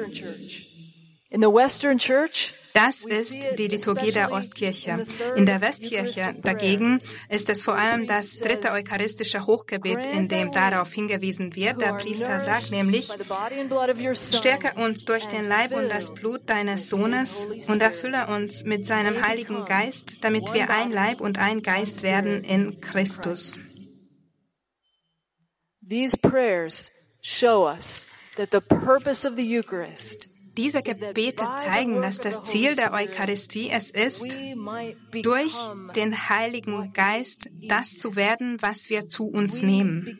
Das 2.76 3.06
ist 3.06 3.47
die 3.58 3.70
Liturgie 3.70 4.12
der 4.12 4.34
Ostkirche. 4.34 5.06
In 5.38 5.45
der 5.45 5.62
Westkirche 5.62 6.36
dagegen 6.43 6.99
ist 7.30 7.49
es 7.49 7.64
vor 7.64 7.76
allem 7.76 8.06
das 8.06 8.39
dritte 8.39 8.72
eucharistische 8.72 9.47
Hochgebet, 9.47 10.06
in 10.08 10.28
dem 10.28 10.51
darauf 10.51 10.91
hingewiesen 10.91 11.56
wird. 11.56 11.80
Der 11.80 11.93
Priester 11.93 12.41
sagt 12.41 12.72
nämlich, 12.72 13.10
stärke 14.14 14.74
uns 14.76 15.06
durch 15.06 15.26
den 15.28 15.47
Leib 15.47 15.74
und 15.74 15.88
das 15.88 16.14
Blut 16.14 16.49
deines 16.49 16.89
Sohnes 16.89 17.47
und 17.70 17.82
erfülle 17.82 18.28
uns 18.28 18.66
mit 18.66 18.86
seinem 18.86 19.26
Heiligen 19.26 19.64
Geist, 19.64 20.18
damit 20.20 20.53
wir 20.53 20.70
ein 20.70 20.91
Leib 20.91 21.22
und 21.22 21.39
ein 21.39 21.62
Geist 21.62 22.03
werden 22.03 22.43
in 22.43 22.82
Christus. 22.82 23.74
These 25.88 26.16
prayers 26.16 26.90
show 27.22 27.66
us 27.66 28.08
that 28.38 28.52
the 28.52 28.62
purpose 28.62 29.24
of 29.26 29.36
the 29.36 29.44
Eucharist 29.44 30.28
diese 30.58 30.82
Gebete 30.82 31.46
zeigen, 31.60 32.02
dass 32.02 32.18
das 32.18 32.44
Ziel 32.44 32.76
der 32.76 32.94
Eucharistie 32.94 33.70
es 33.70 33.92
ist, 33.92 34.26
durch 35.22 35.54
den 35.96 36.30
Heiligen 36.30 36.94
Geist 36.94 37.50
das 37.68 37.98
zu 37.98 38.16
werden, 38.16 38.62
was 38.62 38.90
wir 38.90 39.10
zu 39.10 39.28
uns 39.28 39.62
nehmen, 39.62 40.20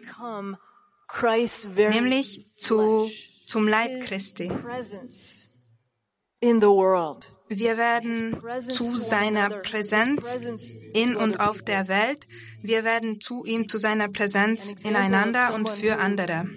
nämlich 1.78 2.46
zu, 2.58 3.10
zum 3.46 3.68
Leib 3.68 4.02
Christi. 4.02 4.52
Wir 7.48 7.78
werden 7.78 8.38
zu 8.60 8.98
seiner 8.98 9.50
Präsenz 9.50 10.76
in 10.94 11.16
und 11.16 11.40
auf 11.40 11.62
der 11.62 11.88
Welt, 11.88 12.28
wir 12.62 12.84
werden 12.84 13.22
zu 13.22 13.46
ihm, 13.46 13.70
zu 13.70 13.78
seiner 13.78 14.10
Präsenz 14.10 14.74
ineinander 14.84 15.54
und 15.54 15.70
für 15.70 16.00
andere. 16.00 16.50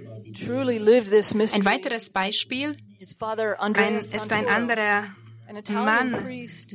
Ein 1.55 1.64
weiteres 1.64 2.11
Beispiel. 2.11 2.76
Ein, 3.59 3.99
ist 3.99 4.32
ein 4.32 4.49
anderer 4.49 5.05
Mann, 5.70 6.16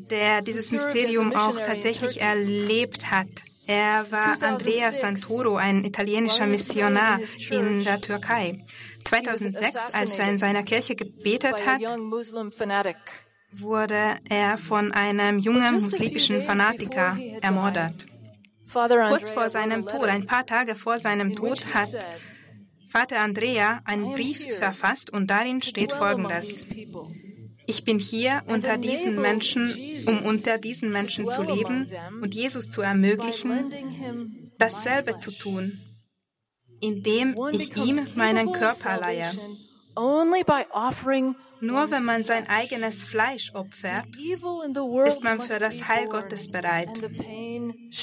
der 0.10 0.42
dieses 0.42 0.72
Mysterium 0.72 1.36
auch 1.36 1.60
tatsächlich 1.60 2.22
erlebt 2.22 3.12
hat. 3.12 3.28
Er 3.66 4.12
war 4.12 4.42
Andrea 4.42 4.92
Santoro, 4.92 5.56
ein 5.56 5.86
italienischer 5.86 6.48
Missionar 6.48 7.20
in 7.50 7.84
der 7.84 8.02
Türkei. 8.02 8.66
2006, 9.06 9.76
als 9.94 10.20
er 10.20 10.30
in 10.30 10.38
seiner 10.38 10.64
Kirche 10.64 10.96
gebetet 10.96 11.66
hat, 11.66 11.82
wurde 13.56 14.16
er 14.30 14.58
von 14.58 14.92
einem 14.92 15.40
jungen 15.40 15.76
muslimischen 15.76 16.42
Fanatiker 16.42 17.18
ermordet. 17.42 18.08
Kurz 18.72 19.30
vor 19.30 19.50
seinem 19.50 19.88
Tod, 19.88 20.06
ein 20.06 20.26
paar 20.26 20.46
Tage 20.46 20.76
vor 20.76 20.98
seinem 20.98 21.34
Tod, 21.34 21.64
hat 21.74 21.90
Vater 22.90 23.22
Andrea 23.22 23.82
einen 23.86 24.14
Brief 24.14 24.56
verfasst 24.58 25.12
und 25.12 25.28
darin 25.30 25.62
steht 25.62 25.94
Folgendes. 25.94 26.66
Ich 27.66 27.86
bin 27.86 27.98
hier 27.98 28.44
unter 28.48 28.78
diesen 28.78 29.22
Menschen, 29.22 29.74
um 30.08 30.24
unter 30.26 30.58
diesen 30.58 30.92
Menschen 30.92 31.32
zu 31.32 31.44
leben 31.44 31.88
und 32.22 32.36
Jesus 32.36 32.70
zu 32.70 32.82
ermöglichen, 32.82 34.52
dasselbe 34.58 35.18
zu 35.18 35.32
tun, 35.32 35.80
indem 36.82 37.38
ich 37.52 37.76
ihm 37.78 38.06
meinen 38.16 38.52
Körper 38.52 38.98
leihe. 39.00 39.32
Nur 41.64 41.90
wenn 41.92 42.04
man 42.04 42.26
sein 42.26 42.48
eigenes 42.50 43.06
Fleisch 43.06 43.54
opfert, 43.54 44.06
ist 45.08 45.24
man 45.24 45.40
für 45.40 45.60
das 45.60 45.88
Heil 45.88 46.08
Gottes 46.08 46.52
bereit. 46.52 46.90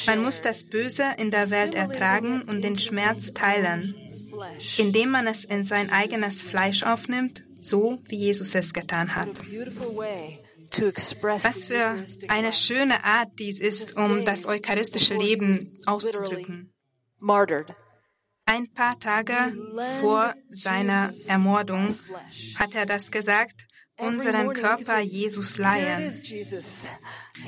Man 0.06 0.22
muss 0.22 0.40
das 0.40 0.64
Böse 0.64 1.04
in 1.18 1.30
der 1.30 1.50
Welt 1.50 1.74
ertragen 1.74 2.42
und 2.42 2.62
den 2.62 2.76
Schmerz 2.76 3.34
teilen, 3.34 3.94
indem 4.78 5.10
man 5.10 5.26
es 5.26 5.44
in 5.44 5.62
sein 5.62 5.90
eigenes 5.90 6.42
Fleisch 6.42 6.84
aufnimmt, 6.84 7.44
so 7.60 8.00
wie 8.08 8.16
Jesus 8.16 8.54
es 8.54 8.72
getan 8.72 9.14
hat. 9.14 9.28
Was 11.20 11.64
für 11.66 12.04
eine 12.28 12.52
schöne 12.54 13.04
Art 13.04 13.28
dies 13.38 13.60
ist, 13.60 13.98
um 13.98 14.24
das 14.24 14.46
eucharistische 14.46 15.16
Leben 15.16 15.82
auszudrücken. 15.84 16.72
Ein 18.52 18.68
paar 18.74 18.98
Tage 18.98 19.32
vor 20.00 20.34
seiner 20.50 21.14
Ermordung 21.28 21.96
hat 22.56 22.74
er 22.74 22.84
das 22.84 23.12
gesagt 23.12 23.68
unseren 23.96 24.52
Körper 24.54 24.98
Jesus 24.98 25.56
leihen. 25.56 26.10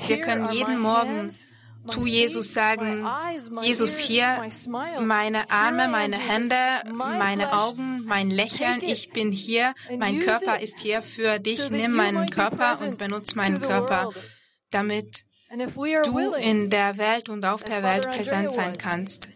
Wir 0.07 0.21
können 0.21 0.49
jeden 0.53 0.79
Morgen 0.79 1.29
zu 1.89 2.05
Jesus 2.05 2.53
sagen, 2.53 3.05
Jesus 3.61 3.97
hier, 3.97 4.47
meine 5.01 5.51
Arme, 5.51 5.89
meine 5.89 6.17
Hände, 6.17 6.55
meine 6.93 7.51
Augen, 7.51 8.05
mein 8.05 8.31
Lächeln, 8.31 8.81
ich 8.81 9.09
bin 9.09 9.33
hier, 9.33 9.73
mein 9.99 10.21
Körper 10.21 10.61
ist 10.61 10.79
hier 10.79 11.01
für 11.01 11.37
dich, 11.37 11.69
nimm 11.69 11.91
meinen 11.91 12.29
Körper 12.29 12.79
und 12.79 12.97
benutze 12.97 13.35
meinen 13.35 13.59
Körper, 13.59 14.07
damit 14.71 15.25
du 16.05 16.33
in 16.35 16.69
der 16.69 16.97
Welt 16.97 17.27
und 17.27 17.43
auf 17.43 17.61
der 17.65 17.83
Welt 17.83 18.09
präsent 18.09 18.53
sein 18.53 18.77
kannst. 18.77 19.32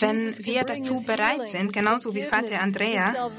Wenn 0.00 0.16
wir 0.38 0.64
dazu 0.64 1.04
bereit 1.06 1.48
sind, 1.48 1.72
genauso 1.72 2.14
wie 2.14 2.22
Vater 2.22 2.60
Andrea, 2.60 3.30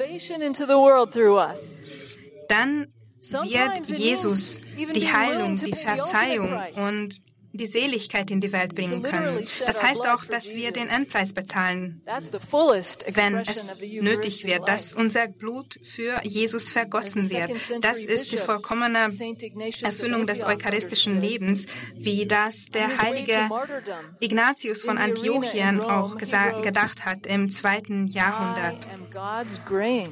dann 2.47 2.87
wird 3.29 3.87
Jesus 3.89 4.59
die 4.93 5.11
Heilung, 5.11 5.55
die 5.55 5.73
Verzeihung 5.73 6.57
und 6.75 7.21
die 7.57 7.67
Seligkeit 7.67 8.31
in 8.31 8.41
die 8.41 8.51
Welt 8.51 8.75
bringen 8.75 9.03
können. 9.03 9.45
Das 9.65 9.81
heißt 9.81 10.07
auch, 10.07 10.25
dass 10.25 10.53
wir 10.53 10.71
den 10.71 10.87
Endpreis 10.87 11.33
bezahlen, 11.33 12.01
wenn 12.05 13.37
es 13.37 13.73
nötig 14.01 14.45
wird, 14.45 14.67
dass 14.67 14.93
unser 14.93 15.27
Blut 15.27 15.79
für 15.83 16.19
Jesus 16.23 16.69
vergossen 16.71 17.29
wird. 17.29 17.51
Das 17.81 17.99
ist 17.99 18.31
die 18.31 18.37
vollkommene 18.37 19.07
Erfüllung 19.81 20.27
des 20.27 20.43
eucharistischen 20.43 21.21
Lebens, 21.21 21.65
wie 21.95 22.25
das 22.25 22.65
der 22.67 22.97
heilige 23.01 23.49
Ignatius 24.19 24.83
von 24.83 24.97
Antiochien 24.97 25.81
auch 25.81 26.17
gedacht 26.17 27.05
hat 27.05 27.25
im 27.27 27.51
zweiten 27.51 28.07
Jahrhundert. 28.07 28.87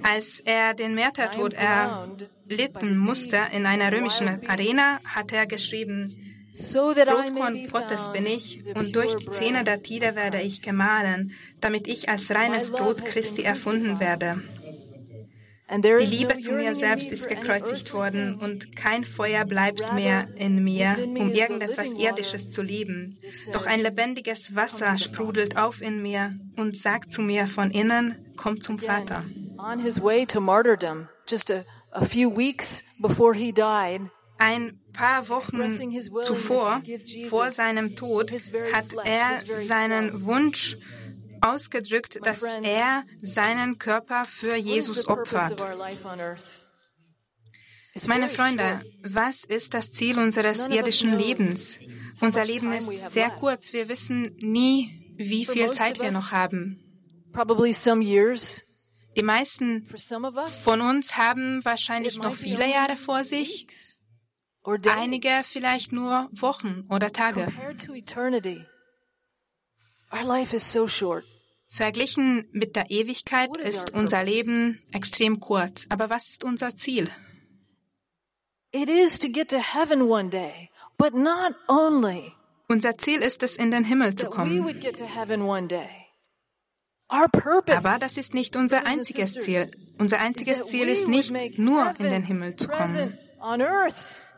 Als 0.03 0.39
er 0.39 0.73
den 0.73 0.95
Märtyrtod 0.95 1.53
erlitten 1.53 2.97
musste 2.97 3.39
in 3.51 3.65
einer 3.65 3.91
römischen 3.91 4.27
Arena, 4.47 4.99
hat 5.15 5.31
er 5.31 5.45
geschrieben, 5.45 6.32
Brotkorn 6.53 7.67
Gottes 7.71 8.11
bin 8.11 8.25
ich, 8.25 8.63
und 8.75 8.95
durch 8.95 9.15
die 9.15 9.29
Zähne 9.29 9.63
der 9.63 9.81
Tiere 9.81 10.15
werde 10.15 10.41
ich 10.41 10.61
gemahlen, 10.61 11.33
damit 11.59 11.87
ich 11.87 12.09
als 12.09 12.29
reines 12.31 12.71
Brot 12.71 13.03
Christi 13.05 13.43
erfunden 13.43 13.99
werde. 13.99 14.41
Die 15.71 16.05
Liebe 16.05 16.39
zu 16.39 16.51
mir 16.51 16.75
selbst 16.75 17.07
ist 17.07 17.27
gekreuzigt 17.27 17.93
worden 17.93 18.35
und 18.35 18.75
kein 18.75 19.03
Feuer 19.05 19.43
bleibt 19.45 19.93
mehr 19.93 20.27
in 20.35 20.63
mir, 20.63 20.95
um 21.03 21.31
irgendetwas 21.31 21.93
Irdisches 21.93 22.51
zu 22.51 22.61
lieben. 22.61 23.17
Doch 23.53 23.65
ein 23.65 23.81
lebendiges 23.81 24.55
Wasser 24.55 24.97
sprudelt 24.99 25.57
auf 25.57 25.81
in 25.81 26.01
mir 26.01 26.37
und 26.57 26.77
sagt 26.77 27.13
zu 27.13 27.21
mir 27.21 27.47
von 27.47 27.71
innen, 27.71 28.33
komm 28.35 28.61
zum 28.61 28.77
Vater. 28.77 29.25
On 29.57 29.79
his 29.79 29.99
way 29.99 30.25
to 30.25 30.39
martyrdom, 30.39 31.07
just 31.27 31.49
a, 31.49 31.63
a 31.91 32.05
few 32.05 32.29
weeks 32.29 32.83
before 33.01 33.33
he 33.33 33.51
died, 33.51 34.01
ein 34.43 34.79
paar 34.91 35.29
Wochen 35.29 35.69
zuvor, 36.23 36.81
vor 37.29 37.51
seinem 37.51 37.95
Tod, 37.95 38.31
hat 38.73 38.93
er 39.05 39.41
seinen 39.57 40.25
Wunsch 40.25 40.77
ausgedrückt, 41.39 42.19
dass 42.23 42.41
er 42.41 43.03
seinen 43.21 43.77
Körper 43.77 44.25
für 44.25 44.55
Jesus 44.55 45.07
opfert. 45.07 45.63
Meine 48.07 48.27
Freunde, 48.27 48.81
was 49.03 49.43
ist 49.45 49.73
das 49.73 49.91
Ziel 49.91 50.17
unseres 50.17 50.67
irdischen 50.67 51.17
Lebens? 51.17 51.79
Unser 52.19 52.43
Leben 52.43 52.73
ist 52.73 53.11
sehr 53.11 53.29
kurz. 53.29 53.71
Wir 53.71 53.87
wissen 53.87 54.35
nie, 54.41 55.15
wie 55.15 55.45
viel 55.45 55.71
Zeit 55.71 56.01
wir 56.01 56.11
noch 56.11 56.31
haben. 56.31 56.79
Die 59.15 59.23
meisten 59.23 59.85
von 59.85 60.81
uns 60.81 61.17
haben 61.17 61.63
wahrscheinlich 61.63 62.17
noch 62.17 62.35
viele 62.35 62.69
Jahre 62.69 62.95
vor 62.97 63.23
sich 63.23 63.67
einige 64.65 65.29
vielleicht 65.43 65.91
nur 65.91 66.29
Wochen 66.31 66.85
oder 66.89 67.11
Tage. 67.11 67.51
Verglichen 71.69 72.47
mit 72.51 72.75
der 72.75 72.91
Ewigkeit 72.91 73.57
ist 73.57 73.91
unser 73.91 74.23
Leben 74.23 74.79
extrem 74.91 75.39
kurz. 75.39 75.87
Aber 75.89 76.09
was 76.09 76.29
ist 76.29 76.43
unser 76.43 76.75
Ziel? 76.75 77.09
Unser 82.67 82.97
Ziel 82.97 83.21
ist 83.21 83.43
es, 83.43 83.55
in 83.55 83.71
den 83.71 83.83
Himmel 83.83 84.15
zu 84.15 84.27
kommen. 84.29 84.65
Aber 87.09 87.97
das 87.99 88.17
ist 88.17 88.33
nicht 88.33 88.55
unser 88.55 88.85
einziges 88.85 89.33
Ziel. 89.33 89.69
Unser 89.99 90.19
einziges 90.19 90.65
Ziel 90.65 90.87
ist 90.87 91.07
nicht 91.07 91.57
nur 91.59 91.93
in 91.99 92.09
den 92.09 92.23
Himmel 92.23 92.55
zu 92.55 92.67
kommen. 92.67 93.17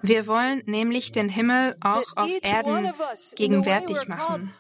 Wir 0.08 0.28
wollen 0.28 0.62
nämlich 0.66 1.12
den 1.12 1.30
Himmel 1.30 1.76
auch 1.82 2.16
auf 2.16 2.30
Erden 2.42 2.94
gegenwärtig 3.36 4.08
machen. 4.08 4.54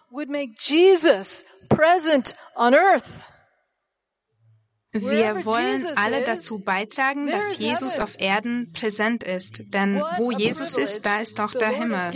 Wir 4.97 5.45
wollen 5.45 5.85
alle 5.97 6.21
dazu 6.23 6.59
beitragen, 6.63 7.27
dass 7.27 7.59
Jesus 7.59 7.99
auf 7.99 8.19
Erden 8.19 8.71
präsent 8.71 9.23
ist, 9.23 9.61
denn 9.67 10.01
wo 10.17 10.31
Jesus 10.31 10.77
ist, 10.77 11.05
da 11.05 11.19
ist 11.19 11.39
auch 11.39 11.53
der 11.53 11.69
Himmel. 11.69 12.11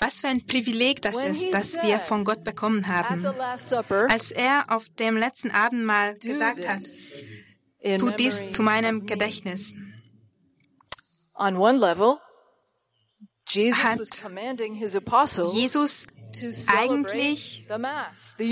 Was 0.00 0.20
für 0.20 0.28
ein 0.28 0.46
Privileg 0.46 1.02
das 1.02 1.22
ist, 1.22 1.52
das 1.52 1.82
wir 1.82 2.00
von 2.00 2.24
Gott 2.24 2.44
bekommen 2.44 2.88
haben. 2.88 3.26
Als 4.08 4.30
er 4.30 4.64
auf 4.68 4.88
dem 4.98 5.16
letzten 5.16 5.50
Abendmahl 5.50 6.18
gesagt 6.18 6.66
hat, 6.66 6.82
tu 7.98 8.10
dies 8.10 8.50
zu 8.52 8.62
meinem 8.62 9.06
Gedächtnis. 9.06 9.74
On 11.38 11.56
one 11.56 11.78
level, 11.78 12.18
Jesus 13.48 13.82
hat 13.82 14.00
Jesus 15.52 16.06
eigentlich 16.66 17.66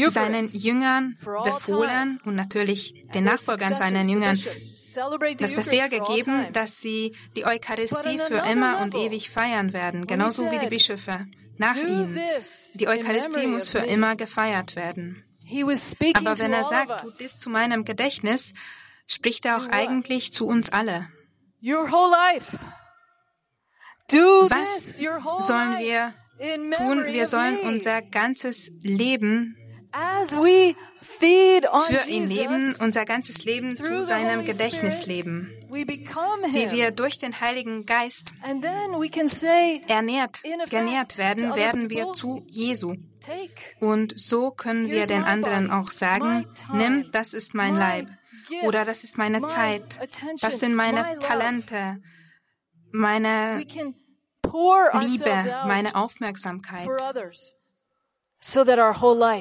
seinen 0.09 0.49
Jüngern 0.49 1.18
befohlen 1.45 2.20
und 2.24 2.35
natürlich 2.35 3.07
den 3.14 3.24
Nachfolgern 3.24 3.74
seinen 3.74 4.09
Jüngern 4.09 4.39
das 5.39 5.55
Befehl 5.55 5.89
gegeben, 5.89 6.47
dass 6.53 6.76
sie 6.76 7.14
die 7.37 7.45
Eucharistie 7.45 8.18
für 8.18 8.45
immer 8.51 8.80
und 8.80 8.95
ewig 8.95 9.30
feiern 9.30 9.72
werden, 9.72 10.07
genauso 10.07 10.51
wie 10.51 10.59
die 10.59 10.68
Bischöfe 10.68 11.26
nach 11.57 11.76
ihnen. 11.76 12.18
Die 12.74 12.89
Eucharistie 12.89 13.47
muss 13.47 13.70
für 13.70 13.78
immer 13.78 14.16
gefeiert 14.16 14.76
werden. 14.76 15.22
Aber 16.14 16.39
wenn 16.39 16.53
er 16.53 16.64
sagt, 16.64 17.03
tut 17.03 17.20
dies 17.20 17.39
zu 17.39 17.51
meinem 17.51 17.85
Gedächtnis, 17.85 18.55
spricht 19.07 19.45
er 19.45 19.59
auch 19.59 19.66
eigentlich 19.66 20.32
zu 20.32 20.47
uns 20.47 20.70
alle. 20.70 21.09
Your 21.65 21.91
whole 21.91 22.11
life. 22.11 22.59
Was 24.51 24.97
sollen 25.47 25.79
wir 25.79 26.12
tun? 26.77 27.07
Wir 27.07 27.25
sollen 27.25 27.59
unser 27.61 28.03
ganzes 28.03 28.71
Leben 28.83 29.57
für 31.01 32.11
ihn 32.11 32.27
leben, 32.27 32.75
unser 32.81 33.07
ganzes 33.07 33.45
Leben 33.47 33.77
zu 33.77 34.03
seinem 34.03 34.45
Gedächtnis 34.45 35.07
leben. 35.07 35.51
Wie 35.71 36.71
wir 36.71 36.91
durch 36.91 37.17
den 37.17 37.41
Heiligen 37.41 37.87
Geist 37.87 38.35
ernährt, 39.89 40.43
genährt 40.69 41.17
werden, 41.17 41.55
werden 41.55 41.89
wir 41.89 42.12
zu 42.12 42.45
Jesu. 42.51 42.97
Und 43.81 44.12
so 44.21 44.51
können 44.51 44.91
wir 44.91 45.07
den 45.07 45.25
anderen 45.25 45.71
auch 45.71 45.91
sagen, 45.91 46.47
nimm, 46.75 47.11
das 47.11 47.33
ist 47.33 47.55
mein 47.55 47.75
Leib. 47.75 48.09
Oder 48.63 48.85
das 48.85 49.05
ist 49.05 49.19
meine 49.19 49.47
Zeit. 49.49 49.85
Das 50.41 50.61
sind 50.61 50.75
meine 50.75 51.19
Talente 51.19 52.01
meine 52.95 53.59
Liebe, 53.59 55.65
meine 55.67 55.97
Aufmerksamkeit. 55.97 56.87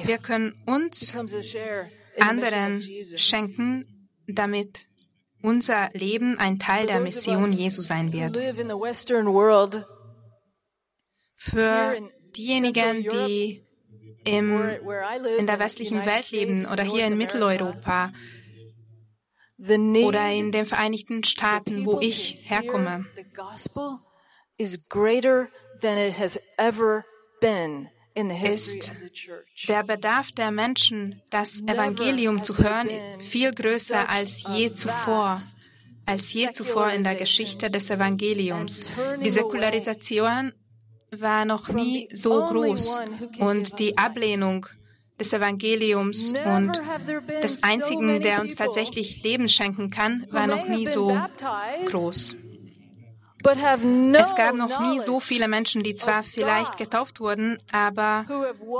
Wir 0.06 0.18
können 0.18 0.62
uns 0.66 1.14
anderen 2.18 2.82
schenken, 3.16 4.08
damit 4.26 4.86
unser 5.40 5.90
Leben 5.92 6.38
ein 6.38 6.58
Teil 6.58 6.86
der 6.86 7.00
Mission 7.00 7.52
Jesu 7.52 7.82
sein 7.82 8.12
wird. 8.12 8.34
Für 11.36 12.10
diejenigen, 12.36 13.02
die 13.02 13.64
im, 14.24 14.68
in 15.38 15.46
der 15.46 15.58
westlichen 15.60 16.04
Welt 16.04 16.30
leben 16.32 16.66
oder 16.66 16.82
hier 16.82 17.06
in 17.06 17.18
Mitteleuropa, 17.18 18.12
oder 19.58 20.30
in 20.30 20.50
den 20.52 20.66
Vereinigten 20.66 21.24
Staaten, 21.24 21.86
wo 21.86 22.00
ich 22.00 22.38
herkomme. 22.48 23.06
Ist 24.56 24.88
der 29.68 29.82
Bedarf 29.82 30.32
der 30.32 30.50
Menschen, 30.50 31.22
das 31.30 31.60
Evangelium 31.62 32.44
zu 32.44 32.56
hören, 32.58 32.88
viel 33.20 33.52
größer 33.52 34.08
als 34.08 34.44
je 34.48 34.72
zuvor, 34.72 35.40
als 36.06 36.32
je 36.32 36.52
zuvor 36.52 36.90
in 36.90 37.02
der 37.02 37.16
Geschichte 37.16 37.70
des 37.70 37.90
Evangeliums. 37.90 38.92
Die 39.20 39.30
Säkularisation 39.30 40.52
war 41.10 41.44
noch 41.44 41.68
nie 41.68 42.08
so 42.12 42.44
groß 42.44 42.98
und 43.38 43.78
die 43.78 43.98
Ablehnung 43.98 44.66
des 45.18 45.32
Evangeliums. 45.32 46.32
Und 46.44 46.72
des 47.42 47.62
Einzigen, 47.62 48.20
der 48.20 48.40
uns 48.40 48.56
tatsächlich 48.56 49.22
Leben 49.22 49.48
schenken 49.48 49.90
kann, 49.90 50.26
war 50.30 50.46
noch 50.46 50.66
nie 50.66 50.86
so 50.86 51.18
groß. 51.86 52.36
Es 53.46 54.34
gab 54.34 54.54
noch 54.54 54.80
nie 54.80 54.98
so 55.00 55.20
viele 55.20 55.48
Menschen, 55.48 55.82
die 55.82 55.96
zwar 55.96 56.22
vielleicht 56.22 56.78
getauft 56.78 57.20
wurden, 57.20 57.58
aber 57.70 58.24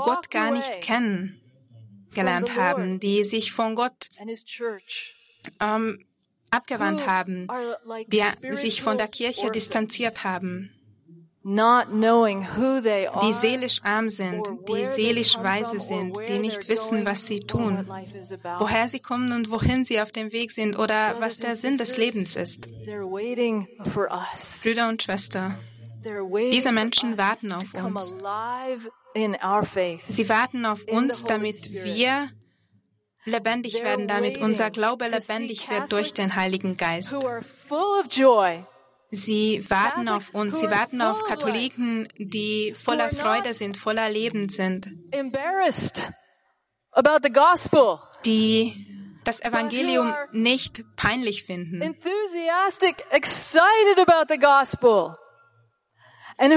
Gott 0.03 0.31
gar 0.31 0.51
nicht 0.51 0.81
kennengelernt 0.81 2.55
haben, 2.55 2.99
die 2.99 3.23
sich 3.23 3.51
von 3.51 3.75
Gott 3.75 4.09
ähm, 5.61 5.99
abgewandt 6.49 7.05
haben, 7.05 7.47
die 8.07 8.55
sich 8.55 8.81
von 8.81 8.97
der 8.97 9.07
Kirche 9.07 9.51
distanziert 9.51 10.23
haben 10.23 10.74
die 13.21 13.33
seelisch 13.33 13.83
arm 13.83 14.09
sind, 14.09 14.47
die 14.67 14.83
seelisch 14.83 15.37
weise 15.37 15.79
sind, 15.79 16.17
die 16.27 16.39
nicht 16.39 16.67
wissen, 16.67 17.05
was 17.05 17.27
sie 17.27 17.41
tun, 17.41 17.87
woher 18.57 18.87
sie 18.87 18.99
kommen 18.99 19.31
und 19.31 19.51
wohin 19.51 19.85
sie 19.85 20.01
auf 20.01 20.11
dem 20.11 20.31
Weg 20.31 20.51
sind 20.51 20.75
oder 20.75 21.19
was 21.19 21.37
der 21.37 21.55
Sinn 21.55 21.77
des 21.77 21.97
Lebens 21.97 22.35
ist. 22.35 22.67
Brüder 24.63 24.89
und 24.89 25.03
Schwestern, 25.03 25.55
diese 26.51 26.71
Menschen 26.71 27.19
warten 27.19 27.51
auf 27.51 27.71
uns. 27.75 28.15
Sie 29.13 30.29
warten 30.29 30.65
auf 30.65 30.83
uns, 30.87 31.23
damit 31.25 31.71
wir 31.71 32.31
lebendig 33.25 33.83
werden, 33.83 34.07
damit 34.07 34.39
unser 34.39 34.71
Glaube 34.71 35.05
lebendig 35.07 35.69
wird 35.69 35.91
durch 35.91 36.11
den 36.11 36.35
Heiligen 36.35 36.75
Geist. 36.75 37.15
Sie 39.15 39.63
warten 39.69 40.09
auf 40.09 40.33
uns, 40.33 40.59
sie 40.59 40.69
warten 40.69 41.01
auf 41.01 41.23
Katholiken, 41.23 42.07
die 42.17 42.73
voller 42.73 43.09
Freude 43.09 43.53
sind, 43.53 43.77
voller 43.77 44.09
Leben 44.09 44.49
sind, 44.49 44.89
die 48.25 48.87
das 49.23 49.41
Evangelium 49.41 50.13
nicht 50.31 50.83
peinlich 50.95 51.43
finden, 51.43 51.95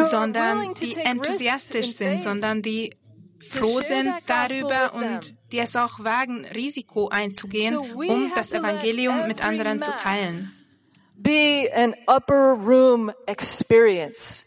sondern 0.04 0.74
die 0.74 0.94
enthusiastisch 0.96 1.92
sind, 1.94 2.22
sondern 2.22 2.62
die 2.62 2.94
froh 3.40 3.80
sind 3.80 4.12
darüber 4.26 4.94
und 4.94 5.34
die 5.52 5.60
es 5.60 5.76
auch 5.76 6.00
wagen, 6.00 6.44
Risiko 6.44 7.08
einzugehen, 7.08 7.76
um 7.76 8.32
das 8.34 8.52
Evangelium 8.52 9.28
mit 9.28 9.44
anderen 9.44 9.80
zu 9.80 9.92
teilen 9.92 10.67
be 11.18 11.68
an 11.74 11.94
upper 12.06 12.54
room 12.54 13.12
experience. 13.26 14.44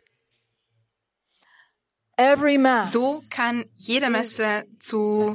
So 2.85 3.21
kann 3.29 3.65
jede 3.77 4.09
Messe 4.09 4.65
zu 4.79 5.33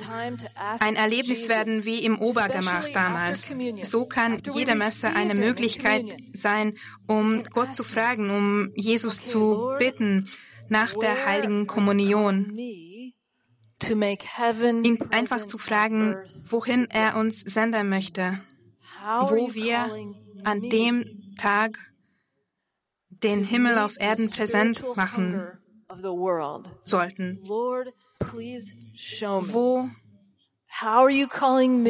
ein 0.80 0.97
Erlebnis 0.97 1.49
werden 1.49 1.84
wie 1.84 2.05
im 2.05 2.18
Obergemach 2.18 2.89
damals. 2.91 3.53
So 3.82 4.07
kann 4.07 4.41
jede 4.55 4.76
Messe 4.76 5.09
eine 5.09 5.34
Möglichkeit 5.34 6.16
sein, 6.32 6.74
um 7.09 7.43
Gott 7.45 7.74
zu 7.74 7.82
fragen, 7.82 8.30
um 8.30 8.70
Jesus 8.76 9.24
zu 9.24 9.74
bitten 9.78 10.28
nach 10.68 10.95
der 10.95 11.26
heiligen 11.26 11.66
Kommunion. 11.66 12.57
Ihn 13.82 14.99
einfach 15.11 15.45
zu 15.45 15.59
fragen, 15.59 16.16
wohin 16.49 16.89
er 16.91 17.16
uns 17.16 17.41
senden 17.41 17.89
möchte, 17.89 18.41
wo 19.28 19.55
wir 19.55 19.91
an 20.45 20.62
dem 20.62 21.15
Tag 21.37 21.78
den 23.22 23.45
Himmel 23.45 23.78
auf 23.78 23.99
Erden 23.99 24.30
präsent 24.30 24.84
machen 24.97 25.43
sollten. 26.84 27.39
Wo 27.43 27.84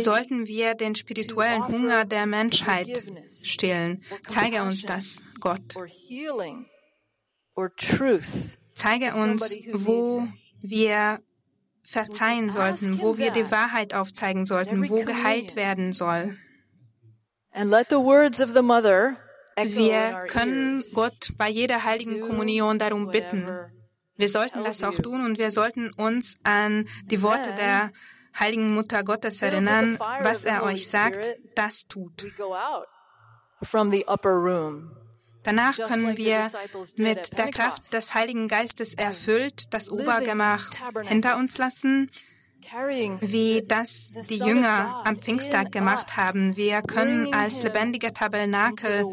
sollten 0.03 0.47
wir 0.47 0.75
den 0.75 0.95
spirituellen 0.95 1.69
Hunger 1.69 2.05
der 2.05 2.27
Menschheit 2.27 3.03
stillen? 3.33 4.03
Zeige 4.29 4.63
uns 4.63 4.83
das, 4.83 5.23
Gott. 5.41 5.75
Zeige 8.75 9.15
uns, 9.15 9.57
wo 9.73 10.29
wir 10.61 11.21
verzeihen 11.83 12.51
sollten, 12.51 13.01
wo 13.01 13.17
wir 13.19 13.31
die 13.31 13.51
Wahrheit 13.51 13.95
aufzeigen 13.95 14.45
sollten, 14.47 14.89
wo 14.89 15.05
geheilt 15.05 15.57
werden 15.57 15.93
soll. 15.93 16.37
And 17.51 17.71
let 17.71 17.89
the 17.89 17.97
words 17.97 18.43
of 18.43 18.53
the 18.53 18.61
mother 18.61 19.17
wir 19.57 20.27
können 20.29 20.83
Gott 20.95 21.33
bei 21.37 21.49
jeder 21.49 21.85
heiligen 21.85 22.21
Kommunion 22.21 22.79
darum 22.79 23.09
bitten. 23.09 23.49
Wir 24.17 24.29
sollten 24.29 24.65
das 24.65 24.83
auch 24.83 24.95
tun 24.95 25.25
und 25.25 25.39
wir 25.39 25.51
sollten 25.51 25.93
uns 25.93 26.37
an 26.43 26.89
die 27.05 27.23
Worte 27.23 27.55
der 27.57 27.93
heiligen 28.39 28.75
Mutter 28.75 29.03
Gottes 29.03 29.43
erinnern, 29.43 29.99
was 29.99 30.45
er 30.45 30.63
euch 30.63 30.89
sagt, 30.89 31.39
das 31.55 31.87
tut. 31.87 32.27
Danach 35.43 35.79
können 35.79 36.17
wir 36.17 36.51
mit 36.97 37.39
der 37.39 37.51
Kraft 37.51 37.93
des 37.93 38.15
Heiligen 38.15 38.49
Geistes 38.49 38.95
erfüllt 38.95 39.73
das 39.73 39.91
Obergemach 39.91 40.71
hinter 41.05 41.37
uns 41.37 41.57
lassen, 41.59 42.11
wie 43.21 43.63
das 43.65 44.11
die 44.29 44.39
Jünger 44.39 45.03
am 45.05 45.19
Pfingsttag 45.19 45.71
gemacht 45.71 46.17
haben. 46.17 46.57
Wir 46.57 46.83
können 46.83 47.33
als 47.33 47.63
lebendiger 47.63 48.13
Tabernakel 48.13 49.05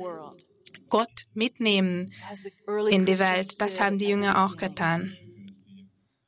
Gott 0.89 1.25
mitnehmen 1.33 2.13
in 2.89 3.05
die 3.05 3.19
Welt. 3.19 3.61
Das 3.61 3.79
haben 3.79 3.97
die 3.97 4.07
Jünger 4.07 4.45
auch 4.45 4.57
getan. 4.57 5.15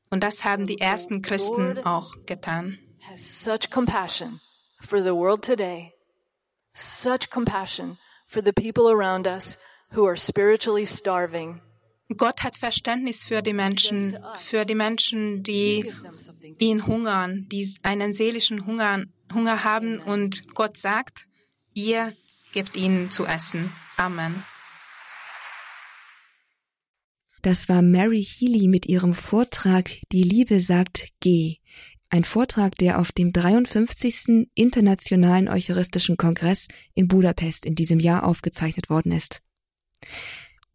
Und 0.10 0.24
das 0.24 0.44
haben 0.46 0.66
die 0.66 0.80
ersten 0.80 1.22
Christen 1.22 1.80
auch 1.80 2.16
getan. 2.26 2.80
Such 3.16 3.70
compassion 3.70 4.40
for 4.82 5.00
the 5.00 5.14
world 5.14 5.44
today. 5.44 5.94
Such 6.74 7.30
compassion 7.30 7.98
for 8.28 8.42
the 8.42 8.52
people 8.52 8.88
around 8.90 9.28
us 9.28 9.58
who 9.92 10.06
are 10.06 10.18
spiritually 10.18 10.86
starving. 10.86 11.62
Gott 12.18 12.44
hat 12.44 12.56
Verständnis 12.56 13.24
für 13.24 13.42
die 13.42 13.54
Menschen, 13.54 14.18
für 14.38 14.64
die 14.64 14.76
Menschen, 14.76 15.42
die 15.42 15.92
ihn 16.60 16.86
hungern, 16.86 17.48
die 17.52 17.76
einen 17.82 18.14
seelischen 18.14 18.66
Hunger, 18.68 19.04
Hunger 19.34 19.64
haben 19.64 20.00
und 20.00 20.54
Gott 20.54 20.78
sagt, 20.78 21.28
ihr 21.74 22.14
gebt 22.52 22.76
ihnen 22.76 23.10
zu 23.10 23.26
essen. 23.26 23.74
Amen. 23.98 24.44
Das 27.42 27.70
war 27.70 27.82
Mary 27.82 28.24
Healy 28.24 28.68
mit 28.68 28.88
ihrem 28.88 29.14
Vortrag 29.14 29.92
Die 30.12 30.24
Liebe 30.24 30.60
sagt 30.60 31.10
Geh. 31.20 31.58
Ein 32.10 32.24
Vortrag, 32.24 32.76
der 32.76 33.00
auf 33.00 33.12
dem 33.12 33.34
53. 33.34 34.48
Internationalen 34.54 35.48
Eucharistischen 35.48 36.18
Kongress 36.18 36.68
in 36.94 37.08
Budapest 37.08 37.66
in 37.66 37.76
diesem 37.76 38.00
Jahr 38.00 38.26
aufgezeichnet 38.26 38.90
worden 38.90 39.12
ist. 39.12 39.42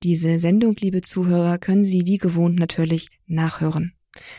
Diese 0.02 0.38
Sendung, 0.38 0.76
liebe 0.78 1.02
Zuhörer, 1.02 1.58
können 1.58 1.84
Sie 1.84 2.06
wie 2.06 2.18
gewohnt 2.18 2.58
natürlich 2.58 3.08
nachhören. 3.26 3.94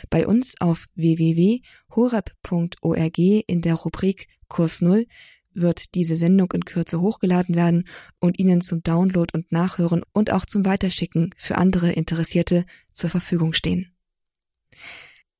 Bei 0.09 0.27
uns 0.27 0.59
auf 0.59 0.87
www.horeb.org 0.95 3.17
in 3.17 3.61
der 3.61 3.75
Rubrik 3.75 4.27
Kurs 4.47 4.81
Null 4.81 5.05
wird 5.53 5.95
diese 5.95 6.15
Sendung 6.15 6.51
in 6.53 6.65
Kürze 6.65 7.01
hochgeladen 7.01 7.55
werden 7.55 7.87
und 8.19 8.39
Ihnen 8.39 8.61
zum 8.61 8.83
Download 8.83 9.31
und 9.33 9.51
Nachhören 9.51 10.03
und 10.13 10.31
auch 10.31 10.45
zum 10.45 10.65
Weiterschicken 10.65 11.33
für 11.37 11.57
andere 11.57 11.91
Interessierte 11.91 12.65
zur 12.91 13.09
Verfügung 13.09 13.53
stehen. 13.53 13.91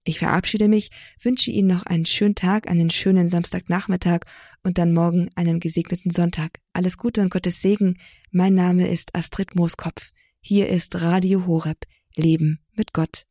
Ich 0.03 0.18
verabschiede 0.18 0.68
mich, 0.68 0.89
wünsche 1.22 1.51
Ihnen 1.51 1.68
noch 1.68 1.84
einen 1.84 2.05
schönen 2.05 2.36
Tag, 2.36 2.68
einen 2.68 2.89
schönen 2.89 3.30
Samstagnachmittag 3.30 4.22
und 4.64 4.80
dann 4.80 4.93
morgen 4.93 5.30
einen 5.36 5.59
gesegneten 5.59 6.12
Sonntag. 6.12 6.59
Alles 6.74 6.97
Gute 6.97 7.22
und 7.22 7.30
Gottes 7.30 7.62
Segen. 7.62 7.99
Mein 8.32 8.55
Name 8.55 8.88
ist 8.88 9.14
Astrid 9.14 9.55
Mooskopf. 9.55 10.12
Hier 10.39 10.70
ist 10.70 11.01
Radio 11.01 11.45
Horeb. 11.45 11.86
Leben 12.16 12.59
mit 12.74 12.93
Gott. 12.93 13.26